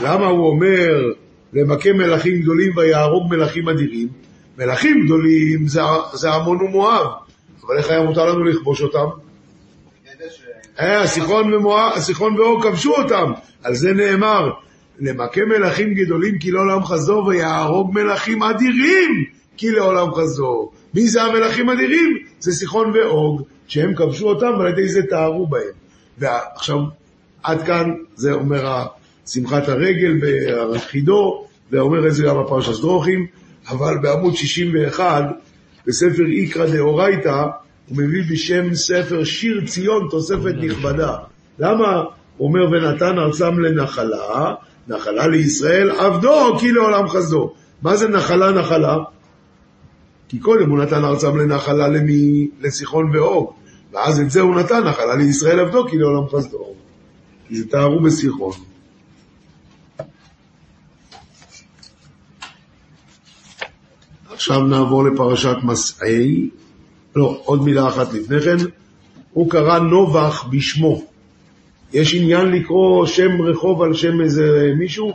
למה 0.00 0.26
הוא 0.26 0.48
אומר 0.48 1.12
למכה 1.52 1.92
מלכים 1.92 2.42
גדולים 2.42 2.76
ויהרוג 2.76 3.30
מלכים 3.30 3.68
אדירים? 3.68 4.08
מלכים 4.58 5.04
גדולים 5.04 5.68
זה, 6.12 6.30
עמון 6.32 6.62
ומואב, 6.62 7.06
אבל 7.66 7.76
איך 7.78 7.90
היה 7.90 8.02
מותר 8.02 8.24
לנו 8.24 8.44
לכבוש 8.44 8.82
אותם? 8.82 9.06
אה, 10.80 11.06
סיחון 12.00 12.40
ואוג 12.40 12.62
כבשו 12.62 12.94
אותם, 12.94 13.32
על 13.62 13.74
זה 13.74 13.92
נאמר, 13.92 14.50
למכה 15.00 15.44
מלכים 15.44 15.94
גדולים 15.94 16.38
כי 16.38 16.50
לעולם 16.50 16.84
חזור 16.84 17.26
ויהרוג 17.26 17.94
מלכים 17.94 18.42
אדירים 18.42 19.24
כי 19.56 19.70
לעולם 19.70 20.14
חזור. 20.14 20.72
מי 20.94 21.08
זה 21.08 21.22
המלכים 21.22 21.70
אדירים? 21.70 22.18
זה 22.40 22.52
סיחון 22.52 22.92
ואוג, 22.94 23.42
שהם 23.66 23.94
כבשו 23.94 24.28
אותם 24.28 24.52
ועל 24.58 24.68
ידי 24.68 24.88
זה 24.88 25.02
טהרו 25.10 25.46
בהם. 25.46 25.62
ועכשיו, 26.18 26.78
עד 27.42 27.62
כאן, 27.62 27.94
זה 28.14 28.32
אומר 28.32 28.66
שמחת 29.28 29.68
הרגל 29.68 30.20
בחידו, 30.74 31.44
ואומר 31.72 32.06
את 32.06 32.14
זה 32.14 32.24
גם 32.24 32.42
בפרשת 32.44 32.80
דרוכים, 32.80 33.26
אבל 33.68 33.98
בעמוד 34.02 34.36
61, 34.36 35.24
בספר 35.86 36.26
איקרא 36.26 36.66
דאורייתא, 36.66 37.44
הוא 37.88 37.96
מביא 37.96 38.22
בשם 38.30 38.74
ספר 38.74 39.24
שיר 39.24 39.66
ציון 39.66 40.08
תוספת 40.10 40.54
נכבדה. 40.60 41.16
למה? 41.58 42.02
הוא 42.36 42.48
אומר, 42.48 42.70
ונתן 42.70 43.18
ארצם 43.18 43.58
לנחלה, 43.58 44.54
נחלה 44.88 45.26
לישראל, 45.26 45.90
עבדו 45.90 46.58
כי 46.58 46.72
לעולם 46.72 47.08
חסדו. 47.08 47.52
מה 47.82 47.96
זה 47.96 48.08
נחלה 48.08 48.52
נחלה? 48.52 48.96
כי 50.28 50.38
קודם 50.38 50.70
הוא 50.70 50.78
נתן 50.78 51.04
ארצם 51.04 51.36
לנחלה 51.36 51.88
למי? 51.88 52.48
לסיחון 52.60 53.16
ואוג. 53.16 53.52
ואז 53.92 54.20
את 54.20 54.30
זה 54.30 54.40
הוא 54.40 54.54
נתן 54.54 54.84
נחלה 54.84 55.14
לישראל 55.16 55.60
עבדו 55.60 55.88
כי 55.88 55.98
לעולם 55.98 56.28
חסדו. 56.28 56.64
כי 57.48 57.56
זה 57.56 57.68
תארו 57.68 58.00
בסיחון. 58.00 58.52
עכשיו 64.38 64.66
נעבור 64.66 65.04
לפרשת 65.04 65.56
מסעי. 65.62 66.50
לא, 67.16 67.40
עוד 67.44 67.62
מילה 67.62 67.88
אחת 67.88 68.12
לפני 68.12 68.40
כן. 68.40 68.56
הוא 69.32 69.50
קרא 69.50 69.78
נובח 69.78 70.44
בשמו. 70.50 71.04
יש 71.92 72.14
עניין 72.14 72.46
לקרוא 72.50 73.06
שם 73.06 73.42
רחוב 73.42 73.82
על 73.82 73.94
שם 73.94 74.20
איזה 74.20 74.72
מישהו? 74.78 75.12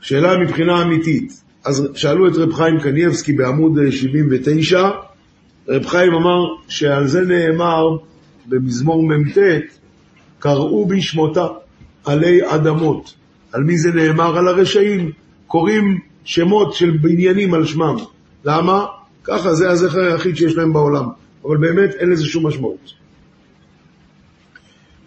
שאלה 0.00 0.38
מבחינה 0.38 0.82
אמיתית. 0.82 1.42
אז 1.64 1.88
שאלו 1.94 2.28
את 2.28 2.32
רב 2.36 2.52
חיים 2.52 2.80
קניאבסקי 2.80 3.32
בעמוד 3.32 3.78
אה, 3.78 3.92
79, 3.92 4.90
רב 5.68 5.86
חיים 5.86 6.14
אמר 6.14 6.40
שעל 6.68 7.06
זה 7.06 7.20
נאמר 7.20 7.96
במזמור 8.46 9.02
מ"ט, 9.02 9.38
קראו 10.38 10.86
בשמותה 10.86 11.46
עלי 12.04 12.54
אדמות. 12.54 13.19
על 13.52 13.62
מי 13.64 13.78
זה 13.78 13.92
נאמר? 13.92 14.38
על 14.38 14.48
הרשעים. 14.48 15.10
קוראים 15.46 15.98
שמות 16.24 16.74
של 16.74 16.90
בניינים 16.90 17.54
על 17.54 17.66
שמם. 17.66 17.96
למה? 18.44 18.86
ככה, 19.24 19.54
זה 19.54 19.70
הזכר 19.70 20.00
היחיד 20.00 20.36
שיש 20.36 20.56
להם 20.56 20.72
בעולם. 20.72 21.04
אבל 21.44 21.56
באמת 21.56 21.94
אין 21.94 22.10
לזה 22.10 22.24
שום 22.24 22.46
משמעות. 22.46 22.92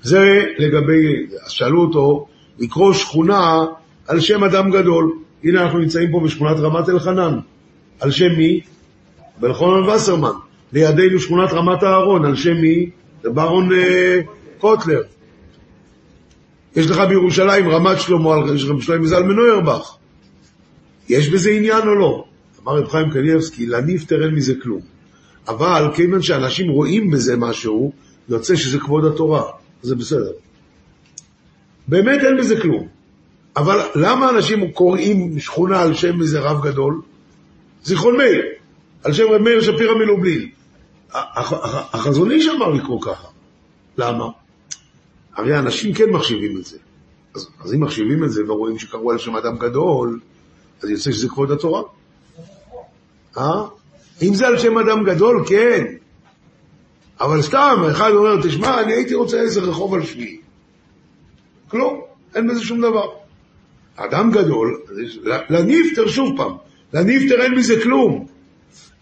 זה 0.02 0.46
לגבי, 0.58 1.28
שאלו 1.48 1.82
אותו 1.82 2.28
לקרוא 2.60 2.94
שכונה 2.94 3.66
על 4.08 4.20
שם 4.20 4.44
אדם 4.44 4.72
גדול. 4.72 5.14
הנה 5.44 5.64
אנחנו 5.64 5.80
נמצאים 5.80 6.12
פה 6.12 6.20
בשכונת 6.20 6.58
רמת 6.60 6.89
אלחנן. 6.89 7.39
על 8.00 8.12
שם 8.12 8.36
מי? 8.38 8.60
בלחונן 9.39 9.89
וסרמן. 9.89 10.32
לידינו 10.74 11.20
שכונת 11.20 11.54
רמת 11.54 11.84
אהרון. 11.84 12.26
על 12.26 12.36
שם 12.36 12.56
מי? 12.62 12.89
זה 13.24 13.30
ברון 13.30 13.74
אה, 13.74 14.20
קוטלר. 14.58 15.02
יש 16.76 16.89
לך 16.89 16.99
בירושלים 17.09 17.69
רמת 17.69 18.01
שלמה 18.01 18.34
על 18.34 18.39
רב 18.39 18.57
שלמה 18.82 19.07
זלמן 19.07 19.39
אוירבך. 19.39 19.95
יש 21.09 21.30
בזה 21.30 21.51
עניין 21.51 21.88
או 21.88 21.95
לא? 21.95 22.26
אמר 22.63 22.78
רב 22.80 22.88
חיים 22.89 23.09
קניאבסקי, 23.11 23.65
לנפטר 23.65 24.24
אין 24.26 24.36
מזה 24.36 24.53
כלום. 24.63 24.82
אבל 25.47 25.88
כיוון 25.95 26.21
שאנשים 26.21 26.71
רואים 26.71 27.11
בזה 27.11 27.38
משהו, 27.38 27.91
יוצא 28.30 28.55
שזה 28.55 28.80
כבוד 28.80 29.05
התורה. 29.05 29.43
זה 29.82 29.95
בסדר. 29.95 30.32
באמת 31.88 32.24
אין 32.24 32.38
בזה 32.38 32.61
כלום. 32.61 32.88
אבל 33.57 33.80
למה 33.95 34.30
אנשים 34.30 34.71
קוראים 34.71 35.39
שכונה 35.39 35.82
על 35.82 35.93
שם 35.93 36.21
איזה 36.21 36.39
רב 36.39 36.61
גדול? 36.67 37.01
זיכרון 37.84 38.17
מאיר, 38.17 38.41
על 39.03 39.13
שם 39.13 39.24
רב 39.32 39.41
מאיר 39.41 39.61
שפירא 39.61 39.93
מלובלין. 39.95 40.49
הח- 41.11 41.53
הח- 41.53 41.95
החזון 41.95 42.32
איש 42.32 42.47
אמר 42.47 42.69
לקרוא 42.69 43.01
ככה. 43.01 43.28
למה? 43.97 44.26
הרי 45.36 45.59
אנשים 45.59 45.93
כן 45.93 46.09
מחשיבים 46.09 46.57
את 46.57 46.65
זה. 46.65 46.77
אז, 47.36 47.49
אז 47.63 47.73
אם 47.73 47.84
מחשיבים 47.84 48.23
את 48.23 48.31
זה 48.31 48.41
ורואים 48.47 48.79
שקראו 48.79 49.11
על 49.11 49.17
שם 49.17 49.36
אדם 49.36 49.57
גדול, 49.57 50.19
אז 50.84 50.89
יוצא 50.89 51.11
שזה 51.11 51.29
כבוד 51.29 51.51
התורה. 51.51 51.81
אה? 53.38 53.63
אם 54.21 54.34
זה 54.34 54.47
על 54.47 54.57
שם 54.57 54.77
אדם 54.77 55.03
גדול, 55.03 55.43
כן. 55.47 55.86
אבל 57.19 57.41
סתם, 57.41 57.84
אחד 57.91 58.11
אומר, 58.11 58.41
תשמע, 58.43 58.81
אני 58.81 58.93
הייתי 58.93 59.15
רוצה 59.15 59.41
איזה 59.41 59.61
רחוב 59.61 59.93
על 59.93 60.05
שמי. 60.05 60.38
כלום, 61.67 62.01
אין 62.36 62.47
בזה 62.47 62.63
שום 62.63 62.81
דבר. 62.81 63.07
אדם 63.95 64.31
גדול, 64.31 64.81
לנפטר 65.49 66.07
שוב 66.07 66.38
פעם, 66.38 66.51
לנפטר 66.93 67.41
אין 67.41 67.55
מזה 67.55 67.81
כלום. 67.84 68.27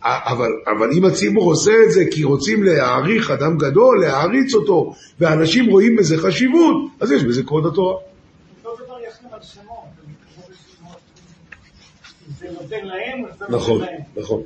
אבל, 0.03 0.51
אבל 0.67 0.89
אם 0.97 1.05
הציבור 1.05 1.43
עושה 1.43 1.71
את 1.85 1.91
זה 1.91 2.03
כי 2.11 2.23
רוצים 2.23 2.63
להעריך 2.63 3.31
אדם 3.31 3.57
גדול, 3.57 4.01
להעריץ 4.01 4.53
אותו, 4.53 4.93
ואנשים 5.19 5.69
רואים 5.69 5.95
בזה 5.95 6.17
חשיבות, 6.17 6.75
אז 6.99 7.11
יש 7.11 7.23
בזה 7.23 7.43
כבוד 7.43 7.65
התורה. 7.65 7.97
זה 12.39 12.47
נותן 12.51 12.85
נכון, 13.49 13.81
להם. 13.81 13.99
נכון. 14.17 14.43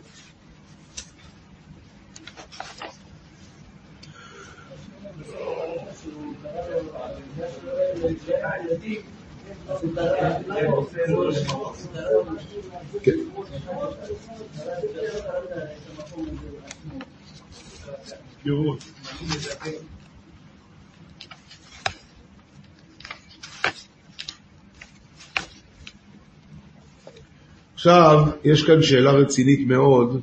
עכשיו, 27.76 28.26
יש 28.44 28.64
כאן 28.64 28.82
שאלה 28.82 29.12
רצינית 29.12 29.68
מאוד, 29.68 30.22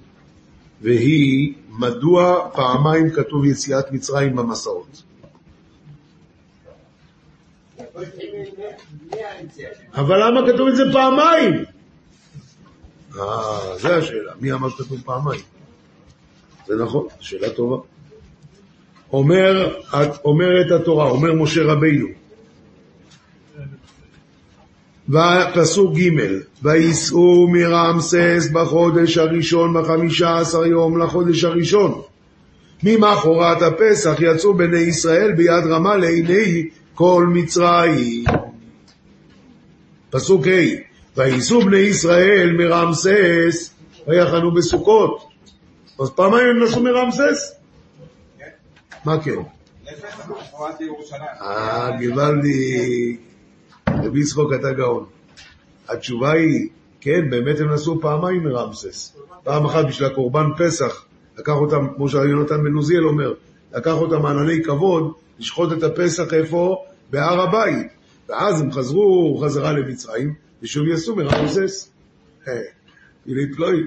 והיא, 0.83 1.55
מדוע 1.69 2.51
פעמיים 2.55 3.11
כתוב 3.11 3.45
יציאת 3.45 3.93
מצרים 3.93 4.37
במסעות? 4.37 5.03
אבל 9.95 10.27
למה 10.27 10.53
כתוב 10.53 10.69
את 10.69 10.77
זה 10.77 10.83
פעמיים? 10.93 11.65
אה, 13.19 13.79
זה 13.79 13.97
השאלה. 13.97 14.33
מי 14.41 14.53
אמר 14.53 14.69
שכתוב 14.69 15.03
פעמיים? 15.05 15.41
זה 16.67 16.75
נכון, 16.77 17.07
שאלה 17.21 17.51
טובה. 17.51 17.77
אומר, 19.13 19.79
אומרת 20.25 20.81
התורה, 20.81 21.11
אומר 21.11 21.33
משה 21.33 21.63
רבינו, 21.65 22.07
ופסוק 25.09 25.95
ג' 25.97 26.11
וייסעו 26.63 27.49
מרמסס 27.49 28.49
בחודש 28.53 29.19
הראשון 29.19 29.75
בחמישה 29.75 30.39
עשר 30.39 30.67
יום 30.67 30.99
לחודש 30.99 31.45
הראשון. 31.45 32.03
ממחרת 32.83 33.63
הפסח 33.63 34.17
יצאו 34.21 34.55
בני 34.55 34.79
ישראל 34.79 35.33
ביד 35.33 35.65
רמה 35.71 35.97
לעיני 35.97 36.69
כל 37.03 37.27
מצרים. 37.29 38.25
פסוק 40.11 40.47
ה' 40.47 40.77
וייסעו 41.17 41.61
בני 41.61 41.77
ישראל 41.77 42.53
מרמסס 42.59 43.75
ויחנו 44.07 44.55
בסוכות. 44.55 45.29
אז 46.01 46.11
פעמיים 46.11 46.49
הם 46.49 46.63
נסעו 46.63 46.83
מרמסס? 46.83 47.55
מה 49.05 49.23
כן? 49.23 49.37
אה, 51.41 51.91
גוואלדי, 52.01 53.17
רבי 53.89 54.25
צחוק 54.25 54.53
אתה 54.61 54.73
גאון. 54.73 55.05
התשובה 55.89 56.33
היא, 56.33 56.69
כן, 57.01 57.31
באמת 57.31 57.61
הם 57.61 57.73
נסעו 57.73 58.01
פעמיים 58.01 58.45
מרמסס. 58.45 59.17
פעם 59.45 59.67
אחת 59.67 59.85
בשביל 59.87 60.09
הקורבן 60.09 60.47
פסח, 60.59 61.05
לקח 61.39 61.53
אותם, 61.53 61.87
כמו 61.97 62.09
שיונתן 62.09 62.65
בן 62.65 62.75
עוזיאל 62.75 63.05
אומר, 63.05 63.35
לקח 63.73 63.95
אותם 63.95 64.27
ענני 64.27 64.63
כבוד, 64.65 65.13
לשחוט 65.39 65.73
את 65.73 65.83
הפסח 65.83 66.35
איפה? 66.35 66.85
בהר 67.13 67.41
הבית. 67.41 67.87
ואז 68.29 68.61
הם 68.61 68.73
חזרו 68.73 69.39
חזרה 69.45 69.73
למצרים, 69.73 70.35
ושוב 70.63 70.89
יסעו 70.89 71.17
מרמסס. 71.17 71.91
אה, 72.49 72.53
פיליפ 73.25 73.57
פלויד. 73.57 73.87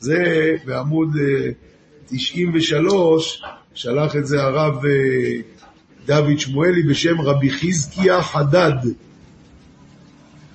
זה 0.00 0.54
בעמוד 0.64 1.08
אה, 1.16 1.50
93, 2.06 3.42
שלח 3.74 4.16
את 4.16 4.26
זה 4.26 4.42
הרב 4.42 4.84
אה, 4.84 5.40
דוד 6.06 6.38
שמואלי 6.38 6.82
בשם 6.82 7.20
רבי 7.20 7.50
חזקיה 7.50 8.22
חדד. 8.22 8.72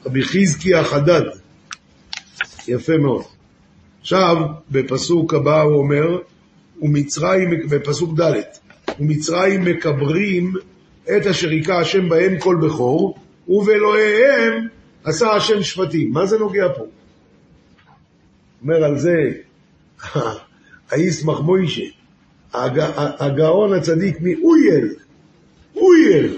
רבי 0.06 0.24
חזקיה 0.24 0.84
חדד. 0.84 1.22
יפה 2.68 2.98
מאוד. 2.98 3.24
עכשיו, 4.02 4.36
בפסוק 4.72 5.34
הבא 5.34 5.62
הוא 5.62 5.76
אומר, 5.76 6.18
ומצרים, 6.82 7.50
בפסוק 7.70 8.20
ד', 8.20 8.34
ומצרים 9.00 9.66
מקברים 9.66 10.54
את 11.04 11.26
אשר 11.26 11.50
היכה 11.50 11.80
השם 11.80 12.10
בהם 12.10 12.40
כל 12.40 12.58
בכור, 12.62 13.18
ובאלוהיהם 13.48 14.68
עשה 15.04 15.32
השם 15.32 15.64
שפטים. 15.64 16.12
מה 16.12 16.26
זה 16.26 16.40
נוגע 16.40 16.68
פה? 16.78 16.86
אומר 18.62 18.84
על 18.84 18.98
זה, 18.98 19.16
הישמח 20.92 21.40
מוישה, 21.40 21.84
הג- 22.54 22.92
הגאון 23.20 23.74
הצדיק 23.74 24.18
מאויל, 24.22 24.94
אויל. 25.76 26.38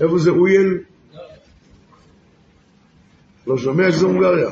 איפה 0.00 0.18
זה 0.18 0.30
אויל? 0.30 0.78
לא 3.46 3.58
שומע 3.58 3.92
שזה 3.92 4.06
הונגריה. 4.06 4.50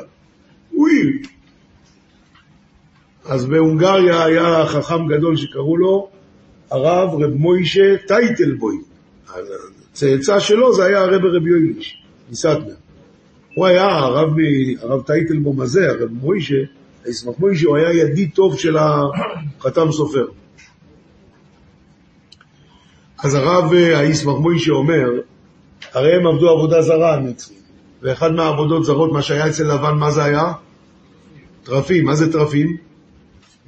אוי. 0.77 1.21
אז 3.25 3.45
בהונגריה 3.45 4.23
היה 4.23 4.65
חכם 4.67 5.07
גדול 5.07 5.35
שקראו 5.37 5.77
לו 5.77 6.09
הרב 6.71 7.09
רב 7.23 7.33
מוישה 7.33 7.95
טייטלבוי. 8.07 8.77
הצאצא 9.91 10.39
שלו 10.39 10.73
זה 10.73 10.85
היה 10.85 11.01
הרב 11.01 11.25
רב 11.25 11.47
יויליש, 11.47 12.03
מסטמר. 12.31 12.75
הוא 13.55 13.65
היה 13.65 13.85
הרב, 13.85 14.29
הרב 14.81 15.01
טייטלבום 15.01 15.61
הזה, 15.61 15.89
הרב 15.89 16.09
מוישה, 16.11 16.61
הישמח 17.05 17.33
מוישה, 17.39 17.67
הוא 17.67 17.77
היה 17.77 17.93
ידיד 17.93 18.29
טוב 18.33 18.59
של 18.59 18.77
החתם 18.77 19.91
סופר. 19.91 20.25
אז 23.23 23.33
הרב 23.33 23.73
אה, 23.73 23.99
הישמח 23.99 24.35
מוישה 24.35 24.71
אומר, 24.71 25.09
הרי 25.93 26.15
הם 26.15 26.27
עבדו 26.27 26.49
עבודה 26.49 26.81
זרה 26.81 27.13
המצרים, 27.13 27.59
ואחד 28.01 28.31
מהעבודות 28.31 28.85
זרות, 28.85 29.11
מה 29.11 29.21
שהיה 29.21 29.47
אצל 29.49 29.63
לבן, 29.63 29.97
מה 29.97 30.11
זה 30.11 30.23
היה? 30.23 30.53
טרפים, 31.63 32.05
מה 32.05 32.15
זה 32.15 32.31
טרפים? 32.31 32.77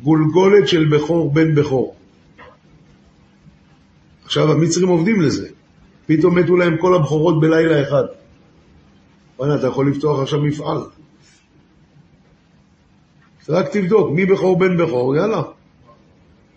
גולגולת 0.03 0.67
של 0.67 0.85
בכור 0.85 1.33
בן 1.33 1.55
בכור. 1.55 1.96
עכשיו 4.27 4.51
המצרים 4.51 4.87
עובדים 4.87 5.21
לזה, 5.21 5.49
פתאום 6.05 6.37
מתו 6.39 6.55
להם 6.57 6.77
כל 6.77 6.95
הבכורות 6.95 7.41
בלילה 7.41 7.83
אחד. 7.87 8.03
וואלה, 9.39 9.55
אתה 9.55 9.67
יכול 9.67 9.91
לפתוח 9.91 10.19
עכשיו 10.19 10.41
מפעל. 10.41 10.77
רק 13.49 13.67
תבדוק, 13.71 14.11
מי 14.11 14.25
בכור 14.25 14.59
בן 14.59 14.77
בכור, 14.77 15.15
יאללה. 15.15 15.41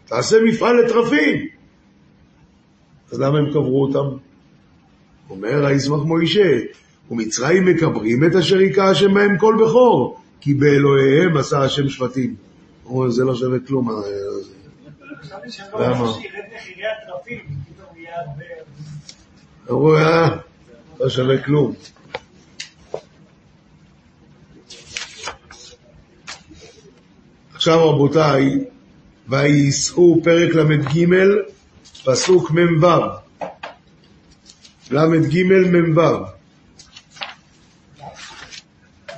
תעשה 0.05 0.37
מפעל 0.45 0.77
לטרפים. 0.81 1.47
אז 3.13 3.21
למה 3.21 3.39
הם 3.39 3.51
קברו 3.51 3.83
אותם? 3.83 4.17
אומר 5.31 5.67
הישמח 5.67 6.03
מוישה, 6.03 6.59
ומצרים 7.11 7.65
מקברים 7.65 8.25
את 8.25 8.35
אשר 8.35 8.59
היכה 8.59 8.91
השם 8.91 9.15
בהם 9.15 9.39
כל 9.39 9.57
בכור, 9.65 10.21
כי 10.41 10.55
באלוהיהם 10.55 11.37
עשה 11.37 11.59
השם 11.63 11.89
שבטים. 11.89 12.35
אומרים, 12.87 13.11
זה 13.11 13.25
לא 13.25 13.35
שווה 13.35 13.59
כלום. 13.67 13.91
אה, 13.91 13.95
זה- 13.95 14.11
חשבתי 14.41 14.59
שהם 15.01 15.10
למה? 15.75 16.05
לא. 16.05 16.15
אמרו, 19.71 19.97
אה, 19.97 20.29
לא 21.01 21.09
שווה 21.09 21.43
כלום. 21.43 21.73
עכשיו 27.55 27.91
רבותיי, 27.91 28.65
וייסעו 29.29 30.21
פרק 30.25 30.55
ל"ג, 30.55 31.07
פסוק 32.05 32.51
מ"ו. 32.51 32.87
ל"ג 34.91 35.43
מ"ו. 35.43 36.01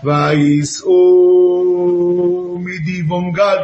וייסעו 0.04 1.02
מדיבונגד, 2.60 3.58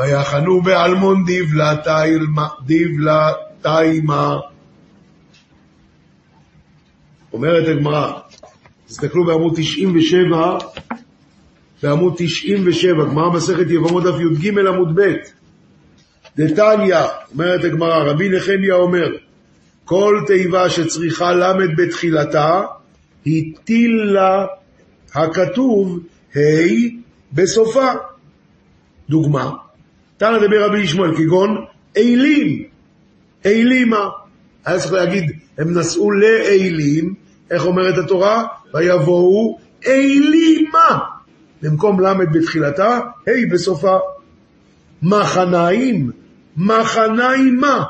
ויחנו 0.00 0.62
באלמון 0.62 1.24
דיבלתיימה. 2.66 4.38
אומרת 7.32 7.68
הגמרא, 7.68 8.12
תסתכלו 8.86 9.26
בעמוד 9.26 9.52
97, 9.56 10.58
בעמוד 11.82 12.14
97, 12.16 13.04
גמרא 13.04 13.30
מסכת 13.30 13.70
יבמות 13.70 14.04
דף 14.04 14.14
י"ג 14.20 14.58
עמוד 14.58 15.00
ב', 15.00 15.14
דתניא, 16.36 16.98
אומרת 17.32 17.64
הגמרא, 17.64 18.10
רבי 18.10 18.28
נחמיה 18.28 18.74
אומר, 18.74 19.08
כל 19.84 20.14
תיבה 20.26 20.70
שצריכה 20.70 21.32
למד 21.32 21.76
בתחילתה, 21.76 22.62
הטיל 23.26 23.90
לה 24.04 24.46
הכתוב 25.14 25.98
ה' 26.36 26.40
בסופה. 27.32 27.88
דוגמה, 29.08 29.50
תנא 30.20 30.38
דבר 30.38 30.64
רבי 30.64 30.78
ישמעאל, 30.78 31.16
כגון 31.16 31.64
אילים, 31.96 32.64
אילימה. 33.44 34.08
היה 34.64 34.78
צריך 34.78 34.92
להגיד, 34.92 35.32
הם 35.58 35.78
נסעו 35.78 36.10
לאילים, 36.10 37.14
איך 37.50 37.66
אומרת 37.66 37.98
התורה? 37.98 38.46
ויבואו 38.74 39.58
אילימה. 39.86 40.98
במקום 41.62 42.00
ל' 42.00 42.14
בתחילתה, 42.32 42.98
ה' 43.28 43.52
בסופה. 43.52 43.98
מחניים, 45.02 46.10
מחניימה. 46.56 47.84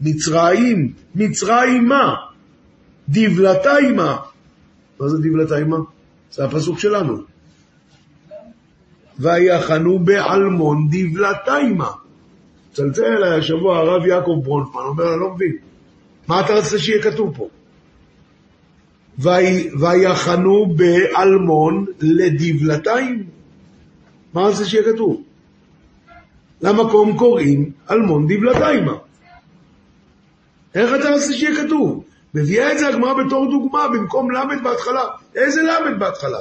מצרים, 0.00 0.92
מצרימה. 1.14 2.14
דבלתיימה. 3.08 4.16
מה 5.00 5.08
זה 5.08 5.18
דבלתיימה? 5.18 5.76
זה 6.30 6.44
הפסוק 6.44 6.78
שלנו. 6.78 7.22
ויחנו 9.18 9.98
בעלמון 9.98 10.88
דבלתיימה. 10.90 11.90
צלצל 12.72 13.04
אליי 13.04 13.38
השבוע 13.38 13.78
הרב 13.78 14.06
יעקב 14.06 14.40
ברונפמן, 14.44 14.82
אומר, 14.82 15.12
אני 15.12 15.20
לא 15.20 15.30
מבין. 15.34 15.56
מה 16.28 16.40
אתה 16.40 16.52
רצית 16.54 16.80
שיהיה 16.80 17.02
כתוב 17.02 17.34
פה? 17.36 17.48
"וי- 19.18 19.70
ויחנו 19.80 20.66
באלמון 20.76 21.86
לדבלתיים? 22.00 23.24
מה 24.34 24.42
רצית 24.42 24.66
שיהיה 24.66 24.84
כתוב? 24.92 25.22
למקום 26.62 27.18
קוראים 27.18 27.70
אלמון 27.90 28.26
דבלתיימה. 28.28 28.94
איך 30.74 30.90
אתה 31.00 31.10
רצית 31.10 31.36
שיהיה 31.36 31.64
כתוב? 31.66 32.04
מביאה 32.34 32.72
את 32.72 32.78
זה 32.78 32.88
הגמרא 32.88 33.24
בתור 33.24 33.50
דוגמה, 33.50 33.88
במקום 33.88 34.30
ל' 34.30 34.38
בהתחלה. 34.64 35.02
איזה 35.34 35.62
ל' 35.62 35.94
בהתחלה? 35.98 36.38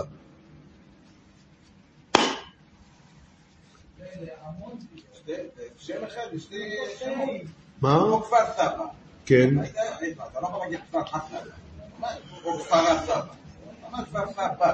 שם 5.88 6.04
אחד, 6.08 6.34
יש 6.34 6.48
לי 6.52 6.76
שמות. 7.00 7.30
מה? 7.82 8.00
כמו 8.00 8.22
כפר 8.22 8.38
סבא. 8.56 8.86
כן. 9.26 9.50
אתה 9.60 10.42
לא 10.42 10.48
יכול 10.48 10.60
להגיד 10.60 10.80
כפר 10.90 11.06
חסן. 11.06 11.36
או 12.46 12.60
כפר 12.60 12.98
סבא. 13.06 13.22
אמר 13.90 14.06
כפר 14.06 14.32
סבא. 14.32 14.74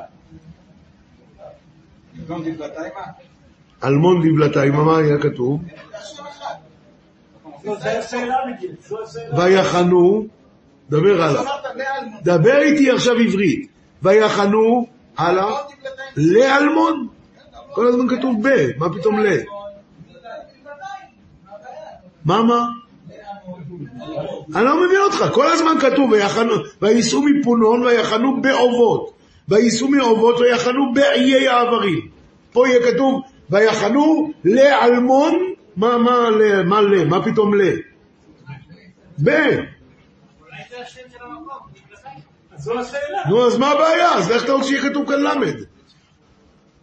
במקום 2.13 2.43
דבלתיימה? 2.43 3.01
אלמון 3.83 4.21
דבלתיימה, 4.29 4.83
מה 4.83 4.97
היה 4.97 5.17
כתוב? 5.21 5.61
זה 5.63 5.97
שם 6.15 6.23
אחד. 6.29 6.53
לא. 9.31 9.37
ויחנו, 9.37 10.27
דבר 10.89 11.21
הלאה. 11.21 11.43
דבר 12.23 12.57
איתי 12.61 12.91
עכשיו 12.91 13.15
עברית. 13.15 13.71
ויחנו, 14.01 14.87
הלאה, 15.17 15.45
לא. 15.45 15.69
לאלמון. 16.17 17.07
כל 17.71 17.87
הזמן 17.87 18.17
כתוב 18.17 18.47
ב, 18.47 18.69
מה 18.77 18.93
פתאום 18.93 19.19
ל? 19.19 19.27
מה 22.25 22.43
מה? 22.43 22.67
אני 24.55 24.65
לא 24.65 24.85
מבין 24.85 24.99
אותך, 24.99 25.25
כל 25.33 25.47
הזמן 25.47 25.75
כתוב 25.81 26.11
וייסעו 26.81 27.21
מפונון 27.21 27.83
ויחנו 27.83 28.41
בעובות, 28.41 29.13
וייסעו 29.47 29.87
מעובות 29.87 30.39
ויחנו 30.39 30.93
באיי 30.93 31.47
העברים. 31.47 32.07
פה 32.51 32.67
יהיה 32.67 32.91
כתוב 32.91 33.21
ויחנו 33.49 34.31
לאלמון, 34.45 35.53
מה, 35.75 35.97
מה, 35.97 36.29
מה 36.65 36.81
ל, 36.81 37.05
מה 37.05 37.23
פתאום 37.23 37.53
ל? 37.53 37.61
ב. 39.23 39.29
נו, 43.29 43.47
אז 43.47 43.57
מה 43.57 43.71
הבעיה? 43.71 44.13
אז 44.13 44.31
איך 44.31 44.43
אתה 44.43 44.51
רוצה 44.51 44.67
שיהיה 44.67 44.89
כתוב 44.89 45.07
כאן 45.07 45.21
למד? 45.21 45.55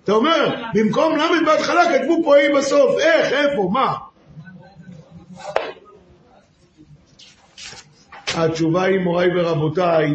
אתה 0.05 0.13
אומר, 0.13 0.55
במקום 0.75 1.17
למד 1.17 1.47
בהתחלה 1.47 1.99
כתבו 1.99 2.25
פה 2.25 2.37
אי 2.37 2.53
בסוף, 2.53 2.99
איך, 2.99 3.33
איפה, 3.33 3.69
מה? 3.73 3.95
התשובה 8.35 8.83
היא, 8.83 9.01
מוריי 9.01 9.29
ורבותיי, 9.37 10.15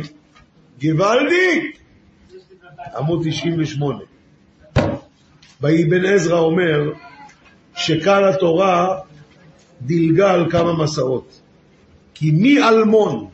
גוואלדי, 0.82 1.72
עמוד 2.98 3.28
98. 3.30 4.00
ואבן 5.62 6.06
עזרא 6.06 6.40
אומר 6.40 6.92
שקל 7.76 8.24
התורה 8.24 9.00
דילגה 9.82 10.32
על 10.32 10.52
כמה 10.52 10.84
מסעות. 10.84 11.42
כי 12.14 12.32
מאלמון 12.32 13.28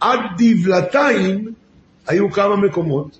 עד 0.00 0.20
דבלתיים 0.38 1.52
היו 2.06 2.30
כמה 2.30 2.56
מקומות, 2.56 3.18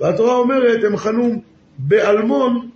והתורה 0.00 0.34
אומרת, 0.34 0.84
הם 0.84 0.96
חנו 0.96 1.42
באלמון 1.78 2.70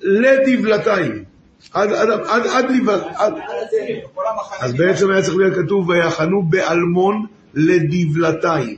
לדבלתיים. 0.00 1.23
עד, 1.72 1.92
עד, 1.92 2.10
עד, 2.10 2.46
עד, 2.46 2.64
עד. 3.14 3.34
אז 4.60 4.72
בעצם 4.72 5.10
היה 5.10 5.22
צריך 5.22 5.36
להיות 5.36 5.54
כתוב, 5.54 5.88
ויחנו 5.88 6.42
באלמון 6.42 7.26
לדבלתיים. 7.54 8.76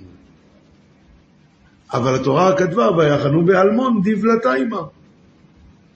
אבל 1.93 2.15
התורה 2.15 2.57
כתבה, 2.57 2.97
ויחנו 2.97 3.45
באלמון 3.45 4.01
דבלתיימה. 4.05 4.83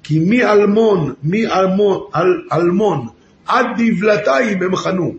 כי 0.03 0.19
מאלמון, 0.19 1.15
מאלמון 1.23 2.01
אל, 2.15 2.47
אלמון 2.53 3.07
עד 3.47 3.67
דבלתיים 3.79 4.63
הם 4.63 4.77
חנו. 4.77 5.15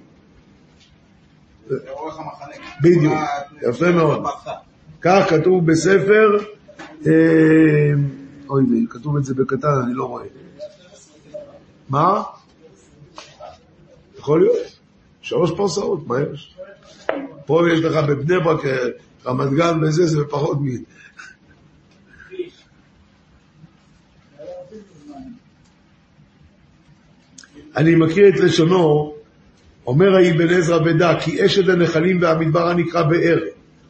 בדיוק. 2.82 3.14
יפה 3.70 3.92
מאוד. 3.92 4.24
כך 5.02 5.26
כתוב 5.30 5.66
בספר 5.66 6.38
אה, 7.08 7.12
אוי, 8.50 8.86
כתוב 8.90 9.18
את 9.18 9.26
זה 9.26 9.34
בקטן, 9.34 9.82
אני 9.86 9.94
לא 9.94 10.06
רואה. 10.06 10.26
מה? 11.92 12.24
יכול 14.20 14.42
להיות. 14.42 14.80
שלוש 15.22 15.52
פרסאות, 15.58 16.08
מה 16.08 16.16
יש? 16.34 16.56
פה 17.46 17.62
יש 17.74 17.80
לך 17.80 18.06
בבני 18.10 18.40
ברק, 18.40 18.66
אה, 18.66 18.78
רמת 19.26 19.50
גן 19.50 19.80
וזה, 19.82 20.06
זה 20.06 20.26
פחות 20.30 20.58
מ... 20.62 20.68
אני 27.76 27.96
מכיר 27.96 28.30
את 28.30 28.40
לשונו, 28.40 29.14
אומר 29.88 30.16
האבן 30.16 30.50
עזרא 30.50 30.80
בדע, 30.80 31.20
כי 31.20 31.46
אשת 31.46 31.70
הנחלים 31.70 32.22
והמדבר 32.22 32.68
הנקרא 32.68 33.04
באר, 33.04 33.40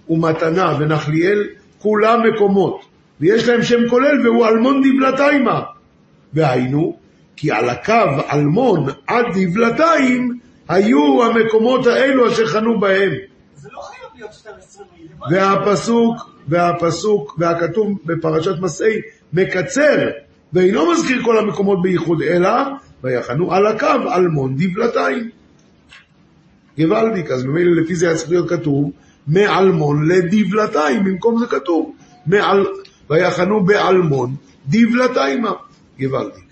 ומתנה 0.09 0.77
ונחליאל, 0.79 1.47
כולם 1.77 2.19
מקומות, 2.27 2.81
ויש 3.19 3.47
להם 3.47 3.63
שם 3.63 3.89
כולל, 3.89 4.27
והוא 4.27 4.47
אלמון 4.47 4.81
דבלתיימה. 4.81 5.61
והיינו, 6.33 7.00
כי 7.41 7.51
על 7.51 7.69
הקו 7.69 7.93
אלמון 8.33 8.85
עד 9.07 9.25
דבלתיים, 9.33 10.39
היו 10.69 11.23
המקומות 11.23 11.87
האלו 11.87 12.31
אשר 12.31 12.45
חנו 12.45 12.79
בהם. 12.79 13.11
זה 13.55 13.69
לא 13.73 13.81
חייב 13.81 14.09
להיות 14.15 14.33
12 14.33 14.83
מילים. 14.97 15.11
והפסוק, 15.31 16.29
והפסוק, 16.47 17.35
והכתוב 17.37 17.99
בפרשת 18.05 18.59
מסעי, 18.61 18.95
מקצר, 19.33 20.09
ואינו 20.53 20.91
מזכיר 20.91 21.23
כל 21.23 21.37
המקומות 21.37 21.81
בייחוד, 21.81 22.21
אלא 22.21 22.49
ויחנו 23.03 23.53
על 23.53 23.67
הקו 23.67 24.13
אלמון 24.15 24.55
דבלתיים. 24.57 25.29
גוואלדיק, 26.77 27.31
אז 27.31 27.43
ממילא 27.43 27.81
לפי 27.81 27.95
זה 27.95 28.07
היה 28.07 28.17
צריך 28.17 28.29
להיות 28.29 28.49
כתוב 28.49 28.91
מאלמון 29.27 30.09
לדבלתיים, 30.09 31.03
במקום 31.03 31.39
זה 31.39 31.45
כתוב 31.47 31.95
מעל, 32.25 32.65
ויחנו 33.09 33.65
באלמון 33.65 34.35
דבלתיימה. 34.67 35.51
גוואלדיק. 35.99 36.50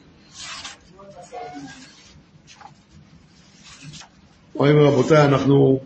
רואים 4.54 4.80
רבותיי, 4.80 5.26
אנחנו 5.26 5.80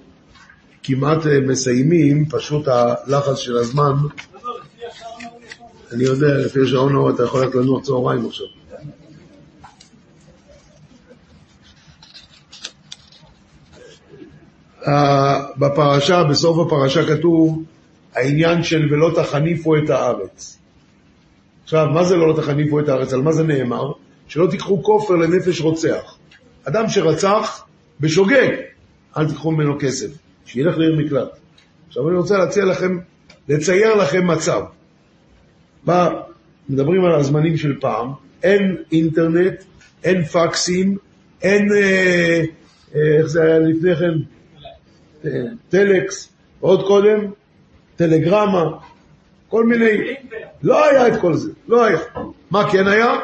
כמעט 0.84 1.28
אה, 1.28 1.40
מסיימים, 1.40 2.26
פשוט 2.26 2.68
הלחץ 2.68 3.38
של 3.38 3.58
הזמן, 3.58 3.94
אני 5.92 6.04
יודע, 6.04 6.38
לפי 6.38 6.60
השעון 6.64 6.96
ההוא 6.96 7.10
אתה 7.10 7.24
יכול 7.24 7.42
ללכת 7.42 7.56
לנוח 7.56 7.84
צהריים 7.84 8.26
עכשיו. 8.26 8.46
אה, 14.88 15.42
בפרשה, 15.58 16.24
בסוף 16.24 16.68
הפרשה 16.68 17.08
כתוב 17.08 17.64
העניין 18.16 18.64
של 18.64 18.94
ולא 18.94 19.12
תחניפו 19.16 19.78
את 19.78 19.90
הארץ. 19.90 20.60
עכשיו, 21.64 21.88
מה 21.94 22.04
זה 22.04 22.16
לא 22.16 22.34
תחניפו 22.42 22.80
את 22.80 22.90
הארץ? 22.90 23.14
על 23.14 23.22
מה 23.22 23.32
זה 23.32 23.44
נאמר? 23.44 23.92
שלא 24.28 24.48
תיקחו 24.48 24.84
כופר 24.84 25.14
לנפש 25.14 25.62
רוצח. 25.62 26.16
אדם 26.64 26.90
שרצח 26.90 27.66
בשוגג, 28.00 28.50
אל 29.18 29.28
תיקחו 29.28 29.52
ממנו 29.52 29.80
כסף, 29.80 30.08
שילך 30.46 30.78
לעיר 30.78 30.96
מקלט. 30.96 31.38
עכשיו 31.88 32.10
אני 32.10 32.18
רוצה 32.18 32.38
להציע 32.38 32.66
לכם, 32.66 32.98
לצייר 33.50 33.96
לכם 33.96 34.28
מצב. 34.28 34.62
בא, 35.86 36.10
מדברים 36.70 37.06
על 37.06 37.16
הזמנים 37.16 37.58
של 37.58 37.80
פעם, 37.80 38.12
אין 38.44 38.78
אינטרנט, 38.92 39.64
אין 40.04 40.24
פקסים, 40.24 40.98
אין, 41.42 41.72
אה, 41.74 42.44
אה, 42.96 43.18
איך 43.18 43.26
זה 43.26 43.42
היה 43.42 43.60
לפני 43.60 43.96
כן? 43.96 44.14
טלקס, 45.70 46.34
ועוד 46.62 46.88
קודם, 46.88 47.32
טלגרמה, 47.96 48.64
כל 49.48 49.66
מיני, 49.66 49.98
לא 50.64 50.90
היה 50.90 51.08
את 51.08 51.22
כל 51.22 51.34
זה, 51.34 51.52
לא 51.68 51.86
היה. 51.86 52.00
מה 52.52 52.72
כן 52.72 52.88
היה? 52.88 53.20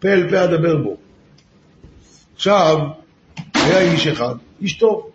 פה 0.00 0.08
אל 0.08 0.30
פה 0.30 0.44
אדבר 0.44 0.76
בו. 0.76 0.96
עכשיו, 2.36 2.78
היה 3.54 3.80
איש 3.92 4.06
אחד, 4.06 4.34
איש 4.60 4.78
טוב, 4.78 5.10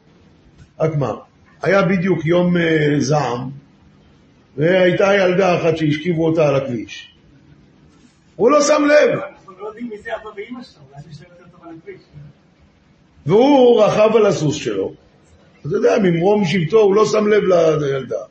רק 0.79 0.95
מה, 0.95 1.13
היה 1.61 1.81
בדיוק 1.81 2.25
יום 2.25 2.57
אה, 2.57 2.95
זעם, 2.99 3.49
והייתה 4.57 5.15
ילדה 5.15 5.59
אחת 5.59 5.77
שהשכיבו 5.77 6.27
אותה 6.27 6.47
על 6.47 6.55
הכביש. 6.55 7.15
הוא 8.35 8.51
לא 8.51 8.61
שם 8.61 8.83
לב, 8.85 9.15
לא. 9.15 9.25
והוא 13.25 13.83
רכב 13.83 14.15
על 14.15 14.25
הסוס 14.25 14.55
שלו. 14.55 14.93
אתה 15.61 15.75
יודע, 15.75 15.97
ממרום 16.03 16.45
שבטו 16.45 16.79
הוא 16.79 16.95
לא 16.95 17.05
שם 17.05 17.27
לב 17.27 17.43
לילדה. 17.81 18.23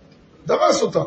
דרס 0.46 0.82
אותה. 0.82 1.02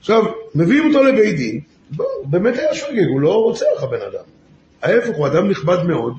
עכשיו, 0.00 0.22
מביאים 0.54 0.86
אותו 0.86 1.04
לבית 1.04 1.36
דין, 1.36 1.60
בוא, 1.90 2.06
באמת 2.24 2.58
היה 2.58 2.74
שוגג, 2.74 3.06
הוא 3.08 3.20
לא 3.20 3.42
רוצח 3.42 3.82
הבן 3.82 4.00
אדם. 4.00 4.39
ההפך, 4.82 5.16
הוא 5.16 5.26
אדם 5.26 5.48
נכבד 5.48 5.82
מאוד. 5.86 6.16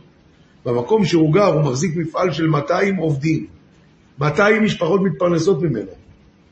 במקום 0.65 1.05
שהוא 1.05 1.33
גר, 1.33 1.53
הוא 1.53 1.61
מחזיק 1.61 1.95
מפעל 1.95 2.31
של 2.31 2.47
200 2.47 2.95
עובדים. 2.95 3.45
200 4.19 4.63
משפחות 4.63 5.01
מתפרנסות 5.01 5.61
ממנו. 5.61 5.91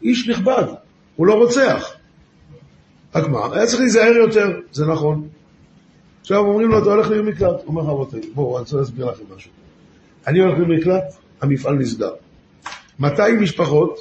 איש 0.04 0.30
נכבד, 0.30 0.64
הוא 1.16 1.28
לא 1.28 1.34
רוצח. 1.34 1.94
רק 3.16 3.28
מה, 3.28 3.40
היה 3.54 3.66
צריך 3.66 3.80
להיזהר 3.80 4.14
יותר, 4.14 4.60
זה 4.72 4.86
נכון. 4.86 5.28
עכשיו 6.22 6.38
אומרים 6.38 6.70
לו, 6.70 6.80
אתה 6.80 6.90
הולך 6.90 7.10
לעיר 7.10 7.24
מקלט. 7.24 7.42
הוא 7.42 7.68
אומר 7.68 7.82
לך, 7.82 7.88
רבותיי, 7.88 8.22
בואו, 8.34 8.58
אני 8.58 8.62
רוצה 8.62 8.78
להסביר 8.78 9.06
לכם 9.06 9.24
משהו. 9.36 9.52
אני 10.28 10.40
הולך 10.40 10.60
לעיר 10.60 10.80
מקלט, 10.80 11.04
המפעל 11.42 11.76
נסגר. 11.76 12.12
200 13.00 13.42
משפחות 13.42 14.00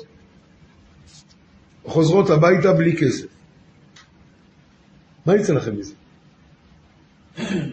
חוזרות 1.85 2.31
הביתה 2.31 2.73
בלי 2.73 2.97
כסף. 2.97 3.27
מה 5.27 5.37
יצא 5.37 5.53
לכם 5.53 5.79
מזה? 5.79 5.95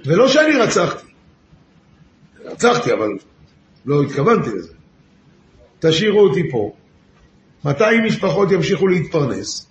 ולא 0.05 0.28
שאני 0.28 0.55
רצחתי. 0.55 1.07
רצחתי, 2.45 2.93
אבל 2.93 3.09
לא 3.86 4.03
התכוונתי 4.03 4.49
לזה. 4.49 4.74
תשאירו 5.80 6.20
אותי 6.22 6.51
פה, 6.51 6.74
200 7.66 8.03
משפחות 8.03 8.51
ימשיכו 8.51 8.88
להתפרנס, 8.88 9.68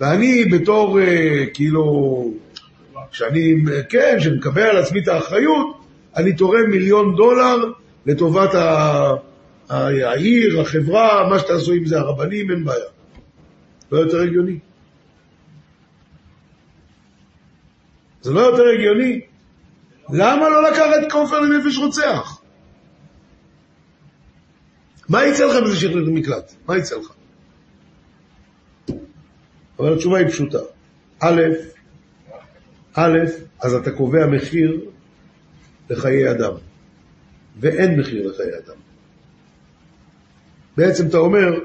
ואני 0.00 0.44
בתור, 0.44 1.00
אה, 1.00 1.44
כאילו, 1.54 1.84
שאני, 3.10 3.54
כן, 3.88 4.16
שמקבל 4.20 4.62
על 4.62 4.76
עצמי 4.76 5.00
את 5.00 5.08
האחריות, 5.08 5.66
אני 6.16 6.32
תורם 6.36 6.70
מיליון 6.70 7.16
דולר 7.16 7.56
לטובת 8.06 8.54
ה- 8.54 9.12
העיר, 9.68 10.60
החברה, 10.60 11.28
מה 11.30 11.38
שתעשו 11.38 11.72
עם 11.72 11.86
זה, 11.86 11.98
הרבנים, 11.98 12.50
אין 12.50 12.64
בעיה. 12.64 12.84
לא 13.92 13.98
יותר 13.98 14.20
הגיוני. 14.20 14.58
זה 18.22 18.32
לא 18.32 18.40
יותר 18.40 18.62
הגיוני. 18.74 19.20
למה 20.10 20.48
לא 20.48 20.70
לקחת 20.70 21.12
כופר 21.12 21.40
לנפש 21.40 21.78
רוצח? 21.78 22.40
מה 25.08 25.24
יצא 25.24 25.44
לך 25.44 25.62
מזה 25.64 25.76
שחרר 25.76 26.10
מקלט? 26.10 26.54
מה 26.68 26.76
יצא 26.76 26.96
לך? 26.96 27.12
אבל 29.78 29.92
התשובה 29.92 30.18
היא 30.18 30.28
פשוטה. 30.28 30.58
א', 31.20 31.42
א', 32.94 33.18
אז 33.60 33.74
אתה 33.74 33.90
קובע 33.90 34.26
מחיר 34.26 34.80
לחיי 35.90 36.30
אדם, 36.30 36.52
ואין 37.60 38.00
מחיר 38.00 38.28
לחיי 38.28 38.58
אדם. 38.58 38.76
בעצם 40.76 41.08
אתה 41.08 41.16
אומר, 41.16 41.60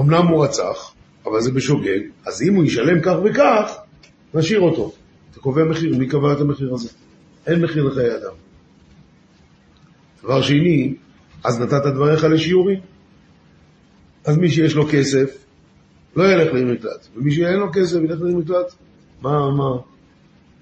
אמנם 0.00 0.26
הוא 0.26 0.44
רצח, 0.44 0.94
אבל 1.24 1.40
זה 1.40 1.50
בשוגג, 1.52 2.00
אז 2.26 2.42
אם 2.42 2.54
הוא 2.54 2.64
ישלם 2.64 3.00
כך 3.02 3.14
וכך, 3.24 3.76
נשאיר 4.34 4.60
אותו. 4.60 4.92
אתה 5.30 5.40
קובע 5.40 5.64
מחיר, 5.64 5.96
מי 5.96 6.08
קבע 6.08 6.32
את 6.32 6.40
המחיר 6.40 6.74
הזה? 6.74 6.88
אין 7.50 7.60
מחיר 7.60 7.84
לחיי 7.84 8.16
אדם. 8.16 8.34
דבר 10.22 10.42
שני, 10.42 10.94
אז 11.44 11.60
נתת 11.60 11.86
דבריך 11.94 12.24
לשיעורים. 12.24 12.80
אז 14.24 14.38
מי 14.38 14.50
שיש 14.50 14.74
לו 14.74 14.86
כסף, 14.92 15.44
לא 16.16 16.32
ילך 16.32 16.52
לעיר 16.52 16.66
מקלט. 16.66 17.06
ומי 17.16 17.30
שאין 17.32 17.58
לו 17.58 17.72
כסף, 17.72 17.96
ילך 17.96 18.20
לעיר 18.20 18.36
מקלט. 18.36 18.74
מה, 19.22 19.50
מה? 19.50 19.70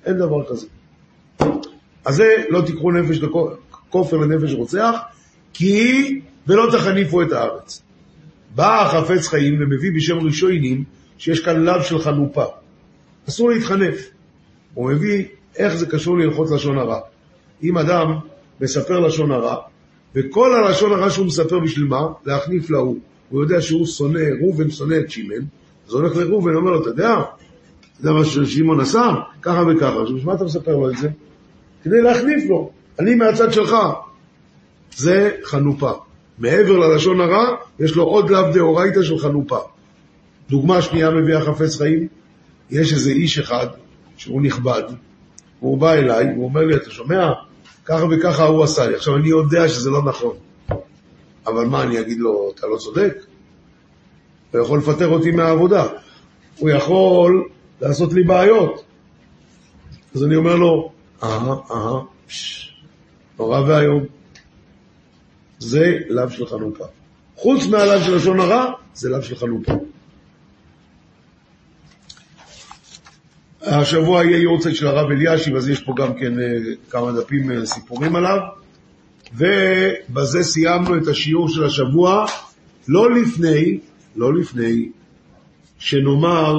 אין 0.04 0.18
דבר 0.18 0.44
כזה. 0.48 0.66
אז 2.04 2.14
זה, 2.14 2.44
לא 2.48 2.62
תיקחו 2.66 2.92
נפש 2.92 3.20
כופר 3.90 4.16
לנפש 4.16 4.52
רוצח, 4.52 4.96
כי 5.52 6.20
ולא 6.46 6.68
תחניפו 6.72 7.22
את 7.22 7.32
הארץ. 7.32 7.82
בא 8.54 8.86
החפץ 8.86 9.28
חיים 9.28 9.54
ומביא 9.60 9.90
בשם 9.96 10.18
ראשונים 10.18 10.84
שיש 11.18 11.40
כאן 11.40 11.60
לאו 11.60 11.82
של 11.82 11.98
חנופה. 11.98 12.44
אסור 13.28 13.50
להתחנף. 13.50 14.10
הוא 14.74 14.92
מביא 14.92 15.24
איך 15.58 15.74
זה 15.74 15.86
קשור 15.86 16.18
להלכות 16.18 16.50
לשון 16.50 16.78
הרע. 16.78 17.00
אם 17.62 17.78
אדם 17.78 18.18
מספר 18.60 19.00
לשון 19.00 19.30
הרע, 19.30 19.56
וכל 20.14 20.54
הלשון 20.54 20.92
הרע 20.92 21.10
שהוא 21.10 21.26
מספר 21.26 21.58
בשביל 21.58 21.84
מה? 21.84 22.00
להחניף 22.26 22.70
להוא. 22.70 22.98
הוא 23.28 23.42
יודע 23.42 23.60
שהוא 23.60 23.86
שונא, 23.86 24.20
ראובן 24.42 24.70
שונא 24.70 24.94
את 24.94 25.10
שמן, 25.10 25.44
אז 25.86 25.92
הוא 25.92 26.00
הולך 26.00 26.16
לראובן 26.16 26.54
ואומר 26.54 26.70
לו, 26.70 26.80
אתה 26.80 26.90
יודע, 26.90 27.14
אתה 27.14 28.00
יודע 28.00 28.12
מה 28.12 28.24
ששמעון 28.24 28.80
עשה? 28.80 29.14
ככה 29.42 29.62
וככה. 29.68 29.88
עכשיו, 29.88 30.04
בשביל 30.04 30.24
מה 30.24 30.34
אתה 30.34 30.44
מספר 30.44 30.76
לו 30.76 30.90
את 30.90 30.96
זה? 30.96 31.08
כדי 31.84 32.00
להחניף 32.00 32.44
לו. 32.48 32.70
אני 32.98 33.14
מהצד 33.14 33.52
שלך. 33.52 33.76
זה 34.96 35.30
חנופה. 35.44 35.92
מעבר 36.38 36.76
ללשון 36.76 37.20
הרע, 37.20 37.56
יש 37.78 37.96
לו 37.96 38.04
עוד 38.04 38.30
לאו 38.30 38.52
דאורייתא 38.52 39.02
של 39.02 39.18
חנופה. 39.18 39.58
דוגמה 40.50 40.82
שנייה 40.82 41.10
מביאה 41.10 41.40
חפץ 41.40 41.76
חיים, 41.76 42.08
יש 42.70 42.92
איזה 42.92 43.10
איש 43.10 43.38
אחד 43.38 43.66
שהוא 44.16 44.42
נכבד, 44.42 44.82
והוא 45.62 45.78
בא 45.78 45.92
אליי, 45.92 46.26
הוא 46.36 46.44
אומר 46.44 46.64
לי, 46.64 46.76
אתה 46.76 46.90
שומע? 46.90 47.32
ככה 47.84 48.04
וככה 48.10 48.44
הוא 48.44 48.64
עשה 48.64 48.86
לי. 48.86 48.94
עכשיו, 48.94 49.16
אני 49.16 49.28
יודע 49.28 49.68
שזה 49.68 49.90
לא 49.90 50.02
נכון, 50.02 50.36
אבל 51.46 51.64
מה, 51.64 51.82
אני 51.82 52.00
אגיד 52.00 52.18
לו, 52.18 52.52
אתה 52.54 52.66
לא 52.66 52.76
צודק? 52.76 53.14
הוא 54.52 54.60
יכול 54.60 54.78
לפטר 54.78 55.08
אותי 55.08 55.30
מהעבודה, 55.30 55.86
הוא 56.58 56.70
יכול 56.70 57.48
לעשות 57.80 58.12
לי 58.12 58.22
בעיות. 58.22 58.84
אז 60.14 60.24
אני 60.24 60.36
אומר 60.36 60.56
לו, 60.56 60.92
אהה, 61.22 61.54
אהה, 61.70 62.00
נורא 63.38 63.60
ואיום. 63.60 64.04
זה 65.58 65.98
לאו 66.08 66.30
של 66.30 66.46
חנוכה. 66.46 66.84
חוץ 67.36 67.66
מהלאו 67.66 68.00
של 68.00 68.16
לשון 68.16 68.40
הרע, 68.40 68.72
זה 68.94 69.10
לאו 69.10 69.22
של 69.22 69.36
חנוכה. 69.36 69.72
השבוע 73.62 74.24
יהיה 74.24 74.38
יורצייט 74.42 74.76
של 74.76 74.86
הרב 74.86 75.10
אלישיב, 75.10 75.56
אז 75.56 75.68
יש 75.68 75.80
פה 75.80 75.92
גם 75.96 76.14
כן 76.14 76.40
אה, 76.40 76.46
כמה 76.90 77.12
דפים 77.12 77.50
אה, 77.50 77.66
סיפורים 77.66 78.16
עליו. 78.16 78.38
ובזה 79.34 80.42
סיימנו 80.42 80.96
את 80.96 81.08
השיעור 81.08 81.48
של 81.48 81.64
השבוע, 81.64 82.26
לא 82.88 83.10
לפני, 83.14 83.78
לא 84.16 84.34
לפני, 84.34 84.88
שנאמר, 85.78 86.54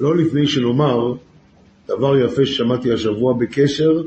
לא 0.00 0.16
לפני 0.16 0.46
שנאמר 0.46 1.14
דבר 1.88 2.18
יפה 2.18 2.46
ששמעתי 2.46 2.92
השבוע 2.92 3.32
בקשר 3.32 4.02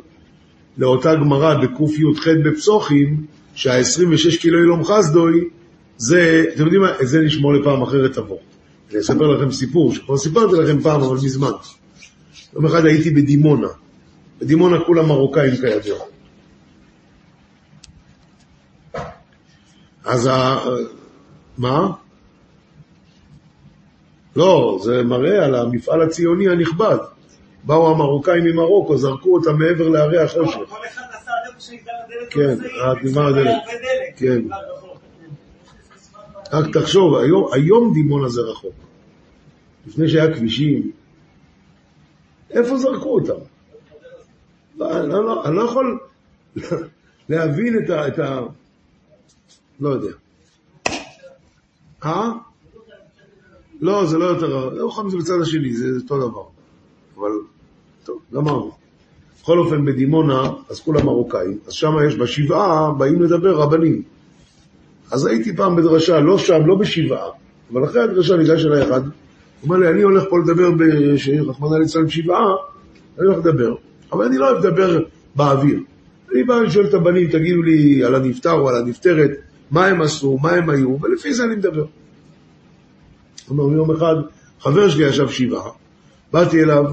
לאותה 0.77 1.15
גמרא 1.15 1.53
בקי"ח 1.63 2.27
בפסוחים, 2.45 3.25
שה-26 3.55 4.41
קילו 4.41 4.59
אילום 4.59 4.83
חסדוי, 4.83 5.49
זה, 5.97 6.45
אתם 6.53 6.63
יודעים 6.63 6.81
מה, 6.81 6.91
את 7.01 7.07
זה 7.07 7.21
נשמור 7.21 7.53
לפעם 7.53 7.81
אחרת 7.81 8.13
תבוא. 8.13 8.37
אני 8.91 8.99
אספר 8.99 9.27
לכם 9.27 9.51
סיפור, 9.51 9.93
שכבר 9.93 10.17
סיפרתי 10.17 10.55
לכם 10.55 10.81
פעם, 10.81 11.01
אבל 11.01 11.15
מזמן. 11.15 11.51
יום 12.53 12.65
אחד 12.65 12.85
הייתי 12.85 13.09
בדימונה. 13.09 13.67
בדימונה 14.39 14.77
כולם 14.85 15.07
מרוקאים 15.07 15.55
כידוע. 15.55 15.99
אז 20.05 20.27
ה... 20.27 20.57
מה? 21.57 21.87
לא, 24.35 24.79
זה 24.83 25.03
מראה 25.03 25.45
על 25.45 25.55
המפעל 25.55 26.01
הציוני 26.01 26.49
הנכבד. 26.49 26.97
באו 27.63 27.91
המרוקאים 27.91 28.43
ממרוקו, 28.43 28.97
זרקו 28.97 29.33
אותם 29.33 29.57
מעבר 29.57 29.89
להרי 29.89 30.19
החושך. 30.19 30.57
כל 30.69 30.75
אחד 30.87 31.01
עשה 31.11 31.31
איפה 31.47 31.59
שנגמר 31.59 31.91
הדלת. 32.05 32.33
כן, 32.33 32.55
נגמר 33.03 33.27
הדלת. 33.27 33.47
הרבה 33.47 33.71
דלק. 33.73 34.17
כן. 34.17 34.41
רק 36.51 36.77
תחשוב, 36.77 37.15
היום, 37.15 37.53
היום 37.53 37.93
דימונה 37.93 38.29
זה 38.29 38.41
רחוק. 38.41 38.73
לפני 39.87 40.09
שהיה 40.09 40.33
כבישים, 40.33 40.91
איפה 42.49 42.77
זרקו 42.77 43.19
אותם? 43.19 43.43
לא, 44.77 44.99
אני 44.99 45.09
לא, 45.09 45.45
אני 45.45 45.55
לא 45.55 45.61
יכול 45.61 45.99
להבין 47.29 47.79
את 47.83 47.89
ה, 47.89 48.07
את 48.07 48.19
ה... 48.19 48.39
לא 49.79 49.89
יודע. 49.89 50.11
אה? 52.05 52.31
לא, 53.81 54.05
זה 54.05 54.17
לא 54.17 54.25
יותר... 54.25 54.75
ירוחם 54.77 55.09
זה 55.09 55.17
בצד 55.17 55.41
השני, 55.41 55.73
זה 55.73 55.85
אותו 56.03 56.29
דבר. 56.29 56.43
אבל, 57.17 57.31
טוב, 58.03 58.19
גמרנו. 58.33 58.71
בכל 59.41 59.57
אופן, 59.57 59.85
בדימונה, 59.85 60.41
אז 60.69 60.79
כולם 60.79 61.05
מרוקאים, 61.05 61.59
אז 61.67 61.73
שם 61.73 61.93
יש, 62.07 62.15
בשבעה 62.15 62.91
באים 62.91 63.21
לדבר 63.21 63.55
רבנים. 63.55 64.03
אז 65.11 65.25
הייתי 65.25 65.55
פעם 65.55 65.75
בדרשה, 65.75 66.19
לא 66.19 66.37
שם, 66.37 66.65
לא 66.65 66.75
בשבעה, 66.75 67.25
אבל 67.73 67.85
אחרי 67.85 68.03
הדרשה 68.03 68.37
ניגש 68.37 68.65
אליי 68.65 68.83
אחד, 68.83 69.01
הוא 69.03 69.11
אומר 69.63 69.77
לי, 69.77 69.89
אני 69.89 70.01
הולך 70.01 70.23
פה 70.29 70.39
לדבר, 70.39 70.69
רחמנא 71.47 71.75
ליצלן 71.75 72.09
שבעה, 72.09 72.45
אני 73.19 73.27
הולך 73.27 73.37
לדבר, 73.37 73.75
אבל 74.11 74.25
אני 74.25 74.37
לא 74.37 74.49
אוהב 74.49 74.65
לדבר 74.65 74.99
באוויר. 75.35 75.79
אני 76.33 76.43
בא, 76.43 76.57
אני 76.57 76.71
שואל 76.71 76.85
את 76.85 76.93
הבנים, 76.93 77.27
תגידו 77.27 77.61
לי 77.61 78.03
על 78.03 78.15
הנפטר 78.15 78.51
או 78.51 78.69
על 78.69 78.75
הנפטרת, 78.75 79.31
מה 79.71 79.85
הם 79.85 80.01
עשו, 80.01 80.37
מה 80.41 80.51
הם 80.51 80.69
היו, 80.69 80.97
ולפי 81.01 81.33
זה 81.33 81.43
אני 81.43 81.55
מדבר. 81.55 81.85
אומר, 83.49 83.75
יום 83.75 83.91
אחד, 83.91 84.15
חבר 84.59 84.89
שלי 84.89 85.03
ישב 85.03 85.29
שבעה, 85.29 85.69
באתי 86.33 86.63
אליו, 86.63 86.85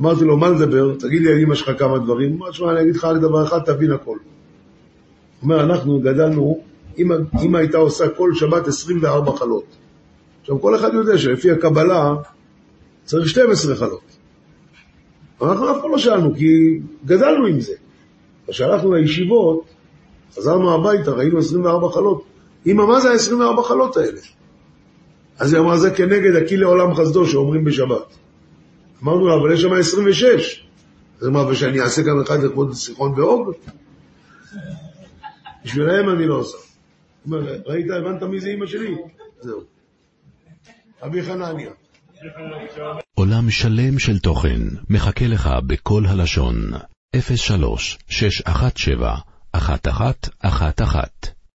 אמרתי 0.00 0.24
לו, 0.24 0.36
מה 0.36 0.48
לדבר? 0.48 0.94
תגיד 0.94 1.22
לי 1.22 1.32
על 1.32 1.38
אמא 1.38 1.54
שלך 1.54 1.78
כמה 1.78 1.98
דברים. 1.98 2.32
הוא 2.32 2.38
אמר, 2.38 2.50
תשמע, 2.50 2.72
אני 2.72 2.82
אגיד 2.82 2.96
לך 2.96 3.04
רק 3.04 3.20
דבר 3.20 3.44
אחד, 3.44 3.58
תבין 3.58 3.92
הכל. 3.92 4.10
הוא 4.10 4.18
אומר, 5.42 5.64
אנחנו 5.64 6.00
גדלנו, 6.00 6.62
אמא, 6.98 7.58
הייתה 7.58 7.78
עושה 7.78 8.08
כל 8.08 8.34
שבת 8.34 8.68
24 8.68 9.32
חלות. 9.36 9.64
עכשיו, 10.40 10.60
כל 10.60 10.76
אחד 10.76 10.94
יודע 10.94 11.18
שלפי 11.18 11.50
הקבלה 11.50 12.14
צריך 13.04 13.28
12 13.28 13.76
חלות. 13.76 14.16
אנחנו 15.42 15.70
אף 15.70 15.76
פעם 15.82 15.90
לא 15.90 15.98
שאלנו, 15.98 16.34
כי 16.34 16.78
גדלנו 17.04 17.46
עם 17.46 17.60
זה. 17.60 17.72
כשהלכנו 18.50 18.92
לישיבות, 18.92 19.64
חזרנו 20.36 20.74
הביתה, 20.74 21.10
ראינו 21.10 21.38
24 21.38 21.88
חלות. 21.88 22.24
אמא, 22.66 22.86
מה 22.86 23.00
זה 23.00 23.10
ה-24 23.10 23.62
חלות 23.62 23.96
האלה? 23.96 24.20
אז 25.38 25.52
היא 25.52 25.60
אמרה, 25.60 25.78
זה 25.78 25.90
כנגד 25.90 26.36
הקיא 26.36 26.58
לעולם 26.58 26.94
חסדו 26.94 27.26
שאומרים 27.26 27.64
בשבת. 27.64 28.16
אמרנו 29.02 29.28
לה, 29.28 29.34
אבל 29.34 29.52
יש 29.52 29.62
שם 29.62 29.72
26. 29.72 30.64
אז 31.20 31.28
אמרה, 31.28 31.48
ושאני 31.48 31.80
אעשה 31.80 32.02
גם 32.02 32.20
אחד 32.20 32.42
לכבוד 32.42 32.74
סיחון 32.74 33.12
ואוג? 33.16 33.52
בשבילם 35.64 36.10
אני 36.10 36.26
לא 36.26 36.34
עושה. 36.34 36.67
ראית, 37.66 37.86
הבנת 37.90 38.22
מי 38.22 38.40
זה 38.40 38.50
אמא 38.50 38.66
שלי? 38.66 38.94
זהו. 39.40 39.60
רבי 41.02 41.22
חנניה. 41.22 41.70
עולם 43.14 43.50
שלם 43.50 43.98
של 43.98 44.18
תוכן 44.18 44.60
מחכה 44.90 45.26
לך 45.26 45.50
בכל 45.66 46.02
הלשון, 46.06 46.70
03 47.36 47.98
617 48.08 49.18
1111 49.54 51.37